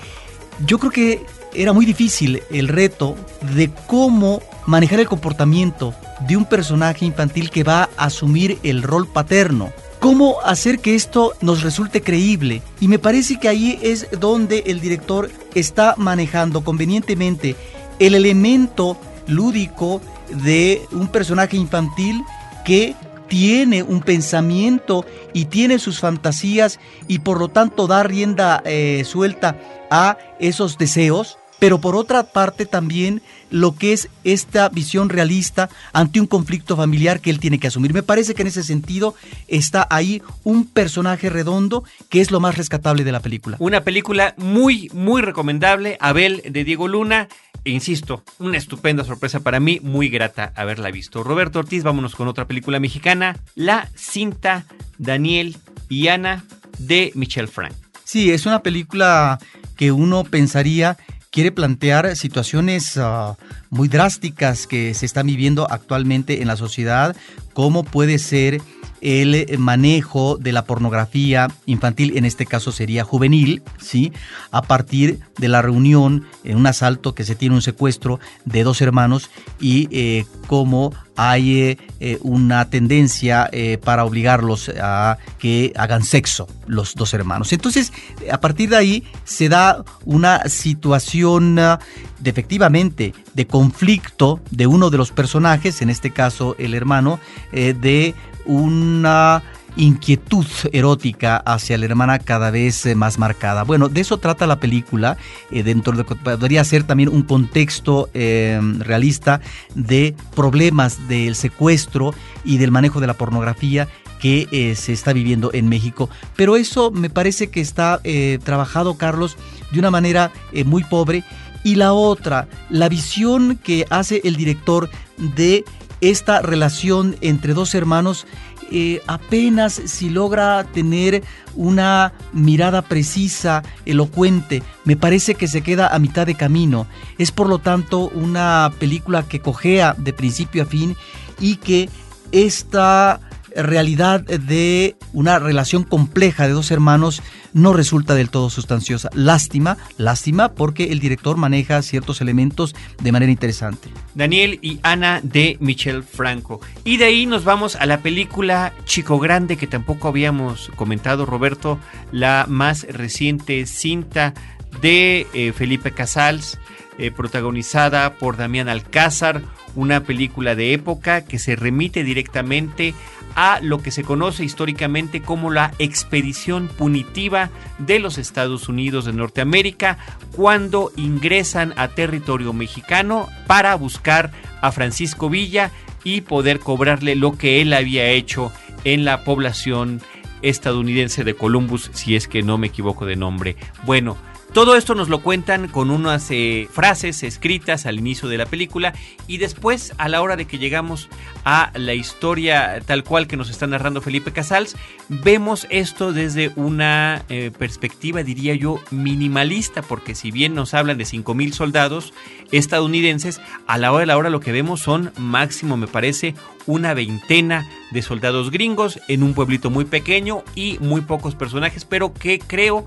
yo 0.65 0.79
creo 0.79 0.91
que 0.91 1.25
era 1.53 1.73
muy 1.73 1.85
difícil 1.85 2.41
el 2.51 2.67
reto 2.67 3.15
de 3.55 3.71
cómo 3.87 4.41
manejar 4.65 4.99
el 4.99 5.07
comportamiento 5.07 5.93
de 6.27 6.37
un 6.37 6.45
personaje 6.45 7.05
infantil 7.05 7.49
que 7.49 7.63
va 7.63 7.89
a 7.97 8.05
asumir 8.05 8.59
el 8.63 8.83
rol 8.83 9.07
paterno. 9.07 9.71
¿Cómo 9.99 10.37
hacer 10.45 10.79
que 10.79 10.95
esto 10.95 11.33
nos 11.41 11.61
resulte 11.61 12.01
creíble? 12.01 12.61
Y 12.79 12.87
me 12.87 12.99
parece 12.99 13.37
que 13.37 13.49
ahí 13.49 13.79
es 13.81 14.07
donde 14.19 14.63
el 14.67 14.79
director 14.79 15.29
está 15.55 15.95
manejando 15.97 16.63
convenientemente 16.63 17.55
el 17.99 18.15
elemento 18.15 18.97
lúdico 19.27 20.01
de 20.29 20.81
un 20.91 21.07
personaje 21.09 21.57
infantil 21.57 22.23
que 22.63 22.95
tiene 23.29 23.83
un 23.83 24.01
pensamiento 24.01 25.05
y 25.33 25.45
tiene 25.45 25.79
sus 25.79 25.99
fantasías 25.99 26.79
y 27.07 27.19
por 27.19 27.39
lo 27.39 27.47
tanto 27.47 27.87
da 27.87 28.03
rienda 28.03 28.61
eh, 28.65 29.03
suelta 29.05 29.57
a 29.89 30.17
esos 30.39 30.77
deseos 30.77 31.37
pero 31.59 31.79
por 31.79 31.95
otra 31.95 32.23
parte 32.23 32.65
también 32.65 33.21
lo 33.51 33.75
que 33.75 33.93
es 33.93 34.09
esta 34.23 34.69
visión 34.69 35.09
realista 35.09 35.69
ante 35.93 36.19
un 36.19 36.27
conflicto 36.27 36.75
familiar 36.75 37.19
que 37.19 37.29
él 37.29 37.39
tiene 37.39 37.59
que 37.59 37.67
asumir. 37.67 37.93
Me 37.93 38.03
parece 38.03 38.33
que 38.33 38.41
en 38.41 38.47
ese 38.47 38.63
sentido 38.63 39.13
está 39.47 39.85
ahí 39.89 40.21
un 40.43 40.65
personaje 40.65 41.29
redondo 41.29 41.83
que 42.09 42.21
es 42.21 42.31
lo 42.31 42.39
más 42.39 42.57
rescatable 42.57 43.03
de 43.03 43.11
la 43.11 43.19
película. 43.19 43.57
Una 43.59 43.83
película 43.83 44.33
muy, 44.37 44.89
muy 44.93 45.21
recomendable, 45.21 45.97
Abel 45.99 46.41
de 46.49 46.63
Diego 46.63 46.87
Luna. 46.87 47.27
Insisto, 47.65 48.23
una 48.39 48.57
estupenda 48.57 49.03
sorpresa 49.03 49.41
para 49.41 49.59
mí, 49.59 49.79
muy 49.81 50.09
grata 50.09 50.51
haberla 50.55 50.91
visto. 50.91 51.23
Roberto 51.23 51.59
Ortiz, 51.59 51.83
vámonos 51.83 52.15
con 52.15 52.27
otra 52.27 52.45
película 52.45 52.79
mexicana, 52.79 53.37
La 53.55 53.89
cinta 53.95 54.65
Daniel 54.97 55.57
y 55.89 56.07
Ana 56.07 56.43
de 56.77 57.11
Michelle 57.15 57.47
Frank. 57.47 57.73
Sí, 58.03 58.31
es 58.31 58.45
una 58.45 58.63
película 58.63 59.39
que 59.75 59.91
uno 59.91 60.23
pensaría 60.23 60.97
quiere 61.31 61.51
plantear 61.51 62.15
situaciones 62.15 62.97
ah, 62.97 63.37
muy 63.69 63.87
drásticas 63.87 64.67
que 64.67 64.93
se 64.93 65.05
están 65.05 65.27
viviendo 65.27 65.67
actualmente 65.69 66.41
en 66.41 66.47
la 66.47 66.57
sociedad, 66.57 67.15
cómo 67.53 67.83
puede 67.83 68.19
ser 68.19 68.61
el 69.01 69.57
manejo 69.57 70.37
de 70.37 70.51
la 70.51 70.65
pornografía 70.65 71.47
infantil, 71.65 72.17
en 72.17 72.25
este 72.25 72.45
caso 72.45 72.71
sería 72.71 73.03
juvenil, 73.03 73.61
¿sí? 73.79 74.11
A 74.51 74.61
partir 74.61 75.19
de 75.37 75.47
la 75.47 75.61
reunión 75.61 76.25
en 76.43 76.57
un 76.57 76.67
asalto 76.67 77.15
que 77.15 77.23
se 77.23 77.35
tiene 77.35 77.55
un 77.55 77.61
secuestro 77.61 78.19
de 78.45 78.63
dos 78.63 78.81
hermanos 78.81 79.29
y 79.59 79.87
eh, 79.91 80.25
cómo 80.47 80.93
hay 81.15 81.77
eh, 81.99 82.17
una 82.21 82.69
tendencia 82.69 83.49
eh, 83.51 83.77
para 83.83 84.05
obligarlos 84.05 84.71
a 84.81 85.17
que 85.37 85.73
hagan 85.75 86.03
sexo 86.03 86.47
los 86.69 86.95
dos 86.95 87.13
hermanos. 87.13 87.51
Entonces, 87.51 87.91
a 88.31 88.39
partir 88.39 88.69
de 88.69 88.77
ahí 88.77 89.03
se 89.25 89.49
da 89.49 89.83
una 90.05 90.47
situación 90.47 91.55
de 91.55 92.29
efectivamente 92.29 93.13
de 93.33 93.47
conflicto 93.47 94.39
de 94.51 94.67
uno 94.67 94.89
de 94.89 94.97
los 94.97 95.11
personajes, 95.11 95.81
en 95.81 95.89
este 95.89 96.11
caso 96.11 96.55
el 96.57 96.73
hermano, 96.73 97.19
de 97.51 98.13
una 98.45 99.43
inquietud 99.75 100.45
erótica 100.71 101.37
hacia 101.37 101.77
la 101.77 101.85
hermana 101.85 102.19
cada 102.19 102.51
vez 102.51 102.85
eh, 102.85 102.95
más 102.95 103.17
marcada. 103.17 103.63
Bueno, 103.63 103.89
de 103.89 104.01
eso 104.01 104.17
trata 104.17 104.47
la 104.47 104.59
película, 104.59 105.17
eh, 105.51 105.63
dentro 105.63 105.95
de 105.95 106.03
podría 106.03 106.63
ser 106.63 106.83
también 106.83 107.09
un 107.09 107.23
contexto 107.23 108.09
eh, 108.13 108.59
realista 108.79 109.41
de 109.75 110.15
problemas 110.35 111.07
del 111.07 111.35
secuestro 111.35 112.13
y 112.43 112.57
del 112.57 112.71
manejo 112.71 112.99
de 112.99 113.07
la 113.07 113.13
pornografía 113.13 113.87
que 114.19 114.75
se 114.75 114.93
está 114.93 115.13
viviendo 115.13 115.51
en 115.53 115.69
México. 115.69 116.09
Pero 116.35 116.57
eso 116.57 116.91
me 116.91 117.09
parece 117.09 117.49
que 117.49 117.61
está 117.61 118.01
trabajado, 118.43 118.97
Carlos, 118.97 119.37
de 119.71 119.79
una 119.79 119.91
manera 119.91 120.31
muy 120.65 120.83
pobre. 120.83 121.23
Y 121.63 121.75
la 121.75 121.93
otra, 121.93 122.47
la 122.69 122.89
visión 122.89 123.57
que 123.57 123.85
hace 123.89 124.21
el 124.23 124.35
director 124.35 124.89
de 125.17 125.65
esta 126.01 126.41
relación 126.41 127.17
entre 127.21 127.53
dos 127.53 127.75
hermanos 127.75 128.25
eh, 128.71 129.01
apenas 129.07 129.73
si 129.73 130.11
logra 130.11 130.63
tener 130.63 131.23
una 131.55 132.13
mirada 132.33 132.83
precisa, 132.83 133.63
elocuente, 133.85 134.61
me 134.85 134.95
parece 134.95 135.33
que 135.33 135.47
se 135.47 135.61
queda 135.61 135.87
a 135.87 135.97
mitad 135.97 136.27
de 136.27 136.35
camino. 136.35 136.85
Es 137.17 137.31
por 137.31 137.49
lo 137.49 137.57
tanto 137.57 138.09
una 138.09 138.71
película 138.79 139.23
que 139.23 139.39
cojea 139.39 139.95
de 139.97 140.13
principio 140.13 140.63
a 140.63 140.65
fin 140.67 140.95
y 141.39 141.55
que 141.55 141.89
esta 142.31 143.19
realidad 143.55 144.21
de 144.21 144.95
una 145.13 145.39
relación 145.39 145.83
compleja 145.83 146.47
de 146.47 146.53
dos 146.53 146.71
hermanos 146.71 147.21
no 147.53 147.73
resulta 147.73 148.15
del 148.15 148.29
todo 148.29 148.49
sustanciosa. 148.49 149.09
Lástima, 149.13 149.77
lástima 149.97 150.49
porque 150.49 150.85
el 150.91 150.99
director 150.99 151.37
maneja 151.37 151.81
ciertos 151.81 152.21
elementos 152.21 152.75
de 153.01 153.11
manera 153.11 153.31
interesante. 153.31 153.89
Daniel 154.15 154.59
y 154.61 154.79
Ana 154.83 155.19
de 155.23 155.57
Michel 155.59 156.03
Franco. 156.03 156.61
Y 156.83 156.97
de 156.97 157.05
ahí 157.05 157.25
nos 157.25 157.43
vamos 157.43 157.75
a 157.75 157.85
la 157.85 157.99
película 157.99 158.73
Chico 158.85 159.19
Grande 159.19 159.57
que 159.57 159.67
tampoco 159.67 160.07
habíamos 160.07 160.69
comentado, 160.75 161.25
Roberto, 161.25 161.79
la 162.11 162.45
más 162.47 162.85
reciente 162.89 163.65
cinta 163.65 164.33
de 164.81 165.27
eh, 165.33 165.51
Felipe 165.53 165.91
Casals, 165.91 166.59
eh, 166.97 167.11
protagonizada 167.11 168.13
por 168.15 168.37
Damián 168.37 168.69
Alcázar, 168.69 169.41
una 169.75 170.01
película 170.01 170.55
de 170.55 170.73
época 170.73 171.23
que 171.23 171.39
se 171.39 171.55
remite 171.55 172.03
directamente 172.03 172.93
a 173.35 173.59
lo 173.61 173.79
que 173.79 173.91
se 173.91 174.03
conoce 174.03 174.43
históricamente 174.43 175.21
como 175.21 175.51
la 175.51 175.71
expedición 175.79 176.67
punitiva 176.67 177.49
de 177.77 177.99
los 177.99 178.17
Estados 178.17 178.69
Unidos 178.69 179.05
de 179.05 179.13
Norteamérica 179.13 179.97
cuando 180.35 180.91
ingresan 180.95 181.73
a 181.77 181.89
territorio 181.89 182.53
mexicano 182.53 183.27
para 183.47 183.75
buscar 183.75 184.31
a 184.61 184.71
Francisco 184.71 185.29
Villa 185.29 185.71
y 186.03 186.21
poder 186.21 186.59
cobrarle 186.59 187.15
lo 187.15 187.37
que 187.37 187.61
él 187.61 187.73
había 187.73 188.09
hecho 188.09 188.51
en 188.83 189.05
la 189.05 189.23
población 189.23 190.01
estadounidense 190.41 191.23
de 191.23 191.33
Columbus, 191.33 191.91
si 191.93 192.15
es 192.15 192.27
que 192.27 192.41
no 192.41 192.57
me 192.57 192.67
equivoco 192.67 193.05
de 193.05 193.15
nombre. 193.15 193.57
Bueno, 193.85 194.17
todo 194.53 194.75
esto 194.75 194.95
nos 194.95 195.09
lo 195.09 195.21
cuentan 195.21 195.67
con 195.67 195.91
unas 195.91 196.29
eh, 196.31 196.67
frases 196.71 197.23
escritas 197.23 197.85
al 197.85 197.99
inicio 197.99 198.27
de 198.29 198.37
la 198.37 198.45
película 198.45 198.93
y 199.27 199.37
después 199.37 199.93
a 199.97 200.09
la 200.09 200.21
hora 200.21 200.35
de 200.35 200.45
que 200.45 200.57
llegamos 200.57 201.07
a 201.45 201.71
la 201.75 201.93
historia 201.93 202.81
tal 202.85 203.03
cual 203.03 203.27
que 203.27 203.37
nos 203.37 203.49
está 203.49 203.67
narrando 203.67 204.01
Felipe 204.01 204.31
Casals, 204.31 204.75
vemos 205.07 205.67
esto 205.69 206.13
desde 206.13 206.51
una 206.55 207.23
eh, 207.29 207.51
perspectiva 207.57 208.23
diría 208.23 208.55
yo 208.55 208.79
minimalista 208.91 209.81
porque 209.81 210.15
si 210.15 210.31
bien 210.31 210.55
nos 210.55 210.73
hablan 210.73 210.97
de 210.97 211.05
5.000 211.05 211.53
soldados 211.53 212.13
estadounidenses, 212.51 213.41
a 213.67 213.77
la 213.77 213.91
hora 213.91 214.01
de 214.01 214.05
la 214.07 214.17
hora 214.17 214.29
lo 214.29 214.39
que 214.39 214.51
vemos 214.51 214.81
son 214.81 215.11
máximo 215.17 215.77
me 215.77 215.87
parece 215.87 216.33
una 216.65 216.93
veintena 216.93 217.67
de 217.91 218.01
soldados 218.01 218.51
gringos 218.51 218.99
en 219.07 219.23
un 219.23 219.33
pueblito 219.33 219.69
muy 219.69 219.85
pequeño 219.85 220.43
y 220.55 220.77
muy 220.79 221.01
pocos 221.01 221.35
personajes, 221.35 221.85
pero 221.85 222.13
que 222.13 222.39
creo 222.39 222.85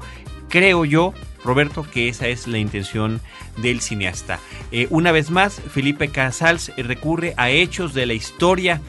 creo 0.52 0.84
yo, 0.84 1.14
Roberto, 1.42 1.82
que 1.90 2.08
esa 2.08 2.28
es 2.28 2.46
la 2.46 2.58
intención 2.58 3.22
del 3.56 3.80
cineasta. 3.80 4.38
Eh, 4.70 4.86
una 4.90 5.10
vez 5.10 5.30
más, 5.30 5.54
Felipe 5.54 6.08
Casals 6.08 6.70
recurre 6.76 7.32
a 7.38 7.48
hechos 7.48 7.94
de 7.94 8.04
la 8.04 8.12
historia 8.12 8.82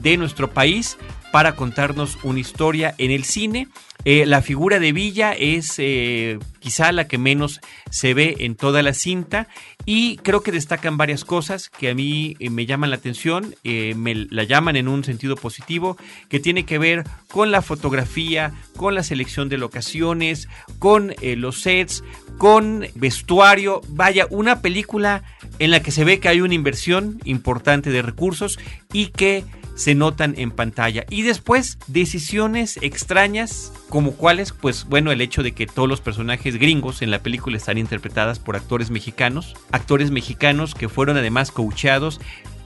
de 0.00 0.16
nuestro 0.16 0.50
país 0.50 0.96
para 1.30 1.56
contarnos 1.56 2.16
una 2.22 2.40
historia 2.40 2.94
en 2.96 3.10
el 3.10 3.24
cine 3.24 3.68
eh, 4.04 4.24
la 4.24 4.40
figura 4.40 4.78
de 4.78 4.92
Villa 4.92 5.32
es 5.32 5.74
eh, 5.78 6.38
quizá 6.58 6.90
la 6.92 7.06
que 7.06 7.18
menos 7.18 7.60
se 7.90 8.14
ve 8.14 8.36
en 8.40 8.54
toda 8.54 8.82
la 8.82 8.94
cinta 8.94 9.46
y 9.84 10.16
creo 10.18 10.42
que 10.42 10.52
destacan 10.52 10.96
varias 10.96 11.24
cosas 11.24 11.68
que 11.68 11.90
a 11.90 11.94
mí 11.94 12.34
eh, 12.38 12.48
me 12.48 12.64
llaman 12.64 12.90
la 12.90 12.96
atención, 12.96 13.54
me 13.64 14.14
la 14.14 14.44
llaman 14.44 14.76
en 14.76 14.88
un 14.88 15.04
sentido 15.04 15.36
positivo, 15.36 15.96
que 16.28 16.40
tiene 16.40 16.64
que 16.64 16.78
ver 16.78 17.04
con 17.30 17.50
la 17.50 17.62
fotografía, 17.62 18.52
con 18.76 18.94
la 18.94 19.02
selección 19.02 19.48
de 19.48 19.58
locaciones, 19.58 20.48
con 20.78 21.14
los 21.36 21.60
sets, 21.60 22.02
con 22.38 22.86
vestuario. 22.94 23.80
Vaya, 23.88 24.26
una 24.30 24.60
película 24.60 25.24
en 25.58 25.70
la 25.70 25.80
que 25.80 25.90
se 25.90 26.04
ve 26.04 26.20
que 26.20 26.28
hay 26.28 26.40
una 26.40 26.54
inversión 26.54 27.20
importante 27.24 27.90
de 27.90 28.02
recursos 28.02 28.58
y 28.92 29.08
que 29.08 29.44
se 29.80 29.94
notan 29.94 30.34
en 30.36 30.50
pantalla. 30.50 31.06
Y 31.08 31.22
después, 31.22 31.78
decisiones 31.86 32.78
extrañas 32.82 33.72
como 33.90 34.12
cuáles, 34.12 34.52
pues 34.52 34.86
bueno, 34.88 35.10
el 35.10 35.20
hecho 35.20 35.42
de 35.42 35.52
que 35.52 35.66
todos 35.66 35.88
los 35.88 36.00
personajes 36.00 36.56
gringos 36.56 37.02
en 37.02 37.10
la 37.10 37.22
película 37.22 37.56
están 37.56 37.76
interpretadas 37.76 38.38
por 38.38 38.56
actores 38.56 38.90
mexicanos, 38.90 39.54
actores 39.72 40.12
mexicanos 40.12 40.74
que 40.74 40.88
fueron 40.88 41.16
además 41.16 41.50
coachados, 41.50 42.20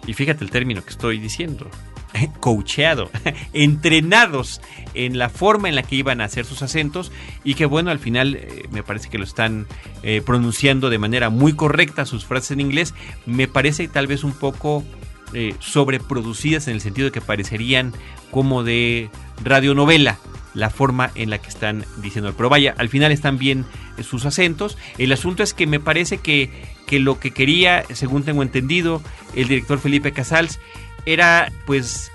y 0.07 0.13
fíjate 0.13 0.45
el 0.45 0.51
término 0.51 0.85
que 0.85 0.91
estoy 0.91 1.19
diciendo, 1.19 1.67
coacheado, 2.41 3.11
entrenados 3.55 4.61
en 4.93 5.19
la 5.19 5.31
forma 5.31 5.71
en 5.71 5.77
la 5.77 5.83
que 5.83 5.97
iban 5.97 6.21
a 6.21 6.25
hacer 6.25 6.45
sus 6.45 6.61
acentos 6.61 7.11
y 7.43 7.55
que 7.55 7.65
bueno, 7.65 7.91
al 7.91 7.99
final 7.99 8.35
eh, 8.35 8.69
me 8.71 8.83
parece 8.83 9.09
que 9.09 9.17
lo 9.17 9.25
están 9.25 9.67
eh, 10.03 10.23
pronunciando 10.25 10.91
de 10.91 10.99
manera 10.99 11.31
muy 11.31 11.55
correcta 11.55 12.05
sus 12.05 12.27
frases 12.27 12.53
en 12.53 12.61
inglés, 12.61 12.93
me 13.25 13.49
parece 13.49 13.89
tal 13.89 14.07
vez 14.07 14.25
un 14.25 14.33
poco 14.33 14.85
eh, 15.33 15.55
sobreproducidas 15.59 16.69
en 16.69 16.75
el 16.75 16.83
sentido 16.83 17.07
de 17.07 17.13
que 17.13 17.23
parecerían 17.23 17.95
como 18.31 18.63
de 18.63 19.09
radionovela 19.43 20.19
la 20.55 20.71
forma 20.71 21.11
en 21.15 21.31
la 21.31 21.39
que 21.39 21.49
están 21.49 21.85
diciendo. 21.99 22.33
Pero 22.37 22.49
vaya, 22.49 22.75
al 22.79 22.89
final 22.89 23.13
están 23.13 23.39
bien 23.39 23.65
sus 24.03 24.25
acentos. 24.25 24.79
El 24.99 25.13
asunto 25.13 25.43
es 25.43 25.53
que 25.53 25.67
me 25.67 25.81
parece 25.81 26.19
que, 26.19 26.51
que 26.87 27.01
lo 27.01 27.19
que 27.19 27.33
quería, 27.33 27.85
según 27.93 28.23
tengo 28.23 28.43
entendido, 28.43 29.03
el 29.35 29.49
director 29.49 29.79
Felipe 29.79 30.13
Casals, 30.13 30.59
era 31.07 31.53
pues 31.67 32.11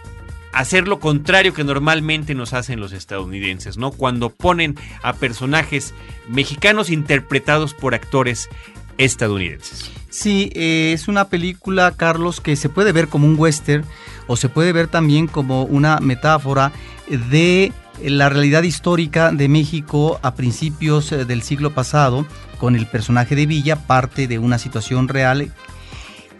hacer 0.52 0.88
lo 0.88 1.00
contrario 1.00 1.54
que 1.54 1.64
normalmente 1.64 2.34
nos 2.34 2.54
hacen 2.54 2.80
los 2.80 2.92
estadounidenses, 2.92 3.78
¿no? 3.78 3.92
Cuando 3.92 4.30
ponen 4.30 4.76
a 5.04 5.14
personajes 5.14 5.94
mexicanos 6.28 6.90
interpretados 6.90 7.74
por 7.74 7.94
actores 7.94 8.50
estadounidenses. 8.98 9.92
Sí, 10.10 10.52
eh, 10.56 10.92
es 10.94 11.08
una 11.08 11.30
película, 11.30 11.94
Carlos, 11.96 12.42
que 12.42 12.56
se 12.56 12.68
puede 12.70 12.92
ver 12.92 13.10
como 13.10 13.28
un 13.28 13.36
western 13.38 13.86
o 14.28 14.36
se 14.36 14.50
puede 14.50 14.74
ver 14.74 14.88
también 14.88 15.28
como 15.28 15.64
una 15.64 16.00
metáfora 16.00 16.72
de 17.08 17.72
la 18.04 18.30
realidad 18.30 18.64
histórica 18.64 19.32
de 19.32 19.48
México 19.48 20.20
a 20.22 20.36
principios 20.36 21.12
eh, 21.12 21.26
del 21.26 21.42
siglo 21.42 21.74
pasado, 21.74 22.26
con 22.60 22.76
el 22.76 22.88
personaje 22.88 23.36
de 23.36 23.46
Villa, 23.46 23.76
parte 23.76 24.28
de 24.28 24.40
una 24.40 24.58
situación 24.58 25.08
real 25.08 25.52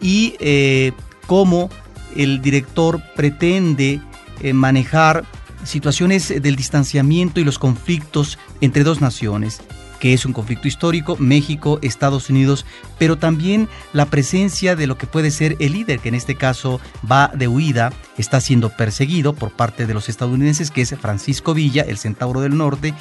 y 0.00 0.34
eh, 0.40 0.92
cómo 1.26 1.70
el 2.16 2.42
director 2.42 3.02
pretende 3.16 4.00
eh, 4.40 4.52
manejar 4.52 5.24
situaciones 5.64 6.28
del 6.42 6.56
distanciamiento 6.56 7.40
y 7.40 7.44
los 7.44 7.58
conflictos 7.58 8.38
entre 8.60 8.82
dos 8.82 9.00
naciones 9.00 9.60
que 10.00 10.12
es 10.12 10.24
un 10.24 10.32
conflicto 10.32 10.66
histórico, 10.66 11.16
México, 11.18 11.78
Estados 11.82 12.30
Unidos, 12.30 12.66
pero 12.98 13.18
también 13.18 13.68
la 13.92 14.06
presencia 14.06 14.74
de 14.74 14.86
lo 14.86 14.98
que 14.98 15.06
puede 15.06 15.30
ser 15.30 15.56
el 15.60 15.74
líder, 15.74 16.00
que 16.00 16.08
en 16.08 16.16
este 16.16 16.34
caso 16.34 16.80
va 17.10 17.30
de 17.34 17.46
huida, 17.46 17.92
está 18.18 18.40
siendo 18.40 18.70
perseguido 18.70 19.34
por 19.34 19.52
parte 19.52 19.86
de 19.86 19.94
los 19.94 20.08
estadounidenses, 20.08 20.70
que 20.70 20.82
es 20.82 20.94
Francisco 20.98 21.54
Villa, 21.54 21.82
el 21.82 21.98
Centauro 21.98 22.40
del 22.40 22.56
Norte, 22.56 22.94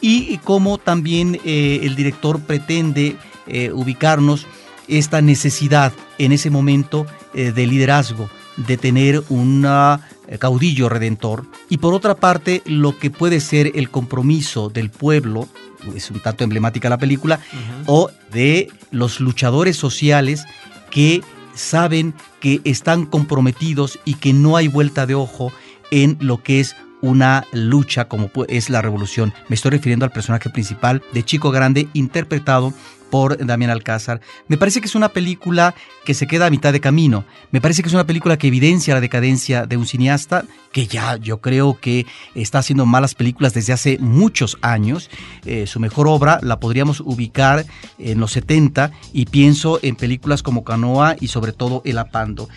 y 0.00 0.38
cómo 0.38 0.78
también 0.78 1.40
eh, 1.44 1.80
el 1.82 1.96
director 1.96 2.40
pretende 2.40 3.16
eh, 3.46 3.72
ubicarnos 3.72 4.46
esta 4.88 5.20
necesidad 5.20 5.92
en 6.16 6.32
ese 6.32 6.48
momento 6.48 7.06
de 7.34 7.66
liderazgo 7.66 8.30
de 8.56 8.76
tener 8.76 9.22
un 9.28 9.64
eh, 10.28 10.38
caudillo 10.38 10.88
redentor. 10.88 11.44
Y 11.68 11.78
por 11.78 11.94
otra 11.94 12.14
parte 12.14 12.62
lo 12.66 12.98
que 12.98 13.10
puede 13.10 13.40
ser 13.40 13.72
el 13.74 13.90
compromiso 13.90 14.68
del 14.68 14.90
pueblo, 14.90 15.48
es 15.94 16.10
un 16.10 16.20
tanto 16.20 16.44
emblemática 16.44 16.88
la 16.88 16.98
película, 16.98 17.40
o 17.86 18.10
de 18.32 18.70
los 18.90 19.20
luchadores 19.20 19.76
sociales 19.76 20.44
que 20.90 21.22
saben 21.54 22.14
que 22.40 22.60
están 22.64 23.06
comprometidos 23.06 23.98
y 24.04 24.14
que 24.14 24.32
no 24.32 24.56
hay 24.56 24.68
vuelta 24.68 25.06
de 25.06 25.14
ojo 25.14 25.52
en 25.90 26.16
lo 26.20 26.42
que 26.42 26.60
es 26.60 26.76
una 27.00 27.46
lucha 27.52 28.08
como 28.08 28.30
es 28.48 28.70
la 28.70 28.82
revolución. 28.82 29.32
Me 29.48 29.54
estoy 29.54 29.72
refiriendo 29.72 30.04
al 30.04 30.12
personaje 30.12 30.50
principal 30.50 31.02
de 31.12 31.24
Chico 31.24 31.50
Grande, 31.50 31.88
interpretado 31.92 32.72
por 33.10 33.44
Damián 33.44 33.70
Alcázar. 33.70 34.20
Me 34.48 34.56
parece 34.56 34.80
que 34.80 34.86
es 34.86 34.94
una 34.94 35.10
película 35.10 35.74
que 36.04 36.14
se 36.14 36.26
queda 36.26 36.46
a 36.46 36.50
mitad 36.50 36.72
de 36.72 36.80
camino. 36.80 37.24
Me 37.50 37.60
parece 37.60 37.82
que 37.82 37.88
es 37.88 37.94
una 37.94 38.06
película 38.06 38.36
que 38.36 38.48
evidencia 38.48 38.94
la 38.94 39.00
decadencia 39.00 39.66
de 39.66 39.76
un 39.76 39.86
cineasta 39.86 40.44
que 40.72 40.86
ya 40.86 41.16
yo 41.16 41.40
creo 41.40 41.78
que 41.80 42.06
está 42.34 42.58
haciendo 42.58 42.86
malas 42.86 43.14
películas 43.14 43.54
desde 43.54 43.72
hace 43.72 43.98
muchos 43.98 44.58
años. 44.60 45.10
Eh, 45.44 45.66
su 45.66 45.80
mejor 45.80 46.06
obra 46.08 46.38
la 46.42 46.60
podríamos 46.60 47.00
ubicar 47.00 47.64
en 47.98 48.20
los 48.20 48.32
70 48.32 48.92
y 49.12 49.26
pienso 49.26 49.80
en 49.82 49.96
películas 49.96 50.42
como 50.42 50.64
Canoa 50.64 51.16
y 51.18 51.28
sobre 51.28 51.52
todo 51.52 51.82
El 51.84 51.98
Apando. 51.98 52.48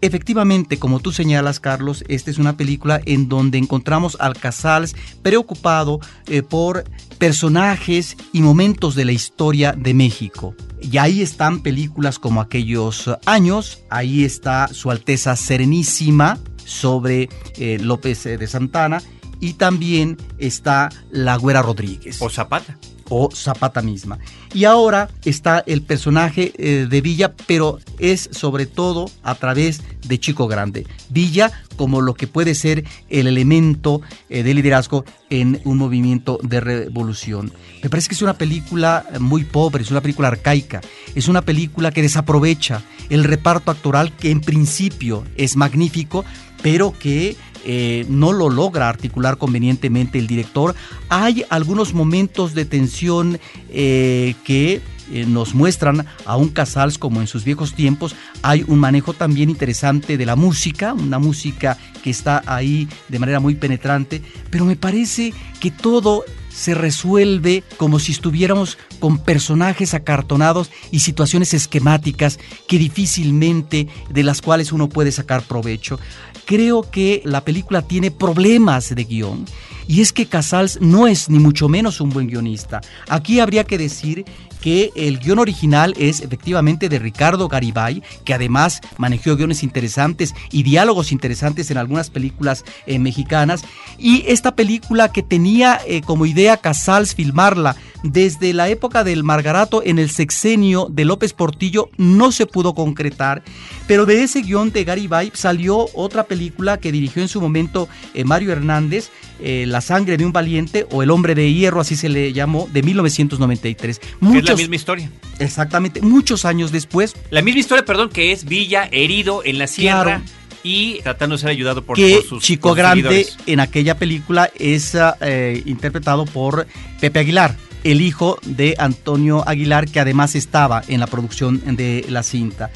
Efectivamente, 0.00 0.78
como 0.78 1.00
tú 1.00 1.12
señalas, 1.12 1.60
Carlos, 1.60 2.04
esta 2.08 2.30
es 2.30 2.38
una 2.38 2.56
película 2.56 3.00
en 3.04 3.28
donde 3.28 3.58
encontramos 3.58 4.16
al 4.20 4.34
Casals 4.34 4.94
preocupado 5.22 6.00
eh, 6.26 6.42
por 6.42 6.84
personajes 7.18 8.16
y 8.32 8.42
momentos 8.42 8.94
de 8.94 9.04
la 9.04 9.12
historia 9.12 9.72
de 9.72 9.94
México. 9.94 10.54
Y 10.80 10.98
ahí 10.98 11.22
están 11.22 11.60
películas 11.60 12.18
como 12.18 12.40
aquellos 12.40 13.10
años, 13.26 13.82
ahí 13.90 14.24
está 14.24 14.68
Su 14.68 14.90
Alteza 14.90 15.34
Serenísima 15.34 16.38
sobre 16.64 17.28
eh, 17.56 17.78
López 17.80 18.22
de 18.24 18.46
Santana 18.46 19.02
y 19.40 19.54
también 19.54 20.16
está 20.38 20.90
La 21.10 21.36
Güera 21.36 21.62
Rodríguez. 21.62 22.22
O 22.22 22.30
Zapata 22.30 22.78
o 23.08 23.30
Zapata 23.34 23.82
misma. 23.82 24.18
Y 24.54 24.64
ahora 24.64 25.08
está 25.24 25.62
el 25.66 25.82
personaje 25.82 26.52
eh, 26.56 26.86
de 26.88 27.00
Villa, 27.00 27.34
pero 27.46 27.78
es 27.98 28.28
sobre 28.32 28.66
todo 28.66 29.10
a 29.22 29.34
través 29.34 29.82
de 30.06 30.18
Chico 30.18 30.46
Grande. 30.48 30.86
Villa 31.10 31.52
como 31.76 32.00
lo 32.00 32.14
que 32.14 32.26
puede 32.26 32.54
ser 32.54 32.84
el 33.08 33.26
elemento 33.26 34.00
eh, 34.28 34.42
de 34.42 34.54
liderazgo 34.54 35.04
en 35.30 35.60
un 35.64 35.78
movimiento 35.78 36.38
de 36.42 36.60
revolución. 36.60 37.52
Me 37.82 37.90
parece 37.90 38.08
que 38.08 38.14
es 38.14 38.22
una 38.22 38.38
película 38.38 39.06
muy 39.20 39.44
pobre, 39.44 39.82
es 39.82 39.90
una 39.90 40.00
película 40.00 40.28
arcaica, 40.28 40.80
es 41.14 41.28
una 41.28 41.42
película 41.42 41.92
que 41.92 42.02
desaprovecha 42.02 42.82
el 43.10 43.24
reparto 43.24 43.70
actoral 43.70 44.12
que 44.16 44.30
en 44.30 44.40
principio 44.40 45.24
es 45.36 45.56
magnífico, 45.56 46.24
pero 46.62 46.92
que 46.98 47.36
eh, 47.64 48.06
no 48.08 48.32
lo 48.32 48.48
logra 48.50 48.88
articular 48.88 49.38
convenientemente 49.38 50.18
el 50.18 50.26
director. 50.26 50.74
Hay 51.08 51.44
algunos 51.50 51.94
momentos 51.94 52.54
de 52.54 52.64
tensión 52.64 53.38
eh, 53.70 54.34
que 54.44 54.80
eh, 55.10 55.24
nos 55.26 55.54
muestran 55.54 56.06
a 56.26 56.36
un 56.36 56.50
Casals 56.50 56.98
como 56.98 57.20
en 57.20 57.26
sus 57.26 57.44
viejos 57.44 57.74
tiempos. 57.74 58.14
Hay 58.42 58.64
un 58.66 58.78
manejo 58.78 59.14
también 59.14 59.48
interesante 59.48 60.18
de 60.18 60.26
la 60.26 60.36
música, 60.36 60.92
una 60.92 61.18
música 61.18 61.78
que 62.02 62.10
está 62.10 62.42
ahí 62.46 62.88
de 63.08 63.18
manera 63.18 63.40
muy 63.40 63.54
penetrante, 63.54 64.22
pero 64.50 64.64
me 64.64 64.76
parece 64.76 65.32
que 65.60 65.70
todo 65.70 66.24
se 66.58 66.74
resuelve 66.74 67.62
como 67.76 68.00
si 68.00 68.10
estuviéramos 68.10 68.78
con 68.98 69.18
personajes 69.18 69.94
acartonados 69.94 70.70
y 70.90 71.00
situaciones 71.00 71.54
esquemáticas 71.54 72.40
que 72.66 72.78
difícilmente 72.78 73.86
de 74.10 74.22
las 74.24 74.42
cuales 74.42 74.72
uno 74.72 74.88
puede 74.88 75.12
sacar 75.12 75.42
provecho 75.42 76.00
creo 76.48 76.80
que 76.80 77.20
la 77.26 77.44
película 77.44 77.82
tiene 77.82 78.10
problemas 78.10 78.94
de 78.94 79.04
guion. 79.04 79.44
Y 79.86 80.00
es 80.00 80.14
que 80.14 80.26
Casals 80.26 80.78
no 80.80 81.06
es 81.06 81.28
ni 81.28 81.38
mucho 81.38 81.68
menos 81.68 82.00
un 82.00 82.08
buen 82.08 82.26
guionista. 82.26 82.80
Aquí 83.06 83.38
habría 83.38 83.64
que 83.64 83.76
decir 83.76 84.24
que 84.62 84.90
el 84.96 85.18
guion 85.18 85.40
original 85.40 85.94
es 85.98 86.22
efectivamente 86.22 86.88
de 86.88 86.98
Ricardo 86.98 87.48
Garibay, 87.48 88.02
que 88.24 88.32
además 88.32 88.80
manejó 88.96 89.36
guiones 89.36 89.62
interesantes 89.62 90.34
y 90.50 90.62
diálogos 90.62 91.12
interesantes 91.12 91.70
en 91.70 91.76
algunas 91.76 92.08
películas 92.08 92.64
eh, 92.86 92.98
mexicanas. 92.98 93.62
Y 93.98 94.24
esta 94.26 94.56
película 94.56 95.12
que 95.12 95.22
tenía 95.22 95.78
eh, 95.86 96.00
como 96.00 96.24
idea 96.24 96.56
Casals 96.56 97.14
filmarla 97.14 97.76
desde 98.02 98.52
la 98.52 98.68
época 98.68 99.04
del 99.04 99.24
Margarato 99.24 99.82
en 99.84 99.98
el 99.98 100.10
sexenio 100.10 100.88
de 100.90 101.04
López 101.04 101.32
Portillo 101.32 101.90
no 101.96 102.32
se 102.32 102.46
pudo 102.46 102.74
concretar, 102.74 103.42
pero 103.86 104.06
de 104.06 104.22
ese 104.22 104.42
guion 104.42 104.72
de 104.72 104.84
Garibay 104.84 105.30
salió 105.34 105.88
otra 105.94 106.24
película 106.24 106.78
que 106.78 106.92
dirigió 106.92 107.22
en 107.22 107.28
su 107.28 107.40
momento 107.40 107.88
eh, 108.14 108.24
Mario 108.24 108.52
Hernández, 108.52 109.10
La 109.40 109.80
sangre 109.80 110.16
de 110.16 110.24
un 110.24 110.32
valiente 110.32 110.86
o 110.90 111.02
El 111.02 111.10
hombre 111.10 111.34
de 111.34 111.52
hierro, 111.52 111.80
así 111.80 111.96
se 111.96 112.08
le 112.08 112.32
llamó, 112.32 112.68
de 112.72 112.82
1993 112.82 114.00
la 114.20 114.56
misma 114.56 114.76
historia. 114.76 115.10
Exactamente, 115.38 116.00
muchos 116.00 116.44
años 116.44 116.72
después. 116.72 117.14
La 117.30 117.42
misma 117.42 117.60
historia, 117.60 117.84
perdón, 117.84 118.10
que 118.10 118.32
es 118.32 118.44
Villa 118.44 118.88
herido 118.90 119.42
en 119.44 119.58
la 119.58 119.66
sierra. 119.66 120.22
Y 120.64 121.00
tratando 121.02 121.36
de 121.36 121.40
ser 121.40 121.50
ayudado 121.50 121.82
por, 121.82 121.96
que 121.96 122.20
sus 122.28 122.42
Chico 122.42 122.74
Grande 122.74 123.26
en 123.46 123.60
aquella 123.60 123.96
película 123.96 124.50
es 124.56 124.96
eh, 125.20 125.62
interpretado 125.66 126.24
por 126.24 126.66
Pepe 127.00 127.20
Aguilar, 127.20 127.56
el 127.90 128.02
hijo 128.02 128.38
de 128.44 128.74
Antonio 128.78 129.42
Aguilar, 129.48 129.86
que 129.86 129.98
además 129.98 130.34
estaba 130.34 130.82
en 130.88 131.00
la 131.00 131.06
producción 131.06 131.62
de 131.74 132.04
la 132.10 132.22
cinta. 132.22 132.70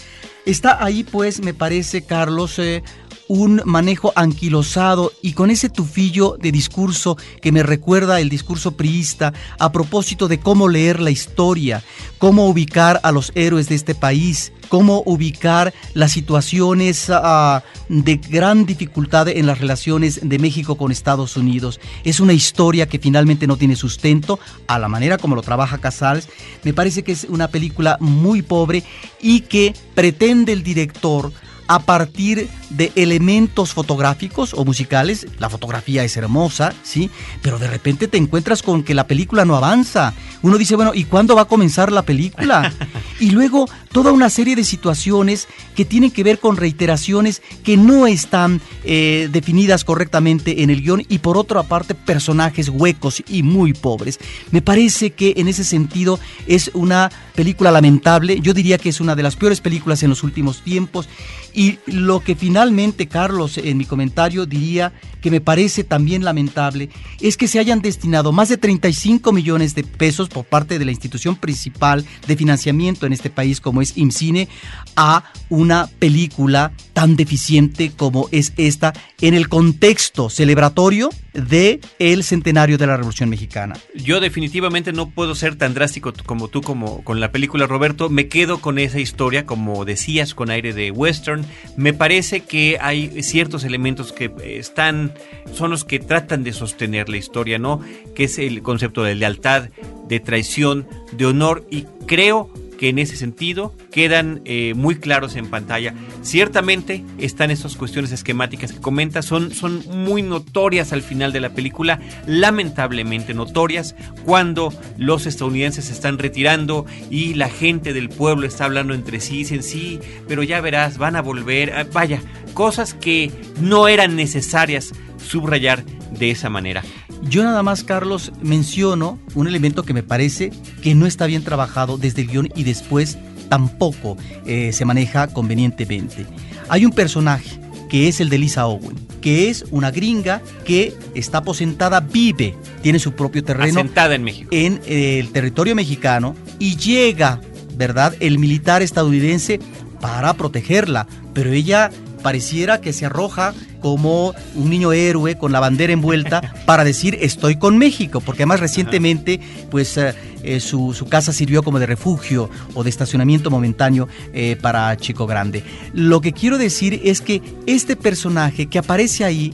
Está 0.46 0.82
ahí, 0.82 1.04
pues, 1.04 1.42
me 1.42 1.52
parece, 1.52 2.06
Carlos, 2.06 2.58
eh, 2.58 2.82
un 3.28 3.62
manejo 3.64 4.12
anquilosado 4.16 5.12
y 5.22 5.32
con 5.32 5.50
ese 5.50 5.68
tufillo 5.68 6.36
de 6.40 6.52
discurso 6.52 7.16
que 7.40 7.52
me 7.52 7.62
recuerda 7.62 8.20
el 8.20 8.28
discurso 8.28 8.72
priista 8.72 9.32
a 9.58 9.72
propósito 9.72 10.28
de 10.28 10.40
cómo 10.40 10.68
leer 10.68 11.00
la 11.00 11.10
historia, 11.10 11.82
cómo 12.18 12.46
ubicar 12.46 13.00
a 13.02 13.12
los 13.12 13.32
héroes 13.34 13.68
de 13.68 13.74
este 13.74 13.94
país, 13.94 14.52
cómo 14.68 15.02
ubicar 15.04 15.74
las 15.94 16.12
situaciones 16.12 17.08
uh, 17.08 17.60
de 17.88 18.16
gran 18.16 18.64
dificultad 18.64 19.28
en 19.28 19.46
las 19.46 19.58
relaciones 19.58 20.20
de 20.22 20.38
México 20.38 20.76
con 20.76 20.92
Estados 20.92 21.36
Unidos. 21.36 21.80
Es 22.04 22.20
una 22.20 22.32
historia 22.32 22.86
que 22.86 22.98
finalmente 22.98 23.46
no 23.46 23.56
tiene 23.56 23.76
sustento, 23.76 24.38
a 24.66 24.78
la 24.78 24.88
manera 24.88 25.18
como 25.18 25.36
lo 25.36 25.42
trabaja 25.42 25.78
Casals. 25.78 26.28
Me 26.64 26.72
parece 26.72 27.02
que 27.02 27.12
es 27.12 27.24
una 27.24 27.48
película 27.48 27.96
muy 28.00 28.42
pobre 28.42 28.82
y 29.20 29.40
que 29.40 29.74
pretende 29.94 30.52
el 30.52 30.62
director 30.62 31.32
a 31.68 31.80
partir 31.80 32.48
de 32.76 32.92
elementos 32.94 33.72
fotográficos 33.72 34.54
o 34.54 34.64
musicales. 34.64 35.26
La 35.38 35.50
fotografía 35.50 36.04
es 36.04 36.16
hermosa, 36.16 36.72
¿sí? 36.82 37.10
Pero 37.42 37.58
de 37.58 37.68
repente 37.68 38.08
te 38.08 38.18
encuentras 38.18 38.62
con 38.62 38.82
que 38.82 38.94
la 38.94 39.06
película 39.06 39.44
no 39.44 39.56
avanza. 39.56 40.14
Uno 40.42 40.58
dice, 40.58 40.76
bueno, 40.76 40.92
¿y 40.94 41.04
cuándo 41.04 41.36
va 41.36 41.42
a 41.42 41.46
comenzar 41.46 41.92
la 41.92 42.02
película? 42.02 42.72
y 43.20 43.30
luego 43.30 43.68
toda 43.92 44.12
una 44.12 44.30
serie 44.30 44.56
de 44.56 44.64
situaciones 44.64 45.48
que 45.74 45.84
tienen 45.84 46.10
que 46.10 46.24
ver 46.24 46.38
con 46.38 46.56
reiteraciones 46.56 47.42
que 47.62 47.76
no 47.76 48.06
están 48.06 48.60
eh, 48.84 49.28
definidas 49.30 49.84
correctamente 49.84 50.62
en 50.62 50.70
el 50.70 50.82
guion 50.82 51.04
y 51.08 51.18
por 51.18 51.36
otra 51.36 51.62
parte 51.62 51.94
personajes 51.94 52.68
huecos 52.68 53.22
y 53.28 53.42
muy 53.42 53.72
pobres. 53.72 54.18
Me 54.50 54.62
parece 54.62 55.10
que 55.10 55.34
en 55.36 55.48
ese 55.48 55.64
sentido 55.64 56.18
es 56.46 56.70
una 56.74 57.10
película 57.34 57.70
lamentable. 57.70 58.40
Yo 58.40 58.54
diría 58.54 58.78
que 58.78 58.88
es 58.88 59.00
una 59.00 59.14
de 59.14 59.22
las 59.22 59.36
peores 59.36 59.60
películas 59.60 60.02
en 60.02 60.10
los 60.10 60.22
últimos 60.22 60.62
tiempos. 60.62 61.08
Y 61.54 61.78
lo 61.86 62.20
que 62.20 62.34
finalmente, 62.34 62.61
Carlos, 63.08 63.58
en 63.58 63.76
mi 63.76 63.84
comentario 63.84 64.46
diría 64.46 64.92
que 65.20 65.30
me 65.30 65.40
parece 65.40 65.84
también 65.84 66.24
lamentable 66.24 66.90
es 67.20 67.36
que 67.36 67.48
se 67.48 67.58
hayan 67.58 67.80
destinado 67.80 68.32
más 68.32 68.48
de 68.48 68.56
35 68.56 69.32
millones 69.32 69.74
de 69.74 69.84
pesos 69.84 70.28
por 70.28 70.44
parte 70.44 70.78
de 70.78 70.84
la 70.84 70.90
institución 70.90 71.36
principal 71.36 72.04
de 72.26 72.36
financiamiento 72.36 73.06
en 73.06 73.12
este 73.12 73.30
país 73.30 73.60
como 73.60 73.82
es 73.82 73.96
IMCINE 73.96 74.48
a 74.96 75.24
una 75.48 75.88
película 75.98 76.72
tan 76.92 77.16
deficiente 77.16 77.92
como 77.96 78.28
es 78.30 78.52
esta 78.56 78.92
en 79.20 79.34
el 79.34 79.48
contexto 79.48 80.30
celebratorio 80.30 81.10
de 81.32 81.80
el 81.98 82.24
centenario 82.24 82.76
de 82.76 82.86
la 82.86 82.96
Revolución 82.96 83.30
Mexicana. 83.30 83.74
Yo 83.94 84.20
definitivamente 84.20 84.92
no 84.92 85.10
puedo 85.10 85.34
ser 85.34 85.56
tan 85.56 85.74
drástico 85.74 86.12
como 86.26 86.48
tú 86.48 86.60
como 86.60 87.02
con 87.04 87.20
la 87.20 87.32
película 87.32 87.66
Roberto, 87.66 88.10
me 88.10 88.28
quedo 88.28 88.60
con 88.60 88.78
esa 88.78 89.00
historia 89.00 89.46
como 89.46 89.84
decías 89.84 90.34
con 90.34 90.50
aire 90.50 90.74
de 90.74 90.90
western. 90.90 91.46
Me 91.76 91.92
parece 91.92 92.40
que 92.52 92.76
hay 92.78 93.22
ciertos 93.22 93.64
elementos 93.64 94.12
que 94.12 94.30
están 94.58 95.14
son 95.54 95.70
los 95.70 95.86
que 95.86 95.98
tratan 95.98 96.44
de 96.44 96.52
sostener 96.52 97.08
la 97.08 97.16
historia, 97.16 97.58
¿no? 97.58 97.80
Que 98.14 98.24
es 98.24 98.38
el 98.38 98.60
concepto 98.60 99.02
de 99.02 99.14
lealtad, 99.14 99.70
de 100.06 100.20
traición, 100.20 100.86
de 101.12 101.24
honor 101.24 101.66
y 101.70 101.86
creo 102.04 102.50
que 102.82 102.88
en 102.88 102.98
ese 102.98 103.16
sentido 103.16 103.72
quedan 103.92 104.40
eh, 104.44 104.74
muy 104.74 104.96
claros 104.96 105.36
en 105.36 105.46
pantalla. 105.46 105.94
Ciertamente 106.22 107.04
están 107.16 107.52
estas 107.52 107.76
cuestiones 107.76 108.10
esquemáticas 108.10 108.72
que 108.72 108.80
comenta, 108.80 109.22
son, 109.22 109.52
son 109.52 109.84
muy 109.86 110.22
notorias 110.22 110.92
al 110.92 111.02
final 111.02 111.32
de 111.32 111.38
la 111.38 111.50
película, 111.50 112.00
lamentablemente 112.26 113.34
notorias, 113.34 113.94
cuando 114.24 114.74
los 114.98 115.26
estadounidenses 115.26 115.84
se 115.84 115.92
están 115.92 116.18
retirando 116.18 116.84
y 117.08 117.34
la 117.34 117.48
gente 117.48 117.92
del 117.92 118.08
pueblo 118.08 118.48
está 118.48 118.64
hablando 118.64 118.94
entre 118.94 119.20
sí, 119.20 119.36
dicen 119.38 119.62
sí, 119.62 120.00
pero 120.26 120.42
ya 120.42 120.60
verás, 120.60 120.98
van 120.98 121.14
a 121.14 121.22
volver, 121.22 121.72
ah, 121.74 121.86
vaya, 121.92 122.20
cosas 122.52 122.94
que 122.94 123.30
no 123.60 123.86
eran 123.86 124.16
necesarias 124.16 124.92
subrayar 125.22 125.84
de 126.10 126.30
esa 126.30 126.50
manera. 126.50 126.82
Yo 127.22 127.44
nada 127.44 127.62
más, 127.62 127.84
Carlos, 127.84 128.32
menciono 128.42 129.18
un 129.34 129.46
elemento 129.46 129.84
que 129.84 129.94
me 129.94 130.02
parece 130.02 130.50
que 130.82 130.94
no 130.94 131.06
está 131.06 131.26
bien 131.26 131.44
trabajado 131.44 131.96
desde 131.98 132.22
el 132.22 132.28
guion 132.28 132.48
y 132.54 132.64
después 132.64 133.18
tampoco 133.48 134.16
eh, 134.46 134.72
se 134.72 134.84
maneja 134.84 135.28
convenientemente. 135.28 136.26
Hay 136.68 136.84
un 136.84 136.92
personaje 136.92 137.60
que 137.88 138.08
es 138.08 138.20
el 138.20 138.30
de 138.30 138.38
Lisa 138.38 138.66
Owen, 138.66 138.96
que 139.20 139.50
es 139.50 139.66
una 139.70 139.90
gringa 139.90 140.40
que 140.64 140.94
está 141.14 141.38
aposentada, 141.38 142.00
vive, 142.00 142.54
tiene 142.82 142.98
su 142.98 143.12
propio 143.12 143.44
terreno. 143.44 143.80
Asentada 143.80 144.14
en 144.14 144.24
México. 144.24 144.48
En 144.50 144.80
eh, 144.86 145.18
el 145.18 145.30
territorio 145.30 145.74
mexicano 145.74 146.34
y 146.58 146.76
llega, 146.76 147.40
¿verdad?, 147.76 148.14
el 148.20 148.38
militar 148.38 148.82
estadounidense 148.82 149.60
para 150.00 150.34
protegerla, 150.34 151.06
pero 151.34 151.52
ella 151.52 151.90
pareciera 152.22 152.80
que 152.80 152.92
se 152.92 153.06
arroja 153.06 153.54
como 153.80 154.34
un 154.54 154.70
niño 154.70 154.92
héroe 154.92 155.36
con 155.36 155.52
la 155.52 155.60
bandera 155.60 155.92
envuelta 155.92 156.54
para 156.64 156.84
decir 156.84 157.18
estoy 157.20 157.56
con 157.56 157.78
México, 157.78 158.20
porque 158.20 158.42
además 158.42 158.60
recientemente 158.60 159.40
pues 159.70 159.96
eh, 159.96 160.14
eh, 160.42 160.60
su, 160.60 160.94
casa 161.08 161.32
sirvió 161.32 161.62
como 161.62 161.78
de 161.78 161.86
refugio 161.86 162.48
o 162.74 162.84
de 162.84 162.90
estacionamiento 162.90 163.50
momentáneo 163.50 164.08
eh, 164.32 164.56
para 164.60 164.96
Chico 164.96 165.26
Grande. 165.26 165.64
Lo 165.92 166.20
que 166.20 166.32
quiero 166.32 166.58
decir 166.58 167.00
es 167.04 167.20
que 167.20 167.42
este 167.66 167.96
personaje 167.96 168.66
que 168.66 168.78
aparece 168.78 169.24
ahí 169.24 169.52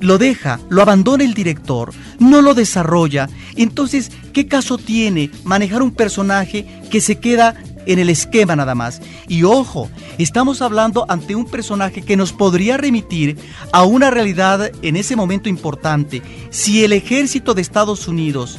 lo 0.00 0.18
deja, 0.18 0.60
lo 0.68 0.82
abandona 0.82 1.24
el 1.24 1.34
director, 1.34 1.92
no 2.18 2.42
lo 2.42 2.54
desarrolla. 2.54 3.28
Entonces, 3.56 4.10
¿qué 4.32 4.46
caso 4.46 4.76
tiene 4.76 5.30
manejar 5.44 5.82
un 5.82 5.92
personaje 5.92 6.66
que 6.90 7.00
se 7.00 7.16
queda 7.16 7.54
en 7.86 7.98
el 7.98 8.10
esquema 8.10 8.56
nada 8.56 8.74
más. 8.74 9.00
Y 9.28 9.42
ojo, 9.44 9.90
estamos 10.18 10.62
hablando 10.62 11.06
ante 11.08 11.34
un 11.34 11.46
personaje 11.46 12.02
que 12.02 12.16
nos 12.16 12.32
podría 12.32 12.76
remitir 12.76 13.36
a 13.72 13.84
una 13.84 14.10
realidad 14.10 14.70
en 14.82 14.96
ese 14.96 15.16
momento 15.16 15.48
importante. 15.48 16.22
Si 16.50 16.84
el 16.84 16.92
ejército 16.92 17.54
de 17.54 17.62
Estados 17.62 18.08
Unidos 18.08 18.58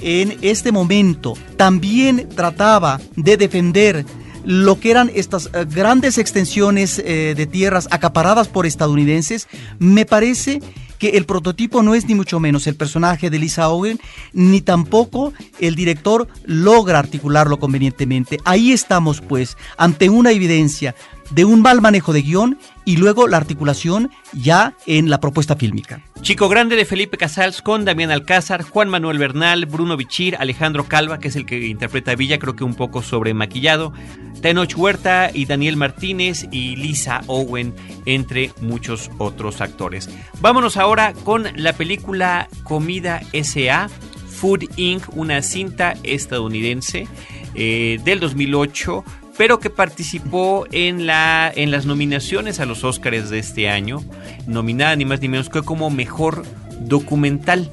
en 0.00 0.36
este 0.42 0.72
momento 0.72 1.34
también 1.56 2.28
trataba 2.34 3.00
de 3.16 3.36
defender 3.36 4.04
lo 4.44 4.80
que 4.80 4.90
eran 4.90 5.10
estas 5.14 5.46
eh, 5.46 5.64
grandes 5.68 6.18
extensiones 6.18 6.98
eh, 6.98 7.34
de 7.36 7.46
tierras 7.46 7.88
acaparadas 7.90 8.48
por 8.48 8.66
estadounidenses, 8.66 9.46
me 9.78 10.04
parece 10.04 10.60
que 11.02 11.18
el 11.18 11.24
prototipo 11.24 11.82
no 11.82 11.96
es 11.96 12.06
ni 12.06 12.14
mucho 12.14 12.38
menos 12.38 12.68
el 12.68 12.76
personaje 12.76 13.28
de 13.28 13.40
Lisa 13.40 13.68
Owen, 13.68 13.98
ni 14.32 14.60
tampoco 14.60 15.32
el 15.58 15.74
director 15.74 16.28
logra 16.44 17.00
articularlo 17.00 17.58
convenientemente. 17.58 18.38
Ahí 18.44 18.70
estamos 18.70 19.20
pues 19.20 19.56
ante 19.76 20.08
una 20.10 20.30
evidencia 20.30 20.94
de 21.30 21.44
un 21.44 21.62
mal 21.62 21.80
manejo 21.80 22.12
de 22.12 22.22
guion 22.22 22.58
y 22.84 22.96
luego 22.96 23.28
la 23.28 23.36
articulación 23.36 24.10
ya 24.32 24.74
en 24.86 25.10
la 25.10 25.20
propuesta 25.20 25.56
fílmica. 25.56 26.02
Chico 26.20 26.48
Grande 26.48 26.76
de 26.76 26.84
Felipe 26.84 27.16
Casals 27.16 27.62
con 27.62 27.84
Damián 27.84 28.10
Alcázar, 28.10 28.62
Juan 28.62 28.88
Manuel 28.88 29.18
Bernal, 29.18 29.66
Bruno 29.66 29.96
Bichir, 29.96 30.36
Alejandro 30.36 30.84
Calva, 30.84 31.18
que 31.18 31.28
es 31.28 31.36
el 31.36 31.46
que 31.46 31.66
interpreta 31.66 32.12
a 32.12 32.16
Villa, 32.16 32.38
creo 32.38 32.54
que 32.54 32.64
un 32.64 32.74
poco 32.74 33.02
sobre 33.02 33.34
maquillado, 33.34 33.92
Tenoch 34.40 34.76
Huerta 34.76 35.30
y 35.32 35.46
Daniel 35.46 35.76
Martínez 35.76 36.46
y 36.52 36.76
Lisa 36.76 37.22
Owen, 37.26 37.74
entre 38.06 38.52
muchos 38.60 39.10
otros 39.18 39.60
actores. 39.60 40.10
Vámonos 40.40 40.76
ahora 40.76 41.12
con 41.12 41.46
la 41.56 41.72
película 41.72 42.48
Comida 42.62 43.20
S.A. 43.32 43.88
Food 43.88 44.64
Inc., 44.76 45.16
una 45.16 45.42
cinta 45.42 45.94
estadounidense 46.02 47.06
eh, 47.54 48.00
del 48.04 48.18
2008 48.20 49.04
pero 49.36 49.58
que 49.58 49.70
participó 49.70 50.66
en, 50.72 51.06
la, 51.06 51.52
en 51.54 51.70
las 51.70 51.86
nominaciones 51.86 52.60
a 52.60 52.66
los 52.66 52.84
Oscars 52.84 53.30
de 53.30 53.38
este 53.38 53.68
año, 53.68 54.02
nominada 54.46 54.96
ni 54.96 55.04
más 55.04 55.20
ni 55.20 55.28
menos 55.28 55.48
que 55.48 55.62
como 55.62 55.90
mejor 55.90 56.44
documental. 56.80 57.70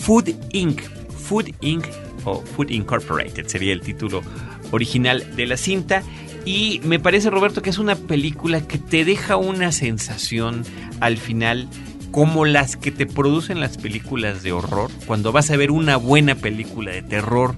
Food 0.00 0.30
Inc. 0.52 0.80
Food 1.10 1.50
Inc. 1.60 1.86
o 2.24 2.42
Food 2.42 2.70
Incorporated 2.70 3.46
sería 3.46 3.72
el 3.72 3.80
título 3.80 4.22
original 4.70 5.36
de 5.36 5.46
la 5.46 5.56
cinta. 5.56 6.02
Y 6.44 6.80
me 6.84 6.98
parece, 6.98 7.30
Roberto, 7.30 7.62
que 7.62 7.70
es 7.70 7.78
una 7.78 7.94
película 7.94 8.62
que 8.62 8.78
te 8.78 9.04
deja 9.04 9.36
una 9.36 9.70
sensación 9.70 10.64
al 11.00 11.18
final 11.18 11.68
como 12.10 12.46
las 12.46 12.76
que 12.76 12.90
te 12.90 13.06
producen 13.06 13.60
las 13.60 13.76
películas 13.76 14.42
de 14.42 14.52
horror. 14.52 14.90
Cuando 15.06 15.30
vas 15.30 15.50
a 15.50 15.56
ver 15.56 15.70
una 15.70 15.96
buena 15.96 16.34
película 16.34 16.90
de 16.90 17.02
terror 17.02 17.54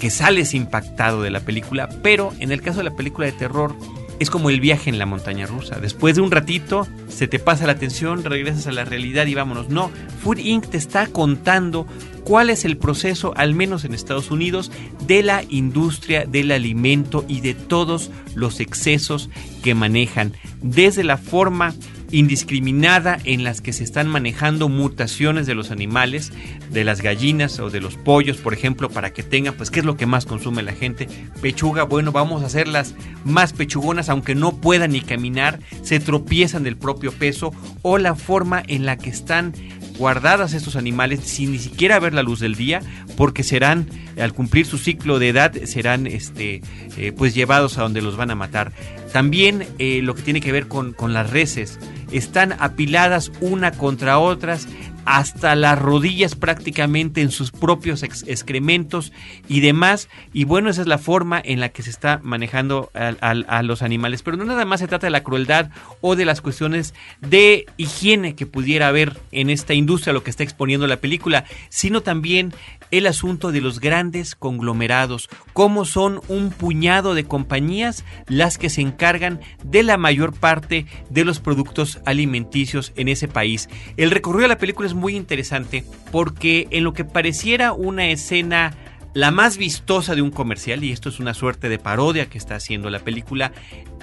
que 0.00 0.10
sales 0.10 0.54
impactado 0.54 1.22
de 1.22 1.30
la 1.30 1.40
película, 1.40 1.88
pero 2.02 2.32
en 2.40 2.50
el 2.50 2.62
caso 2.62 2.78
de 2.78 2.84
la 2.84 2.96
película 2.96 3.26
de 3.26 3.32
terror 3.32 3.76
es 4.18 4.30
como 4.30 4.50
el 4.50 4.60
viaje 4.60 4.90
en 4.90 4.98
la 4.98 5.06
montaña 5.06 5.46
rusa. 5.46 5.78
Después 5.80 6.14
de 6.14 6.20
un 6.20 6.30
ratito 6.30 6.86
se 7.08 7.26
te 7.26 7.38
pasa 7.38 7.66
la 7.66 7.72
atención, 7.72 8.22
regresas 8.22 8.66
a 8.66 8.72
la 8.72 8.84
realidad 8.84 9.26
y 9.26 9.34
vámonos. 9.34 9.70
No, 9.70 9.90
Food 10.22 10.38
Inc. 10.38 10.66
te 10.66 10.76
está 10.76 11.06
contando 11.06 11.86
cuál 12.24 12.50
es 12.50 12.64
el 12.64 12.76
proceso, 12.76 13.32
al 13.36 13.54
menos 13.54 13.84
en 13.84 13.94
Estados 13.94 14.30
Unidos, 14.30 14.70
de 15.06 15.22
la 15.22 15.42
industria 15.48 16.26
del 16.26 16.52
alimento 16.52 17.24
y 17.28 17.40
de 17.40 17.54
todos 17.54 18.10
los 18.34 18.60
excesos 18.60 19.30
que 19.62 19.74
manejan, 19.74 20.34
desde 20.60 21.02
la 21.02 21.16
forma 21.16 21.74
indiscriminada 22.12 23.18
en 23.24 23.44
las 23.44 23.60
que 23.60 23.72
se 23.72 23.84
están 23.84 24.08
manejando 24.08 24.68
mutaciones 24.68 25.46
de 25.46 25.54
los 25.54 25.70
animales, 25.70 26.32
de 26.70 26.84
las 26.84 27.02
gallinas 27.02 27.58
o 27.60 27.70
de 27.70 27.80
los 27.80 27.96
pollos, 27.96 28.38
por 28.38 28.54
ejemplo, 28.54 28.90
para 28.90 29.12
que 29.12 29.22
tengan, 29.22 29.54
pues, 29.54 29.70
¿qué 29.70 29.80
es 29.80 29.86
lo 29.86 29.96
que 29.96 30.06
más 30.06 30.26
consume 30.26 30.62
la 30.62 30.72
gente? 30.72 31.08
Pechuga, 31.40 31.84
bueno, 31.84 32.12
vamos 32.12 32.42
a 32.42 32.46
hacerlas 32.46 32.94
más 33.24 33.52
pechugonas, 33.52 34.08
aunque 34.08 34.34
no 34.34 34.56
puedan 34.56 34.92
ni 34.92 35.00
caminar, 35.00 35.60
se 35.82 36.00
tropiezan 36.00 36.62
del 36.62 36.76
propio 36.76 37.12
peso, 37.12 37.52
o 37.82 37.98
la 37.98 38.14
forma 38.14 38.62
en 38.66 38.86
la 38.86 38.96
que 38.96 39.10
están 39.10 39.54
guardadas 40.00 40.54
estos 40.54 40.76
animales 40.76 41.20
sin 41.20 41.52
ni 41.52 41.58
siquiera 41.58 42.00
ver 42.00 42.14
la 42.14 42.22
luz 42.22 42.40
del 42.40 42.54
día, 42.54 42.80
porque 43.18 43.42
serán, 43.42 43.86
al 44.18 44.32
cumplir 44.32 44.64
su 44.64 44.78
ciclo 44.78 45.18
de 45.18 45.28
edad, 45.28 45.52
serán 45.64 46.06
este, 46.06 46.62
eh, 46.96 47.12
pues 47.12 47.34
llevados 47.34 47.76
a 47.76 47.82
donde 47.82 48.00
los 48.00 48.16
van 48.16 48.30
a 48.30 48.34
matar. 48.34 48.72
También 49.12 49.66
eh, 49.78 50.00
lo 50.02 50.14
que 50.14 50.22
tiene 50.22 50.40
que 50.40 50.52
ver 50.52 50.68
con, 50.68 50.94
con 50.94 51.12
las 51.12 51.28
reses, 51.28 51.78
están 52.12 52.54
apiladas 52.58 53.30
una 53.40 53.72
contra 53.72 54.18
otras 54.18 54.66
hasta 55.04 55.54
las 55.54 55.78
rodillas 55.78 56.34
prácticamente 56.34 57.20
en 57.20 57.30
sus 57.30 57.50
propios 57.50 58.02
excrementos 58.02 59.12
y 59.48 59.60
demás. 59.60 60.08
Y 60.32 60.44
bueno, 60.44 60.70
esa 60.70 60.82
es 60.82 60.86
la 60.86 60.98
forma 60.98 61.40
en 61.44 61.60
la 61.60 61.70
que 61.70 61.82
se 61.82 61.90
está 61.90 62.20
manejando 62.22 62.90
a, 62.94 63.62
los 63.62 63.82
animales. 63.82 64.22
Pero 64.22 64.36
no 64.36 64.44
nada 64.44 64.64
más 64.64 64.80
se 64.80 64.88
trata 64.88 65.06
de 65.06 65.10
la 65.10 65.22
crueldad 65.22 65.70
o 66.00 66.16
de 66.16 66.24
las 66.24 66.40
cuestiones 66.40 66.94
de 67.20 67.66
higiene 67.76 68.34
que 68.34 68.46
pudiera 68.46 68.88
haber 68.88 69.18
en 69.32 69.50
esta 69.50 69.74
industria, 69.74 70.12
lo 70.12 70.22
que 70.22 70.30
está 70.30 70.42
exponiendo 70.42 70.86
la 70.86 70.98
película, 70.98 71.44
sino 71.68 72.02
también 72.02 72.52
el 72.90 73.06
asunto 73.06 73.52
de 73.52 73.60
los 73.60 73.80
grandes 73.80 74.34
conglomerados, 74.34 75.28
cómo 75.52 75.84
son 75.84 76.20
un 76.28 76.50
puñado 76.50 77.14
de 77.14 77.24
compañías 77.24 78.04
las 78.26 78.58
que 78.58 78.70
se 78.70 78.80
encargan 78.80 79.40
de 79.62 79.82
la 79.82 79.96
mayor 79.96 80.34
parte 80.34 80.86
de 81.08 81.24
los 81.24 81.40
productos 81.40 82.00
alimenticios 82.04 82.92
en 82.96 83.08
ese 83.08 83.28
país. 83.28 83.68
El 83.96 84.10
recorrido 84.10 84.42
de 84.42 84.48
la 84.48 84.58
película 84.58 84.89
es 84.90 84.94
muy 84.94 85.16
interesante 85.16 85.84
porque 86.12 86.68
en 86.70 86.84
lo 86.84 86.92
que 86.92 87.04
pareciera 87.04 87.72
una 87.72 88.08
escena 88.10 88.74
la 89.12 89.32
más 89.32 89.56
vistosa 89.56 90.14
de 90.14 90.22
un 90.22 90.30
comercial, 90.30 90.84
y 90.84 90.92
esto 90.92 91.08
es 91.08 91.18
una 91.18 91.34
suerte 91.34 91.68
de 91.68 91.78
parodia 91.78 92.26
que 92.26 92.38
está 92.38 92.54
haciendo 92.54 92.90
la 92.90 93.00
película, 93.00 93.52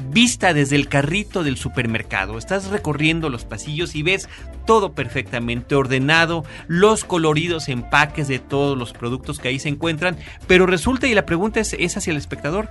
vista 0.09 0.53
desde 0.53 0.75
el 0.75 0.89
carrito 0.89 1.43
del 1.43 1.55
supermercado. 1.55 2.37
Estás 2.37 2.67
recorriendo 2.67 3.29
los 3.29 3.45
pasillos 3.45 3.95
y 3.95 4.03
ves 4.03 4.27
todo 4.65 4.93
perfectamente 4.93 5.75
ordenado, 5.75 6.43
los 6.67 7.05
coloridos 7.05 7.69
empaques 7.69 8.27
de 8.27 8.39
todos 8.39 8.77
los 8.77 8.91
productos 8.91 9.39
que 9.39 9.47
ahí 9.47 9.59
se 9.59 9.69
encuentran, 9.69 10.17
pero 10.45 10.65
resulta, 10.65 11.07
y 11.07 11.15
la 11.15 11.25
pregunta 11.25 11.61
es, 11.61 11.73
es 11.79 11.95
hacia 11.95 12.11
el 12.11 12.17
espectador, 12.17 12.69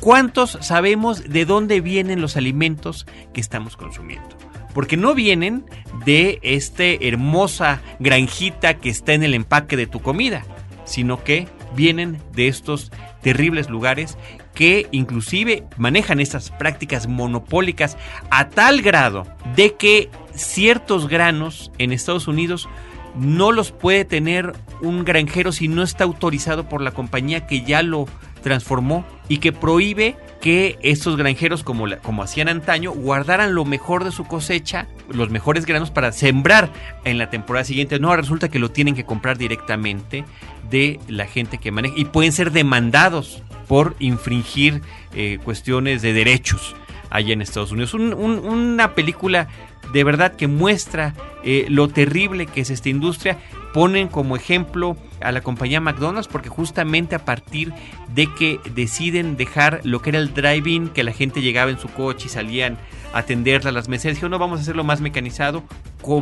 ¿cuántos 0.00 0.58
sabemos 0.60 1.28
de 1.28 1.44
dónde 1.44 1.80
vienen 1.80 2.20
los 2.20 2.36
alimentos 2.36 3.06
que 3.32 3.40
estamos 3.40 3.76
consumiendo? 3.76 4.49
Porque 4.74 4.96
no 4.96 5.14
vienen 5.14 5.64
de 6.04 6.38
esta 6.42 6.84
hermosa 6.84 7.82
granjita 7.98 8.74
que 8.74 8.90
está 8.90 9.12
en 9.12 9.22
el 9.22 9.34
empaque 9.34 9.76
de 9.76 9.86
tu 9.86 10.00
comida, 10.00 10.44
sino 10.84 11.22
que 11.22 11.48
vienen 11.74 12.20
de 12.32 12.48
estos 12.48 12.90
terribles 13.22 13.68
lugares 13.68 14.16
que 14.54 14.88
inclusive 14.90 15.64
manejan 15.76 16.20
estas 16.20 16.50
prácticas 16.50 17.06
monopólicas 17.06 17.96
a 18.30 18.48
tal 18.48 18.82
grado 18.82 19.26
de 19.56 19.74
que 19.74 20.10
ciertos 20.34 21.08
granos 21.08 21.70
en 21.78 21.92
Estados 21.92 22.28
Unidos 22.28 22.68
no 23.16 23.52
los 23.52 23.72
puede 23.72 24.04
tener 24.04 24.52
un 24.82 25.04
granjero 25.04 25.52
si 25.52 25.68
no 25.68 25.82
está 25.82 26.04
autorizado 26.04 26.68
por 26.68 26.80
la 26.80 26.92
compañía 26.92 27.46
que 27.46 27.62
ya 27.62 27.82
lo 27.82 28.06
transformó 28.40 29.04
y 29.28 29.38
que 29.38 29.52
prohíbe 29.52 30.16
que 30.40 30.78
estos 30.82 31.16
granjeros, 31.16 31.62
como, 31.62 31.86
como 32.02 32.22
hacían 32.22 32.48
antaño, 32.48 32.92
guardaran 32.92 33.54
lo 33.54 33.64
mejor 33.64 34.04
de 34.04 34.10
su 34.10 34.24
cosecha, 34.24 34.86
los 35.08 35.30
mejores 35.30 35.66
granos 35.66 35.90
para 35.90 36.12
sembrar 36.12 36.70
en 37.04 37.18
la 37.18 37.30
temporada 37.30 37.64
siguiente. 37.64 38.00
No, 38.00 38.14
resulta 38.16 38.48
que 38.48 38.58
lo 38.58 38.70
tienen 38.70 38.94
que 38.94 39.04
comprar 39.04 39.38
directamente 39.38 40.24
de 40.70 40.98
la 41.08 41.26
gente 41.26 41.58
que 41.58 41.70
maneja 41.70 41.94
y 41.96 42.06
pueden 42.06 42.32
ser 42.32 42.52
demandados 42.52 43.42
por 43.68 43.94
infringir 43.98 44.82
eh, 45.14 45.38
cuestiones 45.44 46.02
de 46.02 46.12
derechos 46.12 46.74
allá 47.10 47.32
en 47.32 47.42
Estados 47.42 47.72
Unidos. 47.72 47.94
una 47.94 48.94
película 48.94 49.48
de 49.92 50.04
verdad 50.04 50.36
que 50.36 50.46
muestra 50.46 51.14
eh, 51.42 51.66
lo 51.68 51.88
terrible 51.88 52.46
que 52.46 52.60
es 52.60 52.70
esta 52.70 52.88
industria. 52.88 53.38
Ponen 53.74 54.08
como 54.08 54.36
ejemplo 54.36 54.96
a 55.20 55.32
la 55.32 55.40
compañía 55.40 55.80
McDonald's 55.80 56.28
porque 56.28 56.48
justamente 56.48 57.14
a 57.14 57.24
partir 57.24 57.72
de 58.14 58.32
que 58.34 58.60
deciden 58.74 59.36
dejar 59.36 59.80
lo 59.84 60.02
que 60.02 60.10
era 60.10 60.18
el 60.18 60.34
drive-in, 60.34 60.88
que 60.88 61.04
la 61.04 61.12
gente 61.12 61.42
llegaba 61.42 61.70
en 61.70 61.78
su 61.78 61.88
coche 61.88 62.26
y 62.26 62.30
salían 62.30 62.78
a 63.12 63.18
atenderla 63.18 63.70
a 63.70 63.72
las 63.72 63.88
meseras, 63.88 64.16
dijeron 64.16 64.30
no 64.30 64.38
vamos 64.38 64.58
a 64.58 64.62
hacerlo 64.62 64.84
más 64.84 65.00
mecanizado, 65.00 65.64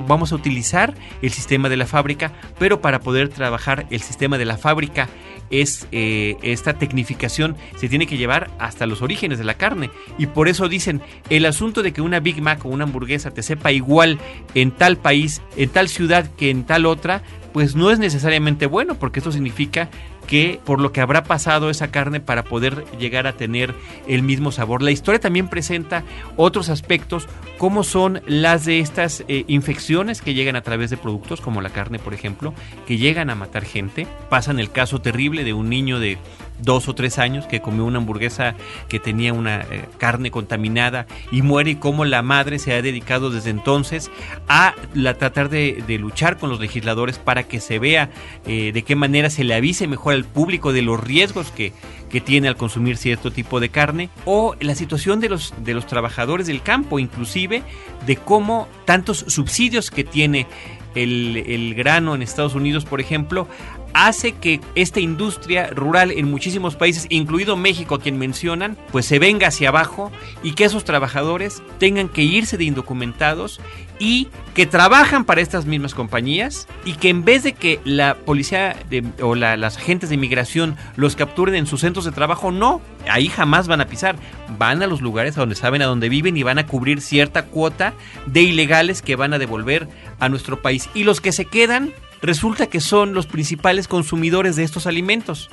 vamos 0.07 0.33
a 0.33 0.35
utilizar 0.35 0.95
el 1.23 1.31
sistema 1.31 1.69
de 1.69 1.77
la 1.77 1.87
fábrica, 1.87 2.33
pero 2.59 2.81
para 2.81 3.01
poder 3.01 3.29
trabajar 3.29 3.87
el 3.91 4.01
sistema 4.01 4.39
de 4.39 4.45
la 4.45 4.57
fábrica 4.57 5.09
es 5.51 5.87
eh, 5.93 6.37
esta 6.43 6.75
tecnificación 6.75 7.57
se 7.77 7.89
tiene 7.89 8.07
que 8.07 8.17
llevar 8.17 8.51
hasta 8.59 8.87
los 8.87 9.03
orígenes 9.03 9.39
de 9.39 9.45
la 9.45 9.55
carne 9.55 9.91
y 10.19 10.27
por 10.27 10.49
eso 10.49 10.69
dicen 10.69 11.01
el 11.31 11.47
asunto 11.47 11.83
de 11.83 11.93
que 11.93 12.03
una 12.03 12.21
Big 12.21 12.43
Mac 12.43 12.65
o 12.65 12.69
una 12.69 12.85
hamburguesa 12.85 13.31
te 13.31 13.43
sepa 13.43 13.73
igual 13.73 14.19
en 14.55 14.71
tal 14.71 14.99
país, 14.99 15.43
en 15.57 15.71
tal 15.71 15.89
ciudad 15.89 16.31
que 16.37 16.51
en 16.51 16.65
tal 16.65 16.87
otra, 16.87 17.23
pues 17.53 17.75
no 17.75 17.91
es 17.91 17.99
necesariamente 17.99 18.67
bueno 18.67 18.95
porque 18.95 19.21
esto 19.21 19.33
significa 19.33 19.89
que 20.29 20.61
por 20.65 20.81
lo 20.81 20.93
que 20.93 21.01
habrá 21.01 21.25
pasado 21.25 21.71
esa 21.71 21.91
carne 21.91 22.21
para 22.21 22.45
poder 22.45 22.85
llegar 22.99 23.27
a 23.27 23.33
tener 23.33 23.75
el 24.07 24.23
mismo 24.23 24.53
sabor. 24.53 24.83
La 24.83 24.93
historia 24.93 25.19
también 25.19 25.49
presenta 25.49 26.05
otros 26.37 26.69
aspectos 26.69 27.27
como 27.57 27.83
son 27.83 28.21
las 28.27 28.65
de 28.65 28.79
estas 28.79 29.25
eh, 29.27 29.45
infecciones 29.49 30.23
que 30.23 30.35
llegan 30.35 30.55
a 30.55 30.63
través 30.63 30.91
de 30.91 30.97
productos 30.97 31.41
como 31.41 31.61
la 31.61 31.71
carne, 31.71 31.99
por 31.99 32.15
ejemplo, 32.15 32.55
que 32.87 32.99
llegan 32.99 33.31
a 33.31 33.35
matar 33.35 33.65
gente. 33.65 34.07
Pasan 34.29 34.61
el 34.61 34.71
caso 34.71 35.01
terrible 35.01 35.43
de 35.43 35.55
un 35.55 35.71
niño 35.71 35.99
de 35.99 36.19
dos 36.61 36.89
o 36.89 36.95
tres 36.95 37.19
años 37.19 37.47
que 37.47 37.61
comió 37.61 37.85
una 37.85 37.99
hamburguesa 37.99 38.55
que 38.89 38.99
tenía 38.99 39.33
una 39.33 39.61
eh, 39.61 39.85
carne 39.97 40.31
contaminada 40.31 41.07
y 41.31 41.43
muere 41.43 41.71
y 41.71 41.75
cómo 41.77 42.05
la 42.05 42.23
madre 42.23 42.59
se 42.59 42.75
ha 42.75 42.83
dedicado 42.83 43.31
desde 43.31 43.51
entonces 43.51 44.11
a 44.49 44.75
la, 44.95 45.15
tratar 45.15 45.49
de, 45.49 45.85
luchar 46.01 46.37
con 46.37 46.51
los 46.51 46.61
legisladores 46.61 47.19
para 47.19 47.45
que 47.45 47.61
se 47.61 47.79
vea 47.79 48.11
eh, 48.47 48.73
de 48.73 48.83
qué 48.83 48.97
manera 48.97 49.31
se 49.31 49.45
le 49.45 49.55
avise 49.55 49.87
mejor 49.87 50.15
al 50.19 50.25
público 50.25 50.73
de 50.73 50.83
los 50.83 51.01
riesgos 51.01 51.51
que, 51.51 51.73
que 52.11 52.21
tiene 52.21 52.49
al 52.49 52.57
consumir 52.57 52.97
cierto 52.97 53.31
tipo 53.31 53.61
de 53.61 53.69
carne 53.71 54.11
o 54.25 54.55
la 54.61 54.75
situación 54.75 55.21
de 55.21 55.29
los, 55.29 55.55
de 55.65 55.75
los 55.75 55.87
trabajadores 55.87 56.47
del 56.47 56.63
campo 56.63 56.99
inclusive 56.99 57.63
de 58.07 58.17
cómo 58.17 58.69
tantos 58.85 59.25
subsidios 59.29 59.91
que 59.91 60.05
tiene 60.05 60.47
el, 60.95 61.37
el, 61.47 61.75
grano 61.75 62.15
en 62.15 62.23
Estados 62.23 62.55
Unidos, 62.55 62.85
por 62.85 63.01
ejemplo, 63.01 63.47
hace 63.93 64.33
que 64.33 64.61
esta 64.75 65.01
industria 65.01 65.69
rural 65.69 66.11
en 66.11 66.31
muchísimos 66.31 66.77
países, 66.77 67.07
incluido 67.09 67.57
México, 67.57 67.97
a 67.97 68.01
quien 68.01 68.19
mencionan, 68.19 68.77
pues 68.91 69.07
se 69.07 69.19
venga 69.19 69.49
hacia 69.49 69.69
abajo 69.69 70.11
y 70.43 70.53
que 70.53 70.65
esos 70.65 70.85
trabajadores 70.85 71.63
tengan 71.79 72.09
que 72.09 72.23
irse 72.23 72.57
de 72.57 72.65
indocumentados 72.65 73.61
y 73.99 74.29
que 74.55 74.67
trabajan 74.67 75.25
para 75.25 75.41
estas 75.41 75.67
mismas 75.67 75.95
compañías 75.95 76.67
y 76.85 76.95
que 76.95 77.09
en 77.09 77.25
vez 77.25 77.43
de 77.43 77.53
que 77.53 77.81
la 77.85 78.15
policía 78.15 78.77
o 79.21 79.35
las 79.35 79.77
agentes 79.77 80.09
de 80.09 80.17
inmigración 80.17 80.77
los 80.97 81.17
capturen 81.17 81.55
en 81.55 81.67
sus 81.67 81.81
centros 81.81 82.05
de 82.05 82.13
trabajo, 82.13 82.51
no, 82.51 82.81
ahí 83.11 83.29
jamás 83.29 83.69
van 83.69 83.81
a 83.81 83.87
pisar, 83.87 84.17
van 84.59 84.83
a 84.83 84.87
los 84.87 85.01
lugares 85.01 85.37
a 85.37 85.41
donde 85.41 85.55
saben 85.55 85.83
a 85.83 85.87
dónde 85.87 86.09
viven 86.09 86.37
y 86.37 86.43
van 86.43 86.59
a 86.59 86.67
cubrir 86.67 87.01
cierta 87.01 87.47
cuota 87.47 87.95
de 88.27 88.43
ilegales 88.43 89.03
que 89.03 89.17
van 89.17 89.35
a 89.35 89.39
devolver 89.39 89.89
a 90.21 90.29
nuestro 90.29 90.63
país 90.63 90.89
y 90.95 91.05
los 91.05 91.21
que 91.21 91.33
se 91.33 91.45
quedan 91.45 91.93
resulta 92.21 92.67
que 92.67 92.81
son 92.81 93.15
los 93.15 93.27
principales 93.27 93.89
consumidores 93.89 94.57
de 94.57 94.65
estos 94.65 94.87
alimentos. 94.87 95.51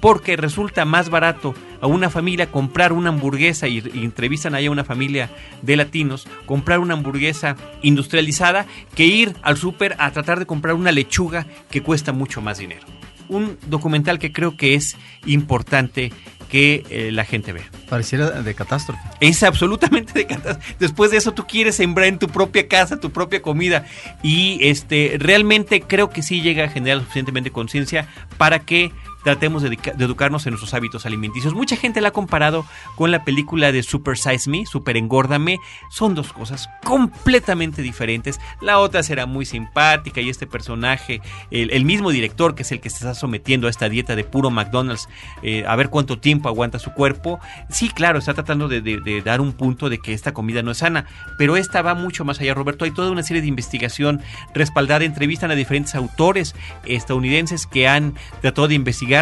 Porque 0.00 0.36
resulta 0.36 0.84
más 0.84 1.10
barato 1.10 1.54
a 1.80 1.86
una 1.86 2.10
familia 2.10 2.50
comprar 2.50 2.92
una 2.92 3.10
hamburguesa 3.10 3.68
y, 3.68 3.78
entrevistan 3.78 4.54
ahí 4.54 4.66
a 4.66 4.70
una 4.70 4.84
familia 4.84 5.30
de 5.62 5.76
latinos, 5.76 6.26
comprar 6.46 6.78
una 6.78 6.94
hamburguesa 6.94 7.56
industrializada 7.82 8.66
que 8.94 9.06
ir 9.06 9.34
al 9.42 9.56
súper 9.56 9.96
a 9.98 10.10
tratar 10.10 10.38
de 10.38 10.46
comprar 10.46 10.74
una 10.74 10.92
lechuga 10.92 11.46
que 11.70 11.82
cuesta 11.82 12.12
mucho 12.12 12.40
más 12.40 12.58
dinero. 12.58 12.86
Un 13.28 13.58
documental 13.66 14.18
que 14.18 14.32
creo 14.32 14.56
que 14.56 14.74
es 14.74 14.96
importante 15.26 16.12
que 16.48 16.84
eh, 16.88 17.12
la 17.12 17.24
gente 17.24 17.52
vea. 17.52 17.70
Pareciera 17.88 18.42
de 18.42 18.54
catástrofe. 18.54 19.00
Es 19.20 19.42
absolutamente 19.42 20.12
de 20.14 20.26
catástrofe. 20.26 20.76
Después 20.78 21.10
de 21.10 21.18
eso 21.18 21.32
tú 21.32 21.46
quieres 21.46 21.76
sembrar 21.76 22.08
en 22.08 22.18
tu 22.18 22.28
propia 22.28 22.68
casa 22.68 23.00
tu 23.00 23.10
propia 23.10 23.42
comida 23.42 23.86
y 24.22 24.58
este 24.62 25.16
realmente 25.18 25.82
creo 25.82 26.10
que 26.10 26.22
sí 26.22 26.40
llega 26.40 26.64
a 26.64 26.68
generar 26.68 27.00
suficientemente 27.00 27.50
conciencia 27.50 28.08
para 28.38 28.60
que 28.60 28.92
tratemos 29.24 29.62
de, 29.62 29.78
educarnos 29.98 30.46
en 30.46 30.52
nuestros 30.52 30.74
hábitos 30.74 31.06
alimenticios. 31.06 31.54
Mucha 31.54 31.76
gente 31.76 32.00
la 32.00 32.08
ha 32.08 32.12
comparado 32.12 32.64
con 32.96 33.10
la 33.10 33.24
película 33.24 33.72
de 33.72 33.82
Super 33.82 34.16
Size 34.16 34.48
Me, 34.50 34.66
Super 34.66 34.96
Engórdame. 34.96 35.58
Son 35.90 36.14
dos 36.14 36.32
cosas 36.32 36.68
completamente 36.84 37.82
diferentes. 37.82 38.40
La 38.60 38.78
otra 38.78 39.02
será 39.02 39.26
muy 39.26 39.44
simpática 39.44 40.20
y 40.20 40.28
este 40.28 40.46
personaje, 40.46 41.20
el, 41.50 41.84
mismo 41.84 42.10
director 42.10 42.54
que 42.54 42.62
es 42.62 42.72
el 42.72 42.80
que 42.80 42.90
se 42.90 42.96
está 42.96 43.14
sometiendo 43.14 43.66
a 43.66 43.70
esta 43.70 43.88
dieta 43.88 44.14
de 44.14 44.24
puro 44.24 44.50
McDonald's, 44.50 45.08
eh, 45.42 45.64
a 45.66 45.74
ver 45.76 45.88
cuánto 45.90 46.18
tiempo 46.18 46.48
aguanta 46.48 46.78
su 46.78 46.92
cuerpo. 46.92 47.40
Sí, 47.70 47.88
claro, 47.88 48.18
está 48.18 48.34
tratando 48.34 48.68
de, 48.68 48.80
de, 48.80 49.22
dar 49.22 49.40
un 49.40 49.52
punto 49.52 49.88
de 49.88 49.98
que 49.98 50.12
esta 50.12 50.32
comida 50.32 50.62
no 50.62 50.70
es 50.70 50.78
sana, 50.78 51.06
pero 51.38 51.56
esta 51.56 51.82
va 51.82 51.94
mucho 51.94 52.24
más 52.24 52.40
allá, 52.40 52.54
Roberto. 52.54 52.84
Hay 52.84 52.90
toda 52.90 53.10
una 53.10 53.22
serie 53.22 53.42
de 53.42 53.48
investigación 53.48 54.20
respaldada, 54.54 55.04
entrevistan 55.04 55.50
a 55.50 55.54
diferentes 55.54 55.94
autores 55.94 56.54
estadounidenses 56.84 57.66
que 57.66 57.88
han 57.88 58.14
tratado 58.40 58.68
de 58.68 58.74
investigar 58.74 59.17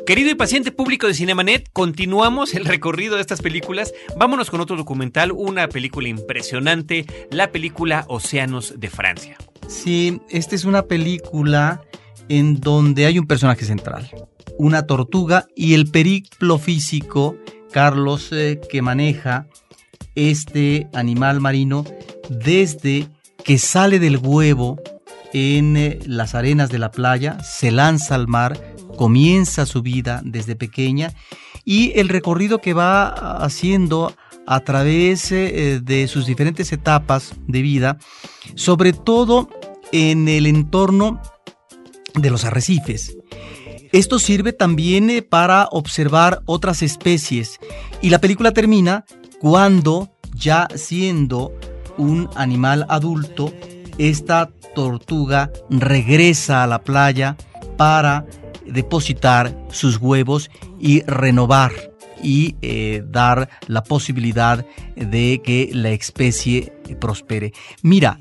Querido 0.07 0.31
y 0.31 0.35
paciente 0.35 0.71
público 0.71 1.05
de 1.05 1.13
Cinemanet, 1.13 1.69
continuamos 1.73 2.55
el 2.55 2.63
recorrido 2.63 3.15
de 3.15 3.21
estas 3.21 3.41
películas. 3.41 3.93
Vámonos 4.17 4.49
con 4.49 4.61
otro 4.61 4.77
documental, 4.77 5.33
una 5.33 5.67
película 5.67 6.07
impresionante, 6.07 7.05
la 7.29 7.51
película 7.51 8.05
Océanos 8.07 8.79
de 8.79 8.89
Francia. 8.89 9.35
Sí, 9.67 10.21
esta 10.29 10.55
es 10.55 10.63
una 10.63 10.83
película 10.83 11.81
en 12.29 12.61
donde 12.61 13.05
hay 13.05 13.19
un 13.19 13.27
personaje 13.27 13.65
central, 13.65 14.09
una 14.57 14.87
tortuga 14.87 15.45
y 15.55 15.73
el 15.73 15.91
periplo 15.91 16.57
físico, 16.57 17.35
Carlos, 17.71 18.29
eh, 18.31 18.61
que 18.69 18.81
maneja 18.81 19.47
este 20.17 20.89
animal 20.93 21.39
marino 21.39 21.85
desde 22.27 23.07
que 23.45 23.59
sale 23.59 23.99
del 23.99 24.17
huevo 24.17 24.77
en 25.31 25.77
eh, 25.77 25.99
las 26.05 26.35
arenas 26.35 26.69
de 26.69 26.79
la 26.79 26.91
playa, 26.91 27.39
se 27.43 27.71
lanza 27.71 28.15
al 28.15 28.27
mar, 28.27 28.75
comienza 28.97 29.65
su 29.65 29.83
vida 29.83 30.21
desde 30.25 30.55
pequeña 30.55 31.13
y 31.63 31.97
el 31.99 32.09
recorrido 32.09 32.59
que 32.59 32.73
va 32.73 33.07
haciendo 33.43 34.13
a 34.47 34.61
través 34.61 35.31
eh, 35.31 35.79
de 35.83 36.07
sus 36.07 36.25
diferentes 36.25 36.71
etapas 36.71 37.33
de 37.47 37.61
vida, 37.61 37.97
sobre 38.55 38.93
todo 38.93 39.49
en 39.91 40.27
el 40.27 40.47
entorno 40.47 41.21
de 42.15 42.31
los 42.31 42.43
arrecifes. 42.43 43.17
Esto 43.91 44.19
sirve 44.19 44.51
también 44.51 45.09
eh, 45.09 45.21
para 45.21 45.67
observar 45.71 46.41
otras 46.45 46.81
especies 46.81 47.59
y 48.01 48.09
la 48.09 48.19
película 48.19 48.51
termina 48.51 49.05
cuando 49.39 50.09
ya 50.35 50.67
siendo 50.75 51.53
un 51.97 52.29
animal 52.35 52.85
adulto, 52.89 53.51
esta 53.97 54.49
tortuga 54.75 55.51
regresa 55.69 56.63
a 56.63 56.67
la 56.67 56.83
playa 56.83 57.35
para 57.77 58.25
depositar 58.65 59.57
sus 59.71 59.97
huevos 59.97 60.49
y 60.79 61.01
renovar 61.03 61.71
y 62.21 62.55
eh, 62.61 63.03
dar 63.07 63.49
la 63.67 63.83
posibilidad 63.83 64.65
de 64.95 65.41
que 65.43 65.69
la 65.73 65.89
especie 65.91 66.73
prospere. 66.99 67.53
Mira, 67.81 68.19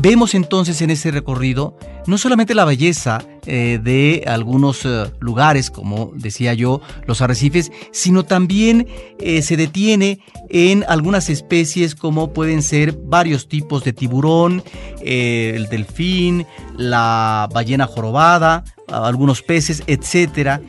Vemos 0.00 0.34
entonces 0.34 0.82
en 0.82 0.90
ese 0.90 1.12
recorrido 1.12 1.76
no 2.06 2.18
solamente 2.18 2.54
la 2.54 2.64
belleza 2.64 3.24
eh, 3.46 3.78
de 3.82 4.24
algunos 4.26 4.84
eh, 4.84 5.10
lugares, 5.20 5.70
como 5.70 6.10
decía 6.16 6.52
yo, 6.52 6.80
los 7.06 7.22
arrecifes, 7.22 7.70
sino 7.92 8.24
también 8.24 8.88
eh, 9.18 9.40
se 9.42 9.56
detiene 9.56 10.18
en 10.50 10.84
algunas 10.88 11.30
especies 11.30 11.94
como 11.94 12.32
pueden 12.32 12.62
ser 12.62 12.92
varios 12.92 13.48
tipos 13.48 13.84
de 13.84 13.92
tiburón, 13.92 14.64
el 15.00 15.68
delfín, 15.68 16.46
la 16.76 17.48
ballena 17.52 17.86
jorobada, 17.86 18.64
algunos 18.88 19.42
peces, 19.42 19.82
etcétera 19.86 20.60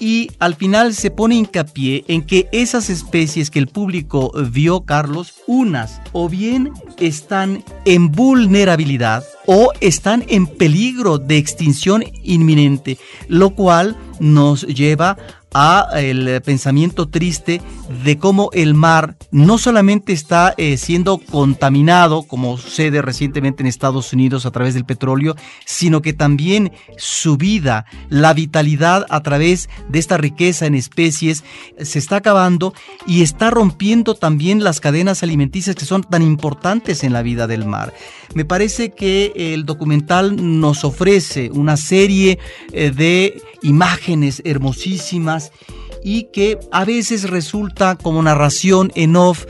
y 0.00 0.30
al 0.38 0.56
final 0.56 0.94
se 0.94 1.10
pone 1.10 1.36
hincapié 1.36 2.04
en 2.08 2.22
que 2.22 2.48
esas 2.50 2.90
especies 2.90 3.50
que 3.50 3.58
el 3.58 3.68
público 3.68 4.32
vio, 4.50 4.80
Carlos, 4.80 5.34
unas 5.46 6.00
o 6.12 6.28
bien 6.28 6.72
están 6.98 7.62
en 7.84 8.10
vulnerabilidad 8.10 9.22
o 9.46 9.72
están 9.80 10.24
en 10.28 10.46
peligro 10.46 11.18
de 11.18 11.36
extinción 11.36 12.02
inminente, 12.22 12.98
lo 13.28 13.50
cual 13.50 13.96
nos 14.18 14.66
lleva 14.66 15.18
a 15.52 15.88
el 15.96 16.40
pensamiento 16.42 17.08
triste 17.08 17.60
de 18.04 18.18
cómo 18.18 18.50
el 18.52 18.74
mar 18.74 19.16
no 19.30 19.58
solamente 19.58 20.12
está 20.12 20.54
eh, 20.56 20.76
siendo 20.76 21.18
contaminado, 21.18 22.22
como 22.22 22.56
sucede 22.56 23.02
recientemente 23.02 23.62
en 23.62 23.66
Estados 23.66 24.12
Unidos 24.12 24.46
a 24.46 24.50
través 24.50 24.74
del 24.74 24.84
petróleo, 24.84 25.36
sino 25.64 26.02
que 26.02 26.12
también 26.12 26.72
su 26.96 27.36
vida, 27.36 27.86
la 28.08 28.34
vitalidad 28.34 29.06
a 29.10 29.22
través 29.22 29.68
de 29.88 29.98
esta 29.98 30.16
riqueza 30.16 30.66
en 30.66 30.74
especies 30.74 31.44
se 31.80 31.98
está 31.98 32.16
acabando 32.16 32.74
y 33.06 33.22
está 33.22 33.50
rompiendo 33.50 34.14
también 34.14 34.62
las 34.62 34.80
cadenas 34.80 35.22
alimenticias 35.22 35.76
que 35.76 35.84
son 35.84 36.02
tan 36.02 36.22
importantes 36.22 37.02
en 37.04 37.12
la 37.12 37.22
vida 37.22 37.46
del 37.46 37.64
mar. 37.64 37.92
Me 38.34 38.44
parece 38.44 38.90
que 38.90 39.32
el 39.34 39.66
documental 39.66 40.60
nos 40.60 40.84
ofrece 40.84 41.50
una 41.52 41.76
serie 41.76 42.38
eh, 42.72 42.90
de 42.90 43.42
imágenes 43.62 44.42
hermosísimas 44.44 45.39
y 46.02 46.24
que 46.32 46.58
a 46.72 46.84
veces 46.84 47.28
resulta 47.28 47.96
como 47.96 48.22
narración 48.22 48.90
en 48.94 49.16
off, 49.16 49.44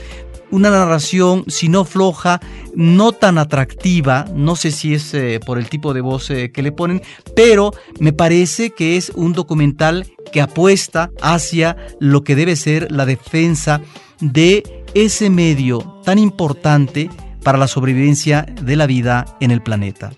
una 0.51 0.71
narración, 0.71 1.45
si 1.49 1.69
no 1.69 1.85
floja, 1.85 2.41
no 2.75 3.13
tan 3.13 3.39
atractiva, 3.39 4.27
no 4.35 4.57
sé 4.57 4.71
si 4.71 4.95
es 4.95 5.15
eh, 5.15 5.41
por 5.45 5.59
el 5.59 5.69
tipo 5.69 5.95
de 5.95 6.01
voz 6.01 6.31
eh, 6.31 6.51
que 6.53 6.63
le 6.63 6.73
ponen, 6.73 7.03
pero 7.37 7.73
me 7.99 8.13
parece 8.13 8.71
que 8.71 8.97
es 8.97 9.11
un 9.15 9.33
documental 9.33 10.07
que 10.33 10.41
apuesta 10.41 11.11
hacia 11.21 11.77
lo 12.01 12.25
que 12.25 12.37
debe 12.37 12.57
ser 12.57 12.91
la 12.91 13.07
defensa 13.07 13.81
de 14.21 14.85
ese 14.95 15.31
medio 15.31 16.01
tan 16.05 16.19
importante 16.19 17.11
para 17.43 17.59
la 17.59 17.69
sobrevivencia 17.69 18.47
de 18.63 18.77
la 18.77 18.87
vida 18.87 19.37
en 19.41 19.51
el 19.51 19.63
planeta. 19.63 20.13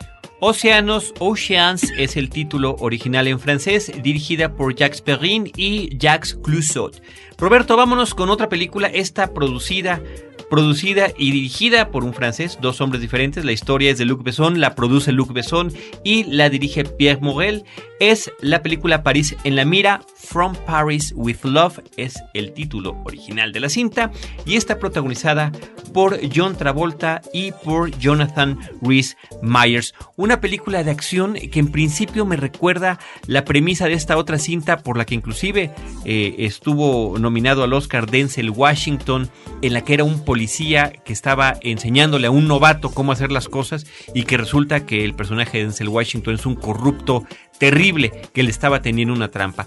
Océanos, 0.44 1.14
Oceans 1.20 1.92
es 1.96 2.16
el 2.16 2.28
título 2.28 2.74
original 2.80 3.28
en 3.28 3.38
francés, 3.38 3.92
dirigida 4.02 4.56
por 4.56 4.74
Jacques 4.74 5.00
Perrin 5.00 5.48
y 5.56 5.96
Jacques 5.96 6.36
Clusot. 6.42 7.00
Roberto, 7.38 7.76
vámonos 7.76 8.12
con 8.12 8.28
otra 8.28 8.48
película, 8.48 8.88
esta 8.88 9.34
producida 9.34 10.02
producida 10.50 11.12
y 11.16 11.30
dirigida 11.30 11.90
por 11.92 12.02
un 12.02 12.12
francés, 12.12 12.58
dos 12.60 12.80
hombres 12.80 13.00
diferentes. 13.00 13.44
La 13.44 13.52
historia 13.52 13.92
es 13.92 13.98
de 13.98 14.04
Luc 14.04 14.24
Besson, 14.24 14.60
la 14.60 14.74
produce 14.74 15.12
Luc 15.12 15.32
Besson 15.32 15.72
y 16.04 16.24
la 16.24 16.50
dirige 16.50 16.84
Pierre 16.84 17.20
Morel. 17.22 17.64
Es 18.00 18.30
la 18.40 18.62
película 18.62 19.04
París 19.04 19.36
en 19.44 19.54
la 19.54 19.64
mira, 19.64 20.02
From 20.22 20.54
Paris 20.66 21.12
with 21.16 21.38
Love 21.42 21.80
es 21.96 22.14
el 22.32 22.52
título 22.52 22.96
original 23.04 23.52
de 23.52 23.60
la 23.60 23.68
cinta 23.68 24.10
y 24.46 24.56
está 24.56 24.78
protagonizada 24.78 25.52
por 25.92 26.18
John 26.34 26.56
Travolta 26.56 27.20
y 27.32 27.52
por 27.52 27.90
Jonathan 27.98 28.58
Rhys 28.80 29.16
Myers. 29.42 29.94
Una 30.16 30.40
película 30.40 30.84
de 30.84 30.90
acción 30.90 31.34
que 31.34 31.58
en 31.58 31.70
principio 31.70 32.24
me 32.24 32.36
recuerda 32.36 32.98
la 33.26 33.44
premisa 33.44 33.86
de 33.86 33.94
esta 33.94 34.16
otra 34.16 34.38
cinta 34.38 34.78
por 34.78 34.96
la 34.96 35.04
que 35.04 35.14
inclusive 35.14 35.72
eh, 36.04 36.36
estuvo 36.38 37.18
nominado 37.18 37.64
al 37.64 37.72
Oscar 37.72 38.08
Denzel 38.10 38.50
Washington, 38.50 39.28
en 39.60 39.72
la 39.72 39.82
que 39.82 39.94
era 39.94 40.04
un 40.04 40.24
policía 40.24 40.92
que 41.04 41.12
estaba 41.12 41.56
enseñándole 41.62 42.28
a 42.28 42.30
un 42.30 42.48
novato 42.48 42.90
cómo 42.90 43.12
hacer 43.12 43.32
las 43.32 43.48
cosas 43.48 43.86
y 44.14 44.22
que 44.22 44.36
resulta 44.36 44.86
que 44.86 45.04
el 45.04 45.14
personaje 45.14 45.58
de 45.58 45.64
Denzel 45.64 45.88
Washington 45.88 46.34
es 46.34 46.46
un 46.46 46.54
corrupto 46.54 47.24
terrible 47.58 48.12
que 48.32 48.42
le 48.42 48.50
estaba 48.50 48.82
teniendo 48.82 49.14
una 49.14 49.28
trampa 49.28 49.66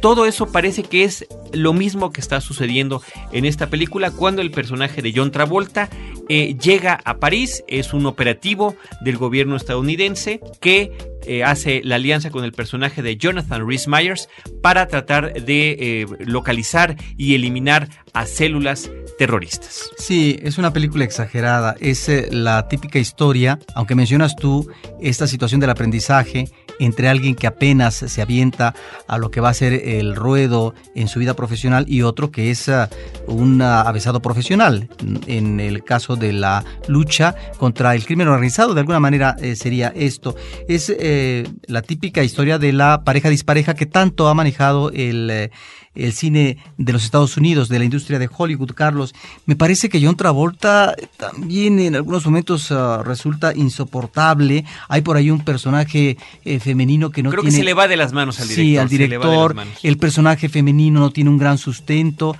todo 0.00 0.26
eso 0.26 0.46
parece 0.46 0.82
que 0.82 1.04
es 1.04 1.26
lo 1.52 1.72
mismo 1.72 2.10
que 2.10 2.20
está 2.20 2.40
sucediendo 2.40 3.02
en 3.32 3.44
esta 3.44 3.68
película 3.68 4.10
cuando 4.10 4.42
el 4.42 4.50
personaje 4.50 5.02
de 5.02 5.12
John 5.14 5.30
Travolta 5.30 5.88
eh, 6.28 6.56
llega 6.60 7.00
a 7.04 7.18
París, 7.18 7.62
es 7.68 7.92
un 7.92 8.06
operativo 8.06 8.74
del 9.00 9.16
gobierno 9.16 9.56
estadounidense 9.56 10.40
que 10.60 10.92
eh, 11.24 11.44
hace 11.44 11.82
la 11.84 11.96
alianza 11.96 12.30
con 12.30 12.44
el 12.44 12.52
personaje 12.52 13.02
de 13.02 13.16
Jonathan 13.16 13.66
Rhys 13.66 13.88
Myers 13.88 14.28
para 14.60 14.86
tratar 14.88 15.34
de 15.42 15.76
eh, 15.78 16.06
localizar 16.20 16.96
y 17.16 17.34
eliminar 17.34 17.88
a 18.12 18.26
células 18.26 18.90
terroristas. 19.18 19.90
Sí, 19.98 20.38
es 20.42 20.58
una 20.58 20.72
película 20.72 21.04
exagerada, 21.04 21.76
es 21.80 22.10
la 22.30 22.68
típica 22.68 22.98
historia, 22.98 23.58
aunque 23.74 23.94
mencionas 23.94 24.36
tú 24.36 24.68
esta 25.00 25.26
situación 25.26 25.60
del 25.60 25.70
aprendizaje, 25.70 26.48
entre 26.78 27.08
alguien 27.08 27.34
que 27.34 27.46
apenas 27.46 27.94
se 27.94 28.22
avienta 28.22 28.74
a 29.06 29.18
lo 29.18 29.30
que 29.30 29.40
va 29.40 29.50
a 29.50 29.54
ser 29.54 29.72
el 29.72 30.16
ruedo 30.16 30.74
en 30.94 31.08
su 31.08 31.18
vida 31.18 31.34
profesional 31.34 31.84
y 31.88 32.02
otro 32.02 32.30
que 32.30 32.50
es 32.50 32.68
ah, 32.68 32.88
un 33.26 33.62
avesado 33.62 34.20
profesional. 34.20 34.88
En 35.26 35.60
el 35.60 35.84
caso 35.84 36.16
de 36.16 36.32
la 36.32 36.64
lucha 36.88 37.34
contra 37.58 37.94
el 37.94 38.04
crimen 38.04 38.28
organizado, 38.28 38.74
de 38.74 38.80
alguna 38.80 39.00
manera 39.00 39.36
eh, 39.40 39.56
sería 39.56 39.92
esto. 39.94 40.34
Es 40.68 40.92
eh, 40.98 41.48
la 41.66 41.82
típica 41.82 42.22
historia 42.22 42.58
de 42.58 42.72
la 42.72 43.02
pareja 43.04 43.28
dispareja 43.28 43.74
que 43.74 43.86
tanto 43.86 44.28
ha 44.28 44.34
manejado 44.34 44.90
el... 44.90 45.30
Eh, 45.30 45.50
el 45.96 46.12
cine 46.12 46.58
de 46.76 46.92
los 46.92 47.04
Estados 47.04 47.36
Unidos, 47.36 47.68
de 47.68 47.78
la 47.78 47.84
industria 47.84 48.18
de 48.18 48.28
Hollywood, 48.34 48.72
Carlos. 48.74 49.14
Me 49.46 49.56
parece 49.56 49.88
que 49.88 50.04
John 50.04 50.16
Travolta 50.16 50.94
también 51.16 51.78
en 51.78 51.96
algunos 51.96 52.24
momentos 52.24 52.70
ah, 52.70 53.02
resulta 53.04 53.54
insoportable. 53.54 54.64
Hay 54.88 55.02
por 55.02 55.16
ahí 55.16 55.30
un 55.30 55.44
personaje 55.44 56.16
eh, 56.44 56.60
femenino 56.60 57.10
que 57.10 57.22
no 57.22 57.30
Creo 57.30 57.42
tiene... 57.42 57.56
que 57.56 57.60
se 57.60 57.64
le 57.64 57.74
va 57.74 57.88
de 57.88 57.96
las 57.96 58.12
manos 58.12 58.40
al 58.40 58.48
director. 58.48 58.64
Sí, 58.64 58.76
al 58.76 58.88
director. 58.88 59.56
El 59.82 59.98
personaje 59.98 60.48
femenino 60.48 61.00
no 61.00 61.10
tiene 61.10 61.30
un 61.30 61.38
gran 61.38 61.58
sustento. 61.58 62.36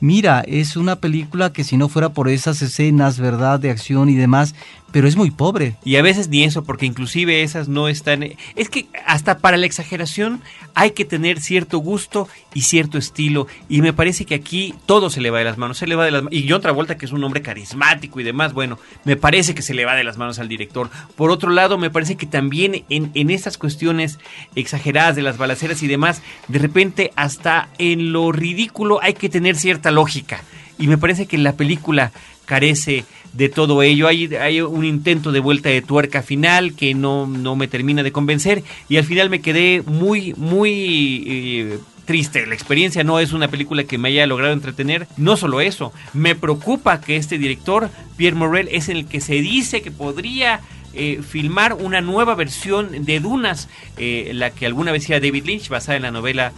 Mira, 0.00 0.44
es 0.46 0.76
una 0.76 0.96
película 0.96 1.52
que 1.52 1.64
si 1.64 1.76
no 1.76 1.88
fuera 1.88 2.10
por 2.10 2.28
esas 2.28 2.60
escenas, 2.60 3.18
¿verdad?, 3.18 3.58
de 3.58 3.70
acción 3.70 4.10
y 4.10 4.14
demás, 4.14 4.54
pero 4.96 5.08
es 5.08 5.16
muy 5.16 5.30
pobre. 5.30 5.76
Y 5.84 5.96
a 5.96 6.02
veces 6.02 6.30
ni 6.30 6.42
eso, 6.42 6.64
porque 6.64 6.86
inclusive 6.86 7.42
esas 7.42 7.68
no 7.68 7.86
están... 7.86 8.24
Es 8.54 8.70
que 8.70 8.86
hasta 9.04 9.40
para 9.40 9.58
la 9.58 9.66
exageración 9.66 10.40
hay 10.74 10.92
que 10.92 11.04
tener 11.04 11.38
cierto 11.38 11.80
gusto 11.80 12.30
y 12.54 12.62
cierto 12.62 12.96
estilo. 12.96 13.46
Y 13.68 13.82
me 13.82 13.92
parece 13.92 14.24
que 14.24 14.34
aquí 14.34 14.72
todo 14.86 15.10
se 15.10 15.20
le 15.20 15.28
va 15.28 15.40
de 15.40 15.44
las 15.44 15.58
manos. 15.58 15.76
Se 15.76 15.86
le 15.86 15.96
va 15.96 16.06
de 16.06 16.12
las 16.12 16.22
Y 16.30 16.48
John 16.48 16.62
Travolta, 16.62 16.96
que 16.96 17.04
es 17.04 17.12
un 17.12 17.22
hombre 17.22 17.42
carismático 17.42 18.20
y 18.20 18.24
demás, 18.24 18.54
bueno, 18.54 18.78
me 19.04 19.16
parece 19.16 19.54
que 19.54 19.60
se 19.60 19.74
le 19.74 19.84
va 19.84 19.96
de 19.96 20.02
las 20.02 20.16
manos 20.16 20.38
al 20.38 20.48
director. 20.48 20.88
Por 21.14 21.30
otro 21.30 21.50
lado, 21.50 21.76
me 21.76 21.90
parece 21.90 22.16
que 22.16 22.24
también 22.24 22.86
en, 22.88 23.10
en 23.12 23.28
estas 23.28 23.58
cuestiones 23.58 24.18
exageradas 24.54 25.14
de 25.14 25.20
las 25.20 25.36
balaceras 25.36 25.82
y 25.82 25.88
demás, 25.88 26.22
de 26.48 26.58
repente 26.58 27.12
hasta 27.16 27.68
en 27.76 28.14
lo 28.14 28.32
ridículo 28.32 28.98
hay 29.02 29.12
que 29.12 29.28
tener 29.28 29.56
cierta 29.56 29.90
lógica. 29.90 30.42
Y 30.78 30.88
me 30.88 30.98
parece 30.98 31.26
que 31.26 31.38
la 31.38 31.52
película 31.52 32.12
carece 32.46 33.04
de 33.34 33.50
todo 33.50 33.82
ello. 33.82 34.08
Hay, 34.08 34.60
un 34.62 34.84
intento 34.84 35.32
de 35.32 35.40
vuelta 35.40 35.68
de 35.68 35.82
tuerca 35.82 36.22
final 36.22 36.74
que 36.74 36.94
no, 36.94 37.26
no 37.26 37.56
me 37.56 37.68
termina 37.68 38.02
de 38.02 38.12
convencer 38.12 38.64
y 38.88 38.96
al 38.96 39.04
final 39.04 39.28
me 39.28 39.42
quedé 39.42 39.82
muy, 39.82 40.32
muy... 40.34 41.24
Eh, 41.26 41.78
triste. 42.06 42.46
La 42.46 42.54
experiencia 42.54 43.04
no 43.04 43.18
es 43.18 43.32
una 43.32 43.48
película 43.48 43.84
que 43.84 43.98
me 43.98 44.08
haya 44.08 44.26
logrado 44.26 44.54
entretener. 44.54 45.06
No 45.18 45.36
solo 45.36 45.60
eso, 45.60 45.92
me 46.14 46.34
preocupa 46.34 47.00
que 47.00 47.16
este 47.16 47.36
director, 47.36 47.90
Pierre 48.16 48.36
Morel, 48.36 48.68
es 48.70 48.88
el 48.88 49.06
que 49.06 49.20
se 49.20 49.34
dice 49.34 49.82
que 49.82 49.90
podría 49.90 50.60
eh, 50.94 51.20
filmar 51.28 51.74
una 51.74 52.00
nueva 52.00 52.34
versión 52.34 53.04
de 53.04 53.20
Dunas, 53.20 53.68
eh, 53.98 54.30
la 54.32 54.50
que 54.50 54.64
alguna 54.64 54.92
vez 54.92 55.10
era 55.10 55.20
David 55.20 55.44
Lynch, 55.44 55.68
basada 55.68 55.96
en 55.96 56.04
la 56.04 56.10
novela 56.10 56.52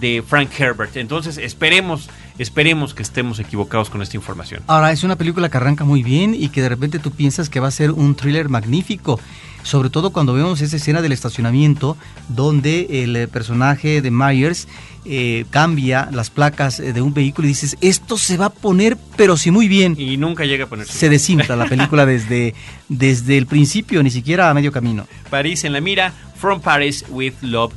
de 0.00 0.22
Frank 0.26 0.50
Herbert. 0.58 0.96
Entonces 0.96 1.38
esperemos 1.38 2.10
Esperemos 2.38 2.94
que 2.94 3.02
estemos 3.02 3.40
equivocados 3.40 3.90
con 3.90 4.00
esta 4.00 4.16
información. 4.16 4.62
Ahora, 4.66 4.92
es 4.92 5.02
una 5.02 5.16
película 5.16 5.48
que 5.48 5.56
arranca 5.56 5.84
muy 5.84 6.02
bien 6.02 6.34
y 6.34 6.48
que 6.50 6.62
de 6.62 6.68
repente 6.68 6.98
tú 6.98 7.10
piensas 7.10 7.48
que 7.50 7.60
va 7.60 7.68
a 7.68 7.72
ser 7.72 7.90
un 7.90 8.14
thriller 8.14 8.48
magnífico. 8.48 9.18
Sobre 9.64 9.90
todo 9.90 10.10
cuando 10.10 10.32
vemos 10.34 10.60
esa 10.60 10.76
escena 10.76 11.02
del 11.02 11.12
estacionamiento 11.12 11.96
donde 12.28 13.02
el 13.02 13.16
eh, 13.16 13.28
personaje 13.28 14.00
de 14.00 14.10
Myers 14.10 14.68
eh, 15.04 15.46
cambia 15.50 16.08
las 16.12 16.30
placas 16.30 16.78
eh, 16.80 16.92
de 16.92 17.02
un 17.02 17.12
vehículo 17.12 17.46
y 17.46 17.50
dices, 17.50 17.76
esto 17.80 18.16
se 18.16 18.36
va 18.36 18.46
a 18.46 18.50
poner, 18.50 18.96
pero 19.16 19.36
sí 19.36 19.50
muy 19.50 19.66
bien. 19.66 19.96
Y 19.98 20.16
nunca 20.16 20.44
llega 20.44 20.64
a 20.64 20.68
ponerse. 20.68 20.92
Se 20.92 21.08
desinfla 21.08 21.56
la 21.56 21.66
película 21.66 22.06
desde, 22.06 22.54
desde 22.88 23.36
el 23.36 23.46
principio, 23.46 24.02
ni 24.02 24.10
siquiera 24.10 24.48
a 24.48 24.54
medio 24.54 24.70
camino. 24.70 25.06
París 25.28 25.64
en 25.64 25.72
la 25.72 25.80
mira, 25.80 26.12
From 26.36 26.60
Paris 26.60 27.04
with 27.10 27.34
Love. 27.42 27.72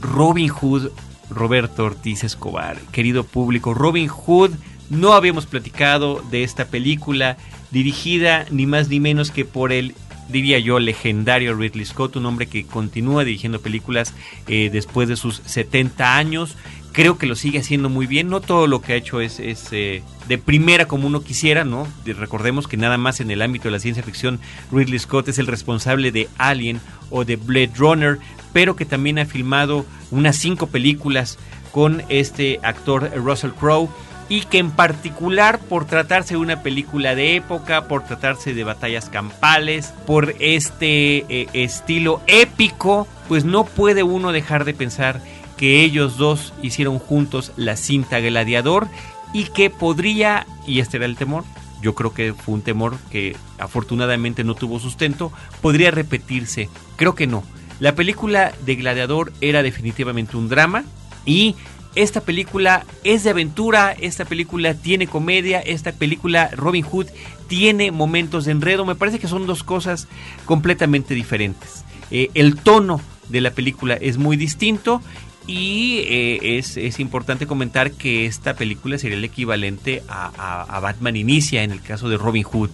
Robin 0.00 0.48
Hood 0.48 0.90
Roberto 1.30 1.84
Ortiz 1.84 2.24
Escobar. 2.24 2.78
Querido 2.92 3.24
público, 3.24 3.74
Robin 3.74 4.08
Hood, 4.08 4.52
no 4.90 5.14
habíamos 5.14 5.46
platicado 5.46 6.22
de 6.30 6.44
esta 6.44 6.66
película 6.66 7.36
dirigida 7.70 8.46
ni 8.50 8.66
más 8.66 8.88
ni 8.88 9.00
menos 9.00 9.30
que 9.30 9.44
por 9.44 9.72
el 9.72 9.94
diría 10.28 10.58
yo, 10.58 10.78
legendario 10.78 11.54
Ridley 11.54 11.84
Scott, 11.84 12.16
un 12.16 12.26
hombre 12.26 12.46
que 12.46 12.66
continúa 12.66 13.24
dirigiendo 13.24 13.60
películas 13.60 14.14
eh, 14.48 14.70
después 14.72 15.08
de 15.08 15.16
sus 15.16 15.42
70 15.44 16.16
años. 16.16 16.56
Creo 16.92 17.18
que 17.18 17.26
lo 17.26 17.34
sigue 17.34 17.58
haciendo 17.58 17.88
muy 17.88 18.06
bien. 18.06 18.28
No 18.28 18.40
todo 18.40 18.66
lo 18.66 18.80
que 18.80 18.92
ha 18.92 18.96
hecho 18.96 19.20
es, 19.20 19.40
eh, 19.40 20.02
de 20.28 20.38
primera 20.38 20.86
como 20.86 21.06
uno 21.06 21.22
quisiera, 21.22 21.64
¿no? 21.64 21.86
Recordemos 22.04 22.68
que 22.68 22.76
nada 22.76 22.98
más 22.98 23.20
en 23.20 23.30
el 23.30 23.42
ámbito 23.42 23.64
de 23.64 23.72
la 23.72 23.78
ciencia 23.78 24.02
ficción, 24.02 24.40
Ridley 24.72 24.98
Scott 24.98 25.28
es 25.28 25.38
el 25.38 25.46
responsable 25.46 26.12
de 26.12 26.28
Alien 26.38 26.80
o 27.10 27.24
de 27.24 27.36
Blade 27.36 27.72
Runner, 27.76 28.18
pero 28.52 28.76
que 28.76 28.84
también 28.84 29.18
ha 29.18 29.26
filmado 29.26 29.84
unas 30.10 30.36
cinco 30.36 30.68
películas 30.68 31.38
con 31.72 32.02
este 32.08 32.60
actor 32.62 33.10
Russell 33.16 33.50
Crowe 33.50 33.90
y 34.28 34.42
que 34.42 34.58
en 34.58 34.70
particular 34.70 35.58
por 35.58 35.84
tratarse 35.86 36.34
de 36.34 36.40
una 36.40 36.62
película 36.62 37.14
de 37.14 37.36
época, 37.36 37.88
por 37.88 38.04
tratarse 38.04 38.54
de 38.54 38.64
batallas 38.64 39.10
campales, 39.10 39.92
por 40.06 40.34
este 40.40 41.26
eh, 41.28 41.48
estilo 41.52 42.22
épico, 42.26 43.06
pues 43.28 43.44
no 43.44 43.64
puede 43.64 44.02
uno 44.02 44.32
dejar 44.32 44.64
de 44.64 44.74
pensar 44.74 45.20
que 45.56 45.82
ellos 45.82 46.16
dos 46.16 46.52
hicieron 46.62 46.98
juntos 46.98 47.52
la 47.56 47.76
cinta 47.76 48.20
Gladiador 48.20 48.88
y 49.34 49.44
que 49.44 49.68
podría, 49.68 50.46
y 50.66 50.78
este 50.80 50.96
era 50.96 51.04
el 51.04 51.16
temor, 51.16 51.44
yo 51.82 51.94
creo 51.94 52.14
que 52.14 52.32
fue 52.32 52.54
un 52.54 52.62
temor 52.62 52.96
que 53.10 53.36
afortunadamente 53.58 54.44
no 54.44 54.54
tuvo 54.54 54.78
sustento, 54.78 55.30
podría 55.60 55.90
repetirse. 55.90 56.70
Creo 56.96 57.14
que 57.14 57.26
no. 57.26 57.44
La 57.78 57.94
película 57.94 58.54
de 58.64 58.76
Gladiador 58.76 59.32
era 59.42 59.62
definitivamente 59.62 60.38
un 60.38 60.48
drama 60.48 60.84
y 61.26 61.56
esta 61.94 62.22
película 62.22 62.86
es 63.02 63.24
de 63.24 63.30
aventura, 63.30 63.92
esta 63.92 64.24
película 64.24 64.74
tiene 64.74 65.06
comedia, 65.06 65.60
esta 65.60 65.92
película 65.92 66.50
Robin 66.54 66.84
Hood 66.84 67.08
tiene 67.46 67.90
momentos 67.90 68.46
de 68.46 68.52
enredo, 68.52 68.86
me 68.86 68.94
parece 68.94 69.18
que 69.18 69.28
son 69.28 69.46
dos 69.46 69.62
cosas 69.62 70.08
completamente 70.46 71.14
diferentes. 71.14 71.84
Eh, 72.10 72.30
el 72.34 72.56
tono 72.56 73.00
de 73.28 73.40
la 73.40 73.50
película 73.50 73.94
es 73.94 74.18
muy 74.18 74.36
distinto 74.36 75.00
y 75.46 75.98
eh, 76.06 76.58
es, 76.58 77.00
importante 77.00 77.46
comentar 77.46 77.92
que 77.92 78.26
esta 78.26 78.54
película 78.54 78.98
sería 78.98 79.18
el 79.18 79.24
equivalente 79.24 80.02
a, 80.08 80.62
a 80.62 80.80
Batman 80.80 81.16
Inicia 81.16 81.62
en 81.62 81.70
el 81.70 81.82
caso 81.82 82.08
de 82.08 82.16
Robin 82.16 82.44
Hood. 82.44 82.70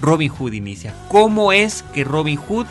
Robin 0.00 0.28
Hood 0.28 0.52
inicia. 0.52 0.94
¿Cómo 1.08 1.52
es 1.52 1.82
que 1.94 2.04
Robin 2.04 2.36
Hood 2.36 2.66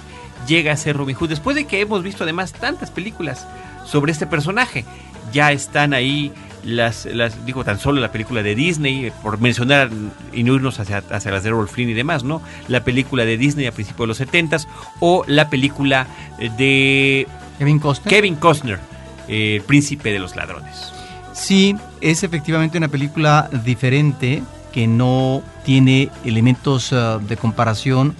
llega 0.48 0.72
a 0.72 0.78
ser 0.78 0.98
Robin 0.98 1.16
Hood. 1.16 1.30
Después 1.30 1.56
de 1.56 1.66
que 1.66 1.82
hemos 1.82 2.04
visto 2.04 2.24
además 2.24 2.54
tantas 2.54 2.92
películas 2.92 3.48
sobre 3.86 4.12
este 4.12 4.28
personaje, 4.28 4.86
ya 5.32 5.52
están 5.52 5.94
ahí 5.94 6.32
las, 6.64 7.06
las 7.06 7.46
digo, 7.46 7.64
tan 7.64 7.80
solo 7.80 8.00
la 8.00 8.12
película 8.12 8.42
de 8.42 8.56
Disney, 8.56 9.08
eh, 9.08 9.14
por 9.22 9.40
mencionar 9.40 9.90
y 10.32 10.44
no 10.44 10.54
irnos 10.56 10.80
hacia, 10.80 11.04
hacia 11.10 11.32
las 11.32 11.44
de 11.44 11.50
Rolf 11.50 11.72
Flynn 11.72 11.90
y 11.90 11.94
demás, 11.94 12.24
¿no? 12.24 12.42
La 12.68 12.84
película 12.84 13.26
de 13.26 13.38
Disney 13.38 13.66
a 13.66 13.72
principios 13.72 14.04
de 14.04 14.08
los 14.08 14.18
70 14.18 14.58
o 15.00 15.24
la 15.28 15.50
película 15.50 16.08
de 16.40 17.28
Kevin 17.60 17.80
Costner, 17.80 18.10
Kevin 18.10 18.36
Costner 18.36 18.93
eh, 19.28 19.58
el 19.58 19.62
príncipe 19.64 20.12
de 20.12 20.20
los 20.20 20.36
ladrones. 20.36 20.92
Sí, 21.34 21.76
es 22.02 22.24
efectivamente 22.24 22.78
una 22.78 22.88
película 22.88 23.50
diferente 23.64 24.44
que 24.72 24.88
no 24.88 25.44
tiene 25.66 26.10
elementos 26.26 26.92
uh, 26.92 27.20
de 27.20 27.38
comparación 27.38 28.16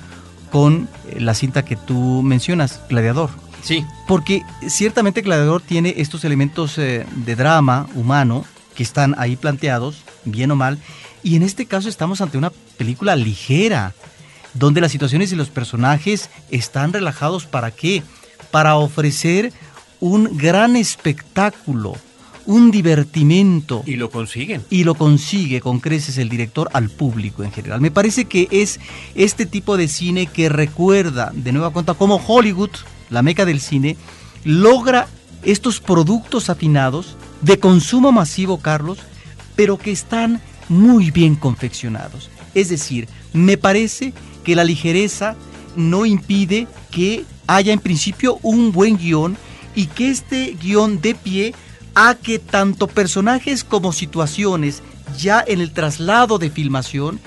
con 0.52 0.88
la 1.18 1.34
cinta 1.34 1.66
que 1.66 1.76
tú 1.76 2.22
mencionas, 2.22 2.82
Gladiador. 2.88 3.32
Sí. 3.64 3.86
Porque 4.08 4.44
ciertamente 4.68 5.22
Gladiador 5.22 5.62
tiene 5.62 5.96
estos 5.98 6.24
elementos 6.26 6.78
eh, 6.78 7.06
de 7.16 7.36
drama 7.36 7.88
humano 7.96 8.46
que 8.76 8.84
están 8.84 9.16
ahí 9.18 9.36
planteados, 9.36 10.04
bien 10.26 10.52
o 10.52 10.56
mal, 10.56 10.78
y 11.24 11.36
en 11.36 11.44
este 11.44 11.66
caso 11.66 11.90
estamos 11.90 12.22
ante 12.22 12.38
una 12.38 12.52
película 12.78 13.16
ligera, 13.16 13.94
donde 14.54 14.82
las 14.82 14.92
situaciones 14.92 15.32
y 15.32 15.36
los 15.36 15.50
personajes 15.50 16.30
están 16.52 16.94
relajados 16.94 17.46
para 17.46 17.72
qué? 17.72 18.04
Para 18.52 18.76
ofrecer 18.76 19.54
un 20.04 20.38
gran 20.38 20.76
espectáculo 20.76 21.94
un 22.46 22.72
divertimento. 22.72 23.84
Y 23.86 23.96
lo 23.96 24.10
consiguen. 24.10 24.62
Y 24.70 24.84
lo 24.84 24.96
consigue 24.96 25.62
con 25.62 25.80
creces 25.80 26.18
el 26.18 26.28
director 26.28 26.70
al 26.74 26.90
público 26.90 27.42
en 27.42 27.54
general. 27.54 27.80
Me 27.80 27.90
parece 27.90 28.26
que 28.26 28.50
es 28.52 28.82
este 29.16 29.46
tipo 29.46 29.78
de 29.78 29.88
cine 29.88 30.26
que 30.26 30.50
recuerda 30.50 31.32
de 31.34 31.54
nueva 31.54 31.70
cuenta 31.70 31.94
cómo 31.94 32.22
Hollywood, 32.28 32.72
la 33.10 33.22
meca 33.22 33.46
del 33.46 33.62
cine, 33.62 33.96
logra 34.44 35.08
estos 35.44 35.80
productos 35.80 36.50
afinados 36.50 37.16
de 37.40 37.60
consumo 37.60 38.12
masivo, 38.12 38.58
Carlos, 38.58 38.98
pero 39.56 39.78
que 39.78 39.94
están 39.94 40.42
muy 40.68 41.12
bien 41.12 41.38
confeccionados. 41.38 42.30
Es 42.54 42.68
decir, 42.68 43.08
me 43.32 43.58
parece 43.58 44.12
que 44.44 44.58
la 44.58 44.66
ligereza 44.66 45.38
no 45.78 46.06
impide 46.06 46.68
que 46.92 47.24
haya 47.48 47.72
en 47.72 47.80
principio 47.80 48.38
un 48.42 48.74
buen 48.74 48.98
guion 48.98 49.38
y 49.76 49.88
que 49.88 50.10
este 50.10 50.58
guion 50.62 51.02
dé 51.02 51.16
pie 51.16 51.54
a 51.96 52.16
que 52.16 52.40
tanto 52.40 52.88
personajes 52.88 53.64
como 53.64 53.94
situaciones 53.94 54.82
ya 55.18 55.44
en 55.46 55.62
el 55.62 55.72
traslado 55.72 56.40
de 56.40 56.50
filmación 56.50 57.20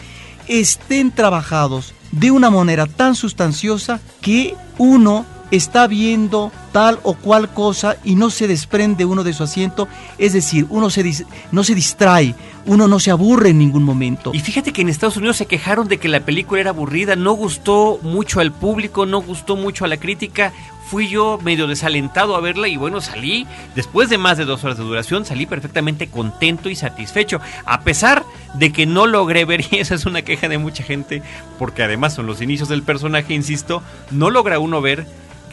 estén 0.49 1.13
trabajados 1.13 1.95
de 2.13 2.31
una 2.31 2.51
manera 2.51 2.87
tan 2.87 3.15
sustanciosa 3.15 4.01
que 4.21 4.55
uno 4.79 5.27
está 5.51 5.87
viendo 5.87 6.53
tal 6.73 6.99
o 7.03 7.15
cual 7.15 7.49
cosa 7.51 7.97
y 8.05 8.15
no 8.15 8.31
se 8.31 8.49
desprende 8.49 9.05
uno 9.05 9.25
de 9.25 9.33
su 9.33 9.43
asiento, 9.43 9.89
es 10.19 10.33
decir, 10.33 10.67
uno 10.69 10.91
se 10.91 11.27
no 11.53 11.65
se 11.65 11.75
distrae, 11.75 12.35
uno 12.67 12.89
no 12.89 12.99
se 12.99 13.11
aburre 13.11 13.51
en 13.51 13.59
ningún 13.59 13.85
momento. 13.85 14.33
Y 14.35 14.41
fíjate 14.41 14.73
que 14.73 14.83
en 14.83 14.89
Estados 14.89 15.17
Unidos 15.17 15.37
se 15.37 15.47
quejaron 15.47 15.89
de 15.89 15.99
que 15.99 16.09
la 16.09 16.21
película 16.21 16.61
era 16.61 16.71
aburrida, 16.71 17.17
no 17.17 17.33
gustó 17.33 17.99
mucho 18.03 18.41
al 18.41 18.53
público, 18.53 19.07
no 19.07 19.23
gustó 19.23 19.57
mucho 19.57 19.85
a 19.85 19.89
la 19.89 19.97
crítica, 19.97 20.53
fui 20.87 21.09
yo 21.09 21.39
medio 21.43 21.67
desalentado 21.67 22.37
a 22.37 22.41
verla 22.41 22.69
y 22.69 22.77
bueno, 22.77 23.01
salí, 23.01 23.47
después 23.75 24.09
de 24.09 24.19
más 24.19 24.39
de 24.39 24.45
dos 24.45 24.63
horas 24.65 24.79
de 24.79 24.85
duración, 24.85 25.25
salí 25.25 25.47
perfectamente 25.47 26.09
contento 26.09 26.69
y 26.69 26.77
satisfecho, 26.77 27.41
a 27.65 27.81
pesar 27.81 28.25
de 28.55 28.73
que 28.73 28.87
no 28.87 29.07
logré 29.07 29.45
ver, 29.45 29.65
y 29.71 29.79
esa 29.79 29.95
es 29.95 30.07
una 30.07 30.23
queja 30.23 30.49
de 30.49 30.59
mucha 30.59 30.85
gente, 30.85 31.23
porque 31.59 31.83
además 31.83 32.15
son 32.15 32.27
los 32.27 32.41
inicios 32.41 32.69
del 32.69 32.83
personaje, 32.83 33.35
insisto, 33.35 33.83
no 34.11 34.31
logra 34.31 34.59
uno 34.59 34.81
ver 34.81 35.07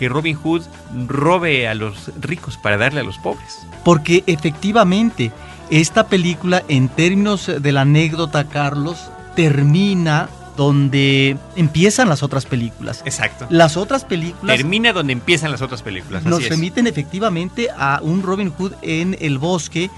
que 0.03 0.09
Robin 0.09 0.35
Hood 0.35 0.63
robe 1.07 1.65
a 1.69 1.73
los 1.75 2.11
ricos 2.19 2.57
para 2.57 2.75
darle 2.75 2.99
a 2.99 3.03
los 3.03 3.17
pobres. 3.19 3.65
Porque 3.85 4.21
efectivamente, 4.27 5.31
esta 5.69 6.07
película 6.07 6.61
en 6.67 6.89
términos 6.89 7.49
de 7.61 7.71
la 7.71 7.81
anécdota, 7.81 8.49
Carlos, 8.49 9.09
termina 9.33 10.27
donde 10.57 11.37
empiezan 11.55 12.09
las 12.09 12.21
otras 12.21 12.45
películas. 12.45 13.01
Exacto. 13.05 13.47
Las 13.49 13.77
otras 13.77 14.03
películas... 14.03 14.57
Termina 14.57 14.91
donde 14.91 15.13
empiezan 15.13 15.51
las 15.51 15.61
otras 15.61 15.81
películas. 15.81 16.25
nos 16.25 16.49
remiten 16.49 16.85
efectivamente 16.85 17.69
a 17.73 18.01
un 18.03 18.23
Robin 18.23 18.51
Hood 18.51 18.73
en 18.81 19.15
el 19.21 19.37
bosque 19.37 19.89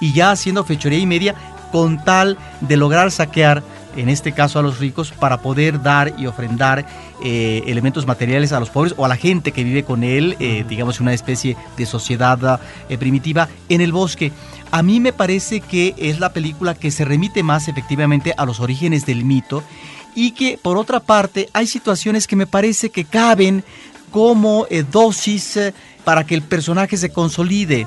y 0.00 0.14
ya 0.14 0.30
haciendo 0.30 0.64
fechoría 0.64 1.00
y 1.00 1.06
media 1.06 1.34
con 1.70 2.02
tal 2.02 2.38
de 2.62 2.78
lograr 2.78 3.10
saquear, 3.10 3.62
en 3.96 4.08
este 4.08 4.32
caso 4.32 4.58
a 4.58 4.62
los 4.62 4.78
ricos, 4.78 5.12
para 5.12 5.40
poder 5.40 5.82
dar 5.82 6.14
y 6.18 6.26
ofrendar 6.26 6.86
eh, 7.22 7.62
elementos 7.66 8.06
materiales 8.06 8.52
a 8.52 8.60
los 8.60 8.70
pobres 8.70 8.94
o 8.96 9.04
a 9.04 9.08
la 9.08 9.16
gente 9.16 9.52
que 9.52 9.64
vive 9.64 9.84
con 9.84 10.04
él, 10.04 10.36
eh, 10.40 10.64
digamos 10.68 11.00
una 11.00 11.12
especie 11.12 11.56
de 11.76 11.86
sociedad 11.86 12.60
eh, 12.88 12.98
primitiva 12.98 13.48
en 13.68 13.80
el 13.80 13.92
bosque. 13.92 14.32
A 14.70 14.82
mí 14.82 15.00
me 15.00 15.12
parece 15.12 15.60
que 15.60 15.94
es 15.98 16.20
la 16.20 16.32
película 16.32 16.74
que 16.74 16.90
se 16.90 17.04
remite 17.04 17.42
más 17.42 17.68
efectivamente 17.68 18.34
a 18.36 18.44
los 18.44 18.60
orígenes 18.60 19.06
del 19.06 19.24
mito 19.24 19.62
y 20.14 20.32
que 20.32 20.58
por 20.60 20.76
otra 20.76 21.00
parte 21.00 21.48
hay 21.52 21.66
situaciones 21.66 22.26
que 22.26 22.36
me 22.36 22.46
parece 22.46 22.90
que 22.90 23.04
caben 23.04 23.64
como 24.10 24.66
dosis 24.90 25.58
para 26.04 26.24
que 26.24 26.34
el 26.34 26.42
personaje 26.42 26.96
se 26.96 27.10
consolide. 27.10 27.86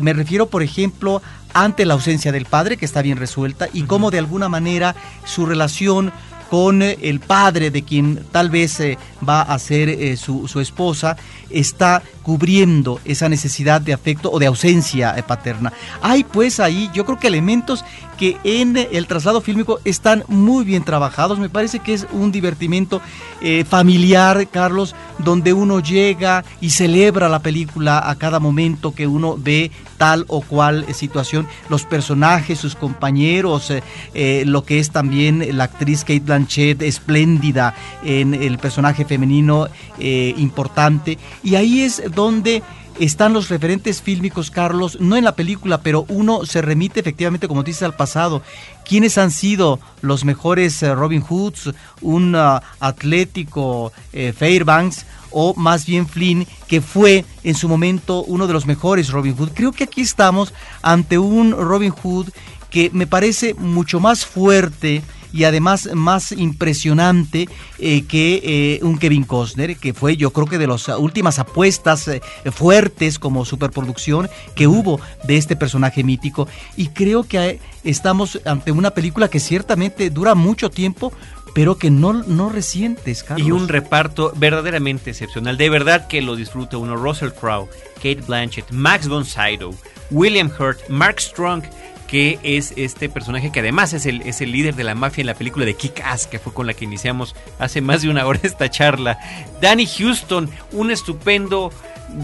Me 0.00 0.12
refiero, 0.12 0.46
por 0.46 0.62
ejemplo, 0.62 1.22
ante 1.62 1.84
la 1.84 1.94
ausencia 1.94 2.32
del 2.32 2.44
padre, 2.44 2.76
que 2.76 2.84
está 2.84 3.02
bien 3.02 3.18
resuelta, 3.18 3.68
y 3.72 3.82
cómo 3.82 4.10
de 4.10 4.18
alguna 4.18 4.48
manera 4.48 4.94
su 5.24 5.46
relación 5.46 6.12
con 6.50 6.82
el 6.82 7.20
padre 7.20 7.70
de 7.70 7.82
quien 7.82 8.24
tal 8.30 8.50
vez 8.50 8.80
va 9.28 9.42
a 9.42 9.58
ser 9.58 10.16
su, 10.16 10.46
su, 10.46 10.60
esposa, 10.60 11.16
está 11.50 12.02
cubriendo 12.22 13.00
esa 13.04 13.28
necesidad 13.28 13.80
de 13.80 13.92
afecto 13.92 14.30
o 14.30 14.38
de 14.38 14.46
ausencia 14.46 15.14
paterna. 15.26 15.72
Hay 16.02 16.24
pues 16.24 16.60
ahí, 16.60 16.90
yo 16.94 17.04
creo 17.04 17.18
que 17.18 17.26
elementos 17.26 17.84
que 18.16 18.36
en 18.44 18.76
el 18.76 19.06
traslado 19.06 19.40
fílmico 19.40 19.80
están 19.84 20.24
muy 20.28 20.64
bien 20.64 20.84
trabajados. 20.84 21.38
Me 21.38 21.48
parece 21.48 21.80
que 21.80 21.94
es 21.94 22.06
un 22.12 22.32
divertimento 22.32 23.00
eh, 23.40 23.64
familiar, 23.68 24.48
Carlos, 24.48 24.94
donde 25.18 25.52
uno 25.52 25.80
llega 25.80 26.44
y 26.60 26.70
celebra 26.70 27.28
la 27.28 27.40
película 27.40 28.08
a 28.08 28.14
cada 28.16 28.40
momento 28.40 28.94
que 28.94 29.06
uno 29.06 29.36
ve 29.38 29.70
tal 29.96 30.24
o 30.28 30.40
cual 30.40 30.86
situación. 30.94 31.46
Los 31.68 31.84
personajes, 31.84 32.58
sus 32.58 32.74
compañeros, 32.74 33.70
eh, 33.70 33.82
eh, 34.14 34.44
lo 34.46 34.64
que 34.64 34.78
es 34.78 34.90
también 34.90 35.56
la 35.56 35.64
actriz 35.64 36.00
Kate 36.00 36.20
Blanchett, 36.20 36.82
espléndida 36.82 37.74
en 38.04 38.34
el 38.34 38.58
personaje 38.58 39.04
femenino 39.04 39.68
importante. 39.98 41.18
Y 41.42 41.54
ahí 41.54 41.82
es 41.82 42.02
donde 42.14 42.62
están 42.98 43.32
los 43.32 43.48
referentes 43.48 44.00
fílmicos, 44.00 44.50
Carlos, 44.50 44.98
no 45.00 45.16
en 45.16 45.24
la 45.24 45.34
película, 45.34 45.82
pero 45.82 46.06
uno 46.08 46.46
se 46.46 46.62
remite 46.62 47.00
efectivamente, 47.00 47.48
como 47.48 47.62
dices, 47.62 47.82
al 47.82 47.94
pasado. 47.94 48.42
¿Quiénes 48.86 49.18
han 49.18 49.30
sido 49.30 49.80
los 50.00 50.24
mejores 50.24 50.82
eh, 50.82 50.94
Robin 50.94 51.22
Hoods? 51.22 51.74
Un 52.00 52.34
uh, 52.34 52.60
atlético 52.80 53.92
eh, 54.12 54.32
Fairbanks 54.32 55.04
o 55.30 55.54
más 55.54 55.86
bien 55.86 56.06
Flynn, 56.06 56.46
que 56.66 56.80
fue 56.80 57.24
en 57.42 57.54
su 57.54 57.68
momento 57.68 58.24
uno 58.24 58.46
de 58.46 58.52
los 58.52 58.66
mejores 58.66 59.10
Robin 59.10 59.36
Hood. 59.36 59.50
Creo 59.54 59.72
que 59.72 59.84
aquí 59.84 60.00
estamos 60.00 60.52
ante 60.82 61.18
un 61.18 61.52
Robin 61.52 61.92
Hood 61.92 62.28
que 62.70 62.90
me 62.92 63.06
parece 63.06 63.54
mucho 63.54 64.00
más 64.00 64.26
fuerte, 64.26 65.02
y 65.36 65.44
además 65.44 65.90
más 65.92 66.32
impresionante 66.32 67.48
eh, 67.78 68.04
que 68.06 68.40
eh, 68.42 68.80
un 68.82 68.98
Kevin 68.98 69.24
Costner, 69.24 69.76
que 69.76 69.92
fue 69.92 70.16
yo 70.16 70.30
creo 70.30 70.46
que 70.46 70.56
de 70.56 70.66
las 70.66 70.88
últimas 70.88 71.38
apuestas 71.38 72.08
eh, 72.08 72.22
fuertes 72.50 73.18
como 73.18 73.44
superproducción 73.44 74.30
que 74.54 74.66
hubo 74.66 74.98
de 75.24 75.36
este 75.36 75.54
personaje 75.54 76.02
mítico. 76.02 76.48
Y 76.76 76.88
creo 76.88 77.24
que 77.24 77.60
estamos 77.84 78.40
ante 78.46 78.72
una 78.72 78.92
película 78.92 79.28
que 79.28 79.38
ciertamente 79.38 80.08
dura 80.08 80.34
mucho 80.34 80.70
tiempo, 80.70 81.12
pero 81.54 81.76
que 81.76 81.90
no, 81.90 82.14
no 82.14 82.48
recientes, 82.48 83.22
Carlos. 83.22 83.46
Y 83.46 83.50
un 83.50 83.68
reparto 83.68 84.32
verdaderamente 84.36 85.10
excepcional. 85.10 85.58
De 85.58 85.68
verdad 85.68 86.06
que 86.06 86.22
lo 86.22 86.34
disfruta 86.34 86.78
uno. 86.78 86.96
Russell 86.96 87.30
Crowe, 87.30 87.68
Kate 87.96 88.22
Blanchett, 88.26 88.70
Max 88.70 89.06
von 89.06 89.24
Sydow, 89.24 89.74
William 90.10 90.50
Hurt, 90.58 90.88
Mark 90.88 91.20
Strong, 91.20 91.62
que 92.06 92.38
es 92.42 92.72
este 92.76 93.08
personaje 93.08 93.50
que 93.50 93.60
además 93.60 93.92
es 93.92 94.06
el, 94.06 94.22
es 94.22 94.40
el 94.40 94.52
líder 94.52 94.74
de 94.74 94.84
la 94.84 94.94
mafia 94.94 95.22
en 95.22 95.26
la 95.26 95.34
película 95.34 95.64
de 95.64 95.74
Kick-Ass, 95.74 96.26
que 96.26 96.38
fue 96.38 96.52
con 96.52 96.66
la 96.66 96.74
que 96.74 96.84
iniciamos 96.84 97.34
hace 97.58 97.80
más 97.80 98.02
de 98.02 98.10
una 98.10 98.26
hora 98.26 98.40
esta 98.42 98.70
charla. 98.70 99.18
Danny 99.60 99.86
Houston, 99.86 100.50
un 100.72 100.90
estupendo 100.90 101.72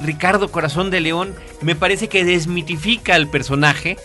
Ricardo 0.04 0.50
Corazón 0.50 0.90
de 0.90 1.00
León, 1.00 1.34
me 1.60 1.74
parece 1.74 2.08
que 2.08 2.24
desmitifica 2.24 3.14
al 3.14 3.28
personaje 3.28 3.96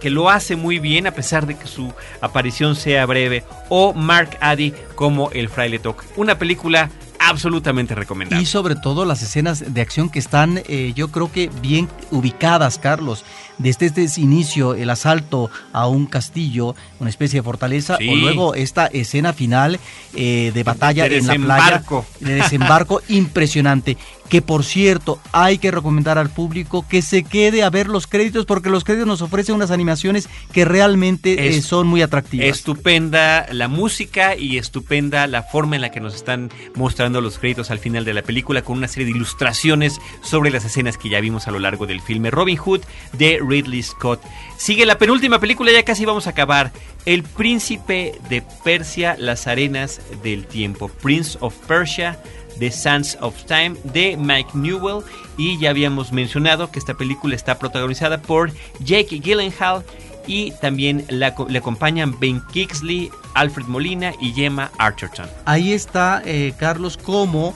que 0.00 0.10
lo 0.10 0.30
hace 0.30 0.56
muy 0.56 0.78
bien 0.78 1.06
a 1.06 1.12
pesar 1.12 1.46
de 1.46 1.56
que 1.56 1.66
su 1.66 1.92
aparición 2.20 2.76
sea 2.76 3.06
breve, 3.06 3.44
o 3.68 3.92
Mark 3.94 4.36
Addy 4.40 4.74
como 4.94 5.30
el 5.30 5.48
fraile 5.48 5.78
Toc. 5.78 6.04
Una 6.16 6.38
película 6.38 6.90
absolutamente 7.28 7.94
recomendable. 7.94 8.42
Y 8.42 8.46
sobre 8.46 8.76
todo 8.76 9.04
las 9.04 9.22
escenas 9.22 9.72
de 9.72 9.80
acción 9.80 10.08
que 10.08 10.18
están, 10.18 10.62
eh, 10.68 10.92
yo 10.94 11.08
creo 11.08 11.30
que 11.30 11.50
bien 11.60 11.88
ubicadas, 12.10 12.78
Carlos. 12.78 13.24
Desde 13.58 13.86
este 13.86 14.06
inicio, 14.20 14.74
el 14.74 14.90
asalto 14.90 15.50
a 15.72 15.86
un 15.86 16.06
castillo, 16.06 16.74
una 17.00 17.08
especie 17.08 17.40
de 17.40 17.42
fortaleza, 17.42 17.96
o 17.96 18.14
luego 18.14 18.54
esta 18.54 18.86
escena 18.86 19.32
final 19.32 19.80
eh, 20.14 20.50
de 20.52 20.62
batalla 20.62 21.06
en 21.06 21.26
la 21.26 21.34
playa, 21.36 21.82
de 22.20 22.34
desembarco. 22.34 23.02
Impresionante 23.08 23.96
que 24.28 24.42
por 24.42 24.64
cierto 24.64 25.20
hay 25.32 25.58
que 25.58 25.70
recomendar 25.70 26.18
al 26.18 26.30
público 26.30 26.84
que 26.88 27.02
se 27.02 27.22
quede 27.22 27.62
a 27.62 27.70
ver 27.70 27.88
los 27.88 28.06
créditos 28.06 28.46
porque 28.46 28.70
los 28.70 28.84
créditos 28.84 29.06
nos 29.06 29.22
ofrecen 29.22 29.54
unas 29.54 29.70
animaciones 29.70 30.28
que 30.52 30.64
realmente 30.64 31.48
eh, 31.48 31.62
son 31.62 31.86
muy 31.86 32.02
atractivas. 32.02 32.46
Estupenda 32.46 33.46
la 33.52 33.68
música 33.68 34.36
y 34.36 34.58
estupenda 34.58 35.26
la 35.26 35.42
forma 35.42 35.76
en 35.76 35.82
la 35.82 35.90
que 35.90 36.00
nos 36.00 36.14
están 36.14 36.50
mostrando 36.74 37.20
los 37.20 37.38
créditos 37.38 37.70
al 37.70 37.78
final 37.78 38.04
de 38.04 38.14
la 38.14 38.22
película 38.22 38.62
con 38.62 38.76
una 38.76 38.88
serie 38.88 39.06
de 39.06 39.16
ilustraciones 39.16 40.00
sobre 40.22 40.50
las 40.50 40.64
escenas 40.64 40.98
que 40.98 41.08
ya 41.08 41.20
vimos 41.20 41.46
a 41.46 41.50
lo 41.50 41.58
largo 41.58 41.86
del 41.86 42.00
filme 42.00 42.30
Robin 42.30 42.56
Hood 42.56 42.82
de 43.12 43.40
Ridley 43.46 43.82
Scott. 43.82 44.20
Sigue 44.56 44.86
la 44.86 44.98
penúltima 44.98 45.38
película, 45.38 45.72
ya 45.72 45.84
casi 45.84 46.04
vamos 46.04 46.26
a 46.26 46.30
acabar. 46.30 46.72
El 47.04 47.22
príncipe 47.22 48.18
de 48.28 48.42
Persia, 48.64 49.16
las 49.18 49.46
arenas 49.46 50.00
del 50.24 50.46
tiempo. 50.46 50.88
Prince 50.88 51.38
of 51.40 51.54
Persia 51.68 52.18
The 52.58 52.70
Sands 52.70 53.16
of 53.20 53.44
Time 53.44 53.76
de 53.84 54.16
Mike 54.16 54.50
Newell 54.54 55.04
y 55.36 55.58
ya 55.58 55.70
habíamos 55.70 56.12
mencionado 56.12 56.70
que 56.70 56.78
esta 56.78 56.94
película 56.94 57.34
está 57.34 57.58
protagonizada 57.58 58.22
por 58.22 58.50
Jake 58.80 59.20
Gyllenhaal 59.20 59.84
y 60.26 60.50
también 60.52 61.06
le 61.08 61.58
acompañan 61.58 62.18
Ben 62.18 62.42
Kingsley, 62.52 63.10
Alfred 63.34 63.66
Molina 63.66 64.12
y 64.20 64.32
Gemma 64.32 64.70
Archerton. 64.78 65.28
Ahí 65.44 65.72
está 65.72 66.22
eh, 66.24 66.52
Carlos 66.58 66.96
como 66.96 67.54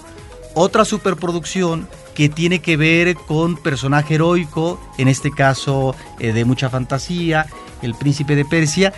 otra 0.55 0.85
superproducción 0.85 1.89
que 2.15 2.29
tiene 2.29 2.61
que 2.61 2.77
ver 2.77 3.15
con 3.15 3.57
personaje 3.57 4.17
heroico, 4.17 4.81
en 4.99 5.09
este 5.09 5.31
caso 5.31 5.95
eh, 6.19 6.33
de 6.33 6.45
mucha 6.45 6.69
fantasía, 6.69 7.47
el 7.83 7.95
príncipe 7.95 8.37
de 8.37 8.45
Persia, 8.45 8.93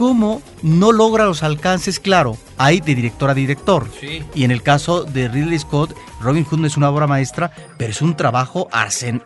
cómo 0.00 0.40
no 0.62 0.92
logra 0.92 1.26
los 1.26 1.42
alcances, 1.42 2.00
claro, 2.00 2.38
hay 2.56 2.80
de 2.80 2.94
director 2.94 3.28
a 3.28 3.34
director. 3.34 3.86
Y 4.34 4.44
en 4.44 4.50
el 4.50 4.62
caso 4.62 5.04
de 5.04 5.28
Ridley 5.28 5.58
Scott, 5.58 5.94
Robin 6.22 6.42
Hood 6.42 6.60
no 6.60 6.66
es 6.66 6.78
una 6.78 6.88
obra 6.88 7.06
maestra, 7.06 7.52
pero 7.76 7.90
es 7.90 8.00
un 8.00 8.16
trabajo 8.16 8.66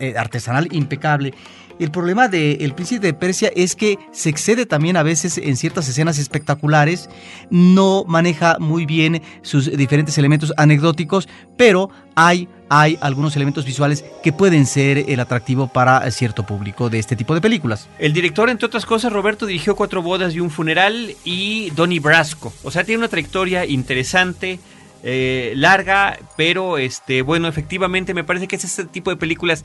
eh, 0.01 0.15
artesanal 0.19 0.67
impecable. 0.73 1.33
El 1.79 1.91
problema 1.91 2.29
de 2.29 2.53
El 2.61 2.75
Príncipe 2.75 3.07
de 3.07 3.15
Persia 3.15 3.51
es 3.55 3.75
que 3.75 3.99
se 4.13 4.29
excede 4.29 4.65
también 4.65 4.97
a 4.97 5.03
veces 5.03 5.39
en 5.39 5.57
ciertas 5.57 5.89
escenas 5.89 6.19
espectaculares, 6.19 7.11
no 7.51 8.05
maneja 8.07 8.59
muy 8.61 8.87
bien 8.87 9.23
sus 9.43 9.77
diferentes 9.77 10.17
elementos 10.19 10.53
anecdóticos, 10.57 11.29
pero 11.57 11.91
hay, 12.15 12.49
hay 12.69 12.97
algunos 13.01 13.35
elementos 13.35 13.65
visuales 13.65 14.05
que 14.23 14.33
pueden 14.33 14.67
ser 14.67 15.05
el 15.09 15.19
atractivo 15.19 15.67
para 15.67 16.09
cierto 16.11 16.47
público 16.47 16.91
de 16.91 17.01
este 17.01 17.17
tipo 17.17 17.35
de 17.35 17.41
películas. 17.41 17.89
El 17.99 18.13
director, 18.13 18.49
entre 18.51 18.67
otras 18.67 18.87
cosas, 18.87 19.13
Roberto 19.13 19.47
dirigió 19.47 19.75
Cuatro 19.75 20.03
bodas 20.03 20.35
y 20.35 20.41
un 20.41 20.51
funeral 20.51 21.17
y 21.25 21.71
Donnie 21.71 21.99
Brasco. 21.99 22.53
O 22.63 22.71
sea, 22.71 22.85
tiene 22.85 22.99
una 22.99 23.09
trayectoria 23.09 23.67
interesante. 23.67 24.61
Eh, 25.07 25.53
larga, 25.57 26.19
pero 26.35 26.79
este, 26.79 27.21
bueno, 27.21 27.47
efectivamente 27.47 28.15
me 28.15 28.25
parece 28.25 28.49
que 28.49 28.57
es 28.57 28.65
este 28.65 28.87
tipo 28.87 29.11
de 29.11 29.17
películas 29.19 29.63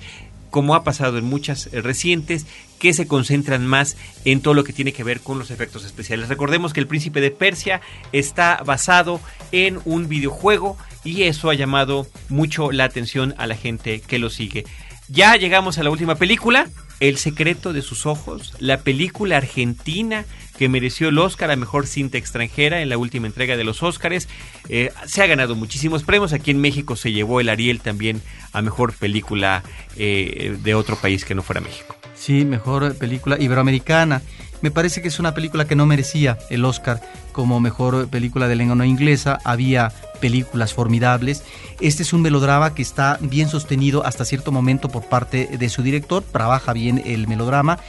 como 0.49 0.75
ha 0.75 0.83
pasado 0.83 1.17
en 1.17 1.25
muchas 1.25 1.67
eh, 1.67 1.81
recientes, 1.81 2.45
que 2.79 2.93
se 2.93 3.07
concentran 3.07 3.67
más 3.67 3.97
en 4.25 4.41
todo 4.41 4.53
lo 4.53 4.63
que 4.63 4.73
tiene 4.73 4.93
que 4.93 5.03
ver 5.03 5.19
con 5.19 5.37
los 5.37 5.51
efectos 5.51 5.85
especiales. 5.85 6.29
Recordemos 6.29 6.73
que 6.73 6.79
El 6.79 6.87
Príncipe 6.87 7.21
de 7.21 7.31
Persia 7.31 7.81
está 8.13 8.61
basado 8.65 9.19
en 9.51 9.79
un 9.85 10.07
videojuego 10.07 10.77
y 11.03 11.23
eso 11.23 11.49
ha 11.49 11.53
llamado 11.55 12.07
mucho 12.29 12.71
la 12.71 12.85
atención 12.85 13.35
a 13.37 13.47
la 13.47 13.55
gente 13.55 14.01
que 14.01 14.19
lo 14.19 14.29
sigue. 14.29 14.65
Ya 15.09 15.35
llegamos 15.35 15.77
a 15.77 15.83
la 15.83 15.89
última 15.89 16.15
película, 16.15 16.67
El 16.99 17.17
secreto 17.17 17.73
de 17.73 17.81
sus 17.81 18.05
ojos, 18.05 18.53
la 18.59 18.79
película 18.79 19.37
argentina 19.37 20.25
que 20.57 20.67
mereció 20.67 21.07
el 21.07 21.17
Oscar 21.17 21.51
a 21.51 21.55
Mejor 21.55 21.87
Cinta 21.87 22.17
Extranjera 22.17 22.81
en 22.81 22.89
la 22.89 22.97
última 22.97 23.27
entrega 23.27 23.55
de 23.55 23.63
los 23.63 23.81
Oscars. 23.81 24.27
Eh, 24.67 24.91
se 25.05 25.23
ha 25.23 25.27
ganado 25.27 25.55
muchísimos 25.55 26.03
premios. 26.03 26.33
Aquí 26.33 26.51
en 26.51 26.59
México 26.59 26.97
se 26.97 27.13
llevó 27.13 27.39
el 27.39 27.47
Ariel 27.47 27.79
también 27.79 28.21
a 28.51 28.61
Mejor 28.61 28.93
Película 28.93 29.63
eh, 29.95 30.57
de 30.61 30.75
otro 30.75 30.97
país 30.97 31.23
que 31.23 31.33
no 31.33 31.43
fuera 31.43 31.61
México. 31.61 31.95
Sí, 32.13 32.43
Mejor 32.43 32.97
Película 32.97 33.37
Iberoamericana. 33.39 34.21
Me 34.61 34.71
parece 34.71 35.01
que 35.01 35.07
es 35.07 35.19
una 35.19 35.33
película 35.33 35.65
que 35.65 35.75
no 35.75 35.85
merecía 35.85 36.37
el 36.49 36.65
Oscar 36.65 37.01
como 37.31 37.59
mejor 37.59 38.07
película 38.09 38.47
de 38.47 38.55
lengua 38.55 38.75
no 38.75 38.85
inglesa. 38.85 39.39
Había 39.43 39.91
películas 40.19 40.73
formidables. 40.73 41.43
Este 41.79 42.03
es 42.03 42.11
un 42.11 42.21
melodrama 42.21 42.73
que 42.73 42.81
está 42.81 43.17
bien 43.21 43.49
sostenido 43.49 44.05
hasta 44.05 44.25
cierto 44.25 44.51
momento 44.51 44.89
por 44.89 45.03
parte 45.05 45.47
de 45.57 45.69
su 45.69 45.81
director. 45.81 46.23
Trabaja 46.23 46.73
bien 46.73 47.01
el 47.05 47.27
melodrama, 47.27 47.79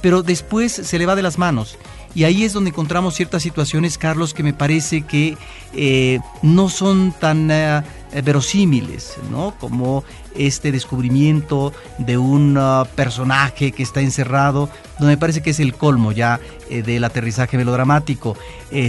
pero 0.00 0.22
después 0.22 0.72
se 0.72 0.98
le 0.98 1.06
va 1.06 1.16
de 1.16 1.22
las 1.22 1.38
manos 1.38 1.78
y 2.14 2.24
ahí 2.24 2.44
es 2.44 2.52
donde 2.52 2.70
encontramos 2.70 3.14
ciertas 3.14 3.42
situaciones, 3.42 3.96
Carlos, 3.96 4.34
que 4.34 4.42
me 4.42 4.52
parece 4.52 5.02
que 5.02 5.36
eh, 5.74 6.18
no 6.42 6.68
son 6.68 7.12
tan 7.12 7.50
eh, 7.50 7.82
verosímiles, 8.22 9.16
¿no? 9.30 9.54
Como 9.58 10.04
este 10.34 10.72
descubrimiento 10.72 11.72
de 11.98 12.18
un 12.18 12.56
uh, 12.56 12.86
personaje 12.94 13.72
que 13.72 13.82
está 13.82 14.00
encerrado, 14.00 14.68
donde 14.98 15.14
me 15.14 15.18
parece 15.18 15.42
que 15.42 15.50
es 15.50 15.60
el 15.60 15.74
colmo 15.74 16.12
ya 16.12 16.40
eh, 16.68 16.82
del 16.82 17.04
aterrizaje 17.04 17.56
melodramático. 17.56 18.36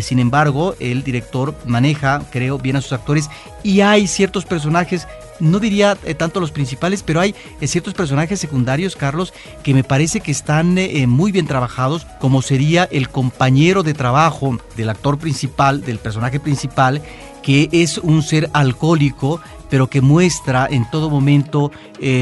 sin 0.01 0.19
embargo, 0.19 0.75
el 0.79 1.03
director 1.03 1.55
maneja, 1.65 2.21
creo, 2.31 2.57
bien 2.57 2.75
a 2.75 2.81
sus 2.81 2.93
actores 2.93 3.29
y 3.63 3.81
hay 3.81 4.07
ciertos 4.07 4.45
personajes 4.45 5.07
no 5.41 5.59
diría 5.59 5.97
eh, 6.05 6.13
tanto 6.13 6.39
los 6.39 6.51
principales, 6.51 7.03
pero 7.03 7.19
hay 7.19 7.35
eh, 7.59 7.67
ciertos 7.67 7.93
personajes 7.93 8.39
secundarios, 8.39 8.95
Carlos, 8.95 9.33
que 9.63 9.73
me 9.73 9.83
parece 9.83 10.21
que 10.21 10.31
están 10.31 10.77
eh, 10.77 11.07
muy 11.07 11.31
bien 11.31 11.47
trabajados, 11.47 12.05
como 12.19 12.41
sería 12.41 12.87
el 12.91 13.09
compañero 13.09 13.83
de 13.83 13.93
trabajo 13.93 14.57
del 14.77 14.89
actor 14.89 15.17
principal, 15.17 15.81
del 15.81 15.97
personaje 15.97 16.39
principal, 16.39 17.01
que 17.41 17.69
es 17.71 17.97
un 17.97 18.23
ser 18.23 18.49
alcohólico 18.53 19.41
pero 19.69 19.87
que 19.87 20.01
muestra 20.01 20.67
en 20.69 20.89
todo 20.91 21.09
momento 21.09 21.71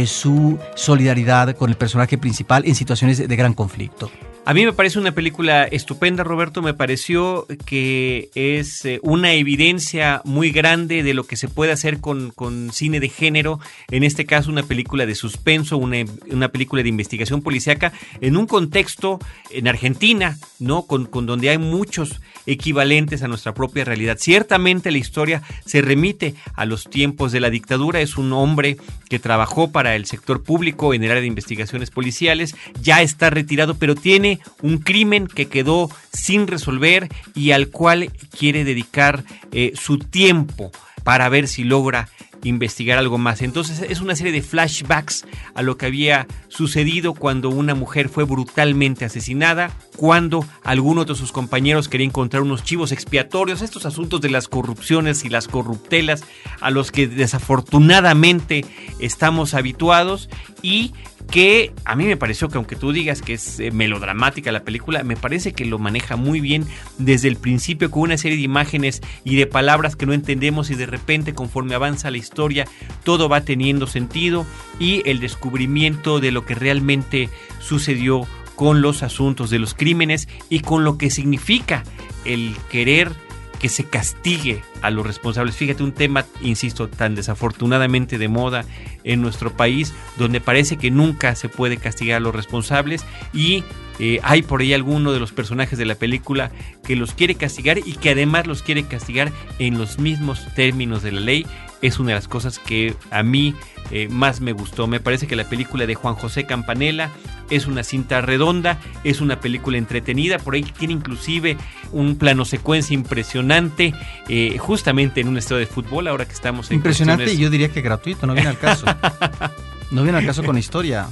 su 0.06 0.60
solidaridad 0.76 1.56
con 1.56 1.72
el 1.72 1.78
personaje 1.78 2.16
principal 2.20 2.64
en 2.68 2.76
situaciones 2.76 3.28
de 3.28 3.36
gran 3.36 3.56
conflicto. 3.56 4.12
A 4.50 4.54
mí 4.56 4.66
me 4.66 4.74
parece 4.74 4.98
una 4.98 5.12
película 5.12 5.66
estupenda, 5.66 6.24
Roberto. 6.24 6.64
Me 6.64 6.74
pareció 6.74 7.46
que 7.68 8.32
es 8.34 8.84
eh, 8.84 9.00
una 9.04 9.34
evidencia 9.34 10.24
muy 10.26 10.50
grande 10.50 11.04
de 11.04 11.14
lo 11.14 11.26
que 11.26 11.38
se 11.38 11.48
puede 11.48 11.72
hacer 11.72 12.00
con, 12.00 12.34
cine 12.72 13.00
de 13.00 13.10
género. 13.10 13.60
En 13.92 14.04
este 14.04 14.26
caso, 14.26 14.50
una 14.50 14.64
película 14.64 15.06
de 15.06 15.14
suspenso, 15.14 15.78
una, 15.78 16.48
película 16.48 16.82
de 16.82 16.90
investigación 16.90 17.44
policíaca 17.44 17.94
en 18.22 18.38
un 18.38 18.48
contexto 18.48 19.20
en 19.52 19.68
Argentina, 19.68 20.40
¿no? 20.58 20.88
Con 20.88 21.28
donde 21.28 21.52
hay 21.52 21.60
muchos 21.60 22.20
equivalentes 22.48 23.22
a 23.22 23.28
nuestra 23.28 23.54
propia 23.54 23.86
realidad. 23.86 24.18
Ciertamente 24.20 24.90
la 24.90 24.98
historia 24.98 25.44
se 25.64 25.82
remite 25.82 26.34
a 26.56 26.66
los 26.66 26.86
tiempos 26.86 27.32
de 27.32 27.40
la 27.40 27.52
dictadura. 27.52 28.02
Es 28.02 28.18
un 28.18 28.34
hombre 28.34 28.78
que 29.10 29.20
trabajó 29.20 29.72
para 29.72 29.96
el 29.96 30.06
sector 30.06 30.44
público 30.44 30.94
en 30.94 31.04
el 31.04 31.12
área 31.12 31.22
de 31.22 31.28
investigaciones 31.28 31.92
policiales. 31.92 32.56
Ya 32.82 33.02
está 33.04 33.30
retirado, 33.30 33.76
pero 33.76 33.94
tiene 33.94 34.39
un 34.62 34.80
crimen 34.80 35.28
que 35.28 35.48
quedó 35.48 35.90
sin 36.12 36.48
resolver 36.48 37.10
y 37.36 37.52
al 37.52 37.70
cual 37.70 38.12
quiere 38.38 38.64
dedicar 38.64 39.24
eh, 39.52 39.74
su 39.76 40.00
tiempo 40.00 40.72
para 41.04 41.30
ver 41.30 41.48
si 41.48 41.64
logra 41.64 42.10
investigar 42.44 42.98
algo 42.98 43.18
más. 43.18 43.42
Entonces 43.42 43.82
es 43.82 44.02
una 44.02 44.16
serie 44.16 44.32
de 44.32 44.42
flashbacks 44.42 45.26
a 45.56 45.62
lo 45.62 45.78
que 45.78 45.86
había 45.86 46.28
sucedido 46.48 47.14
cuando 47.14 47.50
una 47.50 47.76
mujer 47.76 48.10
fue 48.10 48.24
brutalmente 48.24 49.06
asesinada, 49.06 49.72
cuando 49.98 50.46
alguno 50.64 51.06
de 51.06 51.16
sus 51.16 51.32
compañeros 51.32 51.90
quería 51.90 52.08
encontrar 52.08 52.44
unos 52.44 52.64
chivos 52.64 52.92
expiatorios, 52.92 53.62
estos 53.62 53.86
asuntos 53.86 54.22
de 54.22 54.30
las 54.30 54.48
corrupciones 54.48 55.26
y 55.26 55.30
las 55.30 55.48
corruptelas 55.48 56.24
a 56.62 56.70
los 56.70 56.92
que 56.92 57.08
desafortunadamente 57.08 58.66
estamos 59.00 59.54
habituados 59.54 60.30
y 60.62 60.94
que 61.32 61.74
a 61.86 61.96
mí 61.96 62.06
me 62.06 62.18
pareció 62.18 62.50
que 62.50 62.58
aunque 62.58 62.76
tú 62.76 62.92
digas 62.92 63.22
que 63.22 63.34
es 63.34 63.60
eh, 63.60 63.72
melodramática 63.72 64.52
la 64.52 64.64
película, 64.64 65.04
me 65.04 65.16
parece 65.16 65.54
que 65.54 65.66
lo 65.66 65.78
maneja 65.78 66.16
muy 66.16 66.42
bien 66.42 66.66
desde 66.98 67.28
el 67.28 67.36
principio 67.36 67.92
con 67.92 68.04
una 68.04 68.18
serie 68.18 68.38
de 68.38 68.44
imágenes 68.44 69.02
y 69.24 69.36
de 69.36 69.46
palabras 69.46 69.96
que 69.96 70.06
no 70.06 70.14
entendemos 70.14 70.70
y 70.72 70.76
de 70.76 70.86
repente 70.86 71.34
conforme 71.34 71.76
avanza 71.76 72.12
la 72.12 72.18
historia 72.18 72.66
todo 73.04 73.30
va 73.30 73.42
teniendo 73.42 73.88
sentido 73.88 74.46
y 74.80 75.08
el 75.10 75.20
descubrimiento 75.20 76.20
de 76.20 76.32
lo 76.32 76.46
que 76.46 76.56
realmente 76.56 77.30
sucedió 77.60 78.28
con 78.56 78.82
los 78.82 79.04
asuntos 79.04 79.50
de 79.50 79.60
los 79.60 79.74
crímenes 79.74 80.28
y 80.50 80.60
con 80.62 80.84
lo 80.84 80.98
que 80.98 81.10
significa 81.10 81.84
el 82.26 82.56
querer 82.70 83.14
que 83.60 83.70
se 83.70 83.84
castigue 83.84 84.64
a 84.82 84.90
los 84.90 85.06
responsables. 85.06 85.56
Fíjate, 85.56 85.84
un 85.84 85.92
tema, 85.92 86.26
insisto, 86.42 86.88
tan 86.88 87.16
desafortunadamente 87.16 88.18
de 88.18 88.28
moda 88.28 88.66
en 89.04 89.22
nuestro 89.22 89.52
país, 89.52 89.94
donde 90.18 90.42
parece 90.42 90.78
que 90.78 90.92
nunca 90.92 91.36
se 91.36 91.50
puede 91.50 91.78
castigar 91.78 92.18
a 92.18 92.20
los 92.22 92.34
responsables 92.34 93.06
y 93.34 93.64
eh, 94.00 94.20
hay 94.24 94.42
por 94.42 94.62
ahí 94.62 94.74
alguno 94.74 95.12
de 95.12 95.20
los 95.20 95.34
personajes 95.34 95.78
de 95.78 95.86
la 95.86 95.96
película 95.96 96.52
que 96.84 96.96
los 96.96 97.14
quiere 97.14 97.36
castigar 97.36 97.78
y 97.78 97.94
que 97.94 98.12
además 98.12 98.48
los 98.48 98.64
quiere 98.64 98.84
castigar 98.84 99.32
en 99.60 99.78
los 99.78 100.00
mismos 100.00 100.48
términos 100.56 101.04
de 101.04 101.12
la 101.12 101.20
ley. 101.20 101.46
Es 101.82 102.00
una 102.00 102.10
de 102.10 102.16
las 102.16 102.28
cosas 102.28 102.60
que 102.60 102.96
a 103.12 103.24
mí 103.24 103.56
eh, 103.92 104.08
más 104.10 104.42
me 104.42 104.52
gustó. 104.52 104.88
Me 104.88 105.00
parece 105.00 105.28
que 105.28 105.36
la 105.36 105.46
película 105.46 105.86
de 105.86 105.96
Juan 105.96 106.16
José 106.16 106.46
Campanella 106.46 107.10
es 107.50 107.68
una 107.68 107.84
cinta 107.84 108.22
redonda, 108.22 108.80
es 109.04 109.22
una 109.22 109.40
película 109.40 109.78
entretenida, 109.78 110.38
por 110.38 110.54
ahí 110.54 110.64
tiene 110.64 110.94
inclusive 110.94 111.58
un 111.92 112.16
plano 112.16 112.46
secuencia 112.46 112.94
impresionante, 112.94 113.94
eh, 114.28 114.58
justamente 114.60 115.22
en 115.22 115.28
un 115.28 115.38
estadio 115.38 115.60
de 115.60 115.66
fútbol, 115.66 116.08
ahora 116.08 116.26
que 116.26 116.34
estamos 116.34 116.70
en 116.70 116.76
Impresionante 116.78 117.34
y 117.34 117.38
yo 117.38 117.50
diría 117.50 117.70
que 117.70 117.82
gratuito, 117.82 118.28
no 118.28 118.34
viene 118.34 118.50
al 118.50 118.60
caso. 118.60 118.86
No 119.92 120.04
viene 120.04 120.20
al 120.20 120.26
caso 120.26 120.44
con 120.44 120.58
historia. 120.58 121.08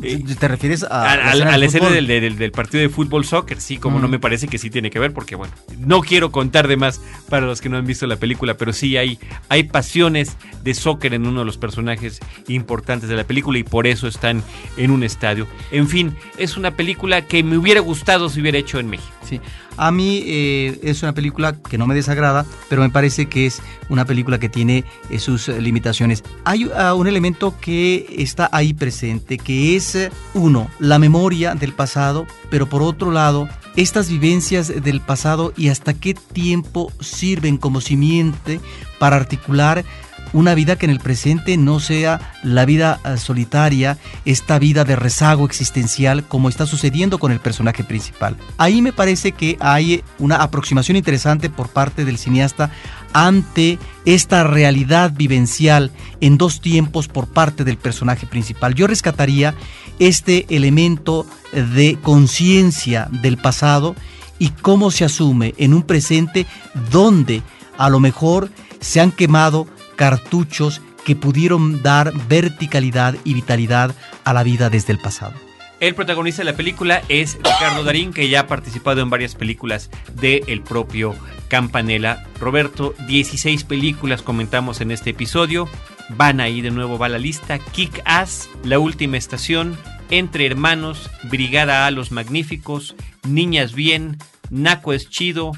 ¿Te 0.38 0.48
refieres 0.48 0.82
a, 0.82 1.34
la 1.34 1.64
escena 1.64 1.90
del, 1.90 2.50
partido 2.52 2.82
de 2.82 2.88
fútbol 2.88 3.24
soccer? 3.24 3.60
Sí, 3.60 3.78
como 3.78 3.98
no 3.98 4.08
mm. 4.08 4.10
me 4.10 4.18
parece 4.18 4.48
que 4.48 4.58
sí 4.58 4.68
tiene 4.68 4.90
que 4.90 4.98
ver, 4.98 5.12
porque 5.12 5.36
bueno, 5.36 5.54
no 5.78 6.00
quiero 6.00 6.30
contar 6.32 6.68
de 6.68 6.76
más 6.76 7.00
para 7.28 7.46
los 7.46 7.60
que 7.60 7.68
no 7.68 7.76
han 7.76 7.86
visto 7.86 8.06
la 8.06 8.16
película, 8.16 8.56
pero 8.56 8.72
sí 8.72 8.96
hay, 8.96 9.18
hay 9.48 9.64
pasiones 9.64 10.36
de 10.62 10.74
soccer 10.74 11.14
en 11.14 11.26
uno 11.26 11.40
de 11.40 11.46
los 11.46 11.56
personajes 11.56 12.20
importantes 12.48 13.08
de 13.08 13.16
la 13.16 13.24
película 13.24 13.58
y 13.58 13.62
por 13.62 13.86
eso 13.86 14.08
están 14.08 14.42
en 14.76 14.90
un 14.90 15.02
estadio. 15.02 15.46
En 15.70 15.88
fin, 15.88 16.16
es 16.36 16.56
una 16.56 16.72
película 16.72 17.22
que 17.22 17.42
me 17.42 17.56
hubiera 17.56 17.80
gustado 17.80 18.28
si 18.28 18.40
hubiera 18.40 18.58
hecho 18.58 18.78
en 18.78 18.88
México. 18.88 19.12
Sí, 19.22 19.40
a 19.76 19.90
mí 19.90 20.22
eh, 20.24 20.78
es 20.82 21.02
una 21.02 21.12
película 21.12 21.54
que 21.54 21.78
no 21.78 21.86
me 21.86 21.94
desagrada, 21.94 22.46
pero 22.68 22.82
me 22.82 22.90
parece 22.90 23.26
que 23.26 23.46
es 23.46 23.62
una 23.88 24.04
película 24.04 24.38
que 24.38 24.48
tiene 24.48 24.84
eh, 25.10 25.18
sus 25.18 25.48
limitaciones. 25.48 26.22
Hay 26.44 26.66
uh, 26.66 26.94
un 26.96 27.06
elemento 27.06 27.54
que 27.60 28.06
está 28.18 28.48
ahí 28.52 28.74
presente, 28.74 29.38
que 29.38 29.76
es, 29.76 29.94
eh, 29.94 30.10
uno, 30.34 30.68
la 30.78 30.98
memoria 30.98 31.54
del 31.54 31.72
pasado, 31.72 32.26
pero 32.50 32.68
por 32.68 32.82
otro 32.82 33.10
lado, 33.10 33.48
estas 33.76 34.08
vivencias 34.08 34.82
del 34.82 35.00
pasado 35.00 35.52
y 35.56 35.68
hasta 35.68 35.94
qué 35.94 36.14
tiempo 36.14 36.90
sirven 37.00 37.58
como 37.58 37.80
simiente 37.80 38.60
para 38.98 39.16
articular 39.16 39.84
una 40.32 40.54
vida 40.54 40.76
que 40.76 40.86
en 40.86 40.90
el 40.90 41.00
presente 41.00 41.56
no 41.56 41.80
sea 41.80 42.32
la 42.42 42.64
vida 42.64 43.00
ah, 43.04 43.16
solitaria, 43.16 43.98
esta 44.24 44.58
vida 44.58 44.84
de 44.84 44.96
rezago 44.96 45.44
existencial 45.46 46.24
como 46.24 46.48
está 46.48 46.66
sucediendo 46.66 47.18
con 47.18 47.32
el 47.32 47.40
personaje 47.40 47.84
principal. 47.84 48.36
Ahí 48.58 48.82
me 48.82 48.92
parece 48.92 49.32
que 49.32 49.56
hay 49.60 50.02
una 50.18 50.36
aproximación 50.36 50.96
interesante 50.96 51.50
por 51.50 51.68
parte 51.68 52.04
del 52.04 52.18
cineasta 52.18 52.70
ante 53.12 53.78
esta 54.04 54.44
realidad 54.44 55.12
vivencial 55.14 55.90
en 56.20 56.38
dos 56.38 56.60
tiempos 56.60 57.08
por 57.08 57.26
parte 57.26 57.64
del 57.64 57.78
personaje 57.78 58.26
principal. 58.26 58.74
Yo 58.74 58.86
rescataría 58.86 59.54
este 59.98 60.46
elemento 60.54 61.26
de 61.52 61.98
conciencia 62.02 63.08
del 63.10 63.38
pasado 63.38 63.94
y 64.38 64.50
cómo 64.50 64.90
se 64.90 65.04
asume 65.04 65.54
en 65.56 65.72
un 65.72 65.82
presente 65.82 66.46
donde 66.90 67.42
a 67.78 67.88
lo 67.88 68.00
mejor 68.00 68.50
se 68.80 69.00
han 69.00 69.12
quemado 69.12 69.66
cartuchos 69.96 70.80
que 71.04 71.16
pudieron 71.16 71.82
dar 71.82 72.12
verticalidad 72.28 73.16
y 73.24 73.34
vitalidad 73.34 73.94
a 74.24 74.32
la 74.32 74.42
vida 74.42 74.70
desde 74.70 74.92
el 74.92 74.98
pasado. 74.98 75.34
El 75.78 75.94
protagonista 75.94 76.40
de 76.40 76.50
la 76.50 76.56
película 76.56 77.02
es 77.08 77.36
Ricardo 77.36 77.84
Darín, 77.84 78.12
que 78.12 78.30
ya 78.30 78.40
ha 78.40 78.46
participado 78.46 79.02
en 79.02 79.10
varias 79.10 79.34
películas 79.34 79.90
del 80.14 80.42
el 80.46 80.62
propio 80.62 81.14
Campanella. 81.48 82.24
Roberto, 82.40 82.94
16 83.06 83.64
películas 83.64 84.22
comentamos 84.22 84.80
en 84.80 84.90
este 84.90 85.10
episodio. 85.10 85.68
Van 86.08 86.40
ahí 86.40 86.62
de 86.62 86.70
nuevo, 86.70 86.98
va 86.98 87.10
la 87.10 87.18
lista. 87.18 87.58
Kick 87.58 88.00
Ass, 88.06 88.48
La 88.64 88.78
Última 88.78 89.18
Estación, 89.18 89.76
Entre 90.08 90.46
Hermanos, 90.46 91.10
Brigada 91.24 91.86
A 91.86 91.90
Los 91.90 92.10
Magníficos, 92.10 92.94
Niñas 93.28 93.74
Bien, 93.74 94.16
Naco 94.48 94.94
es 94.94 95.10
Chido, 95.10 95.52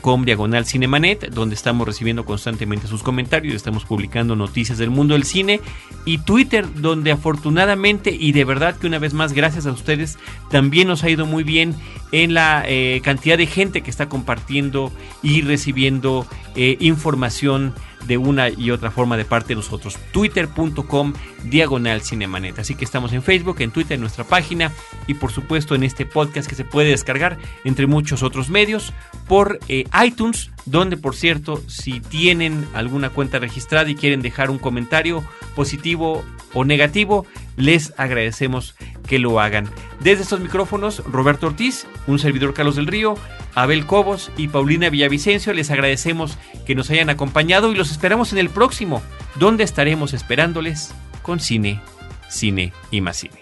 com 0.00 0.24
diagonal 0.24 0.66
cinemanet, 0.66 1.30
donde 1.30 1.54
estamos 1.54 1.86
recibiendo 1.86 2.26
constantemente 2.26 2.86
sus 2.86 3.02
comentarios, 3.02 3.54
estamos 3.54 3.86
publicando 3.86 4.36
noticias 4.36 4.76
del 4.76 4.90
mundo 4.90 5.14
del 5.14 5.24
cine, 5.24 5.60
y 6.04 6.18
Twitter, 6.18 6.66
donde 6.76 7.10
afortunadamente 7.10 8.14
y 8.14 8.32
de 8.32 8.44
verdad 8.44 8.76
que 8.76 8.86
una 8.86 8.98
vez 8.98 9.14
más, 9.14 9.32
gracias 9.32 9.64
a 9.66 9.72
ustedes, 9.72 10.18
también 10.50 10.88
nos 10.88 11.04
ha 11.04 11.10
ido 11.10 11.24
muy 11.24 11.42
bien 11.42 11.74
en 12.12 12.34
la 12.34 12.64
eh, 12.66 13.00
cantidad 13.02 13.38
de 13.38 13.46
gente 13.46 13.80
que 13.80 13.90
está 13.90 14.10
compartiendo 14.10 14.92
y 15.22 15.40
recibiendo 15.40 16.26
eh, 16.54 16.76
información 16.80 17.72
de 18.06 18.18
una 18.18 18.48
y 18.48 18.70
otra 18.70 18.90
forma 18.90 19.16
de 19.16 19.24
parte 19.24 19.48
de 19.48 19.56
nosotros. 19.56 19.98
Twitter.com 20.12 21.12
diagonal 21.44 22.02
cinemanet. 22.02 22.58
Así 22.58 22.74
que 22.74 22.84
estamos 22.84 23.12
en 23.12 23.22
Facebook, 23.22 23.56
en 23.60 23.70
Twitter, 23.70 23.94
en 23.94 24.00
nuestra 24.00 24.24
página 24.24 24.72
y 25.06 25.14
por 25.14 25.32
supuesto 25.32 25.74
en 25.74 25.82
este 25.82 26.06
podcast 26.06 26.48
que 26.48 26.54
se 26.54 26.64
puede 26.64 26.90
descargar 26.90 27.38
entre 27.64 27.86
muchos 27.86 28.22
otros 28.22 28.48
medios 28.48 28.92
por 29.26 29.58
eh, 29.68 29.84
iTunes, 30.04 30.50
donde 30.64 30.96
por 30.96 31.14
cierto, 31.14 31.62
si 31.66 32.00
tienen 32.00 32.66
alguna 32.74 33.10
cuenta 33.10 33.38
registrada 33.38 33.90
y 33.90 33.94
quieren 33.94 34.22
dejar 34.22 34.50
un 34.50 34.58
comentario 34.58 35.24
positivo 35.54 36.24
o 36.54 36.64
negativo, 36.64 37.26
les 37.56 37.92
agradecemos 37.96 38.74
que 39.06 39.18
lo 39.18 39.40
hagan. 39.40 39.68
Desde 40.00 40.22
estos 40.22 40.40
micrófonos, 40.40 41.02
Roberto 41.04 41.48
Ortiz, 41.48 41.86
un 42.06 42.18
servidor 42.18 42.54
Carlos 42.54 42.76
del 42.76 42.86
Río, 42.86 43.14
Abel 43.54 43.86
Cobos 43.86 44.30
y 44.36 44.48
Paulina 44.48 44.90
Villavicencio, 44.90 45.52
les 45.52 45.70
agradecemos 45.70 46.38
que 46.66 46.74
nos 46.74 46.90
hayan 46.90 47.10
acompañado 47.10 47.70
y 47.70 47.74
los 47.74 47.90
esperamos 47.90 48.32
en 48.32 48.38
el 48.38 48.48
próximo, 48.48 49.02
donde 49.36 49.64
estaremos 49.64 50.14
esperándoles 50.14 50.94
con 51.22 51.40
cine, 51.40 51.80
cine 52.28 52.72
y 52.90 53.00
más 53.00 53.18
cine. 53.18 53.41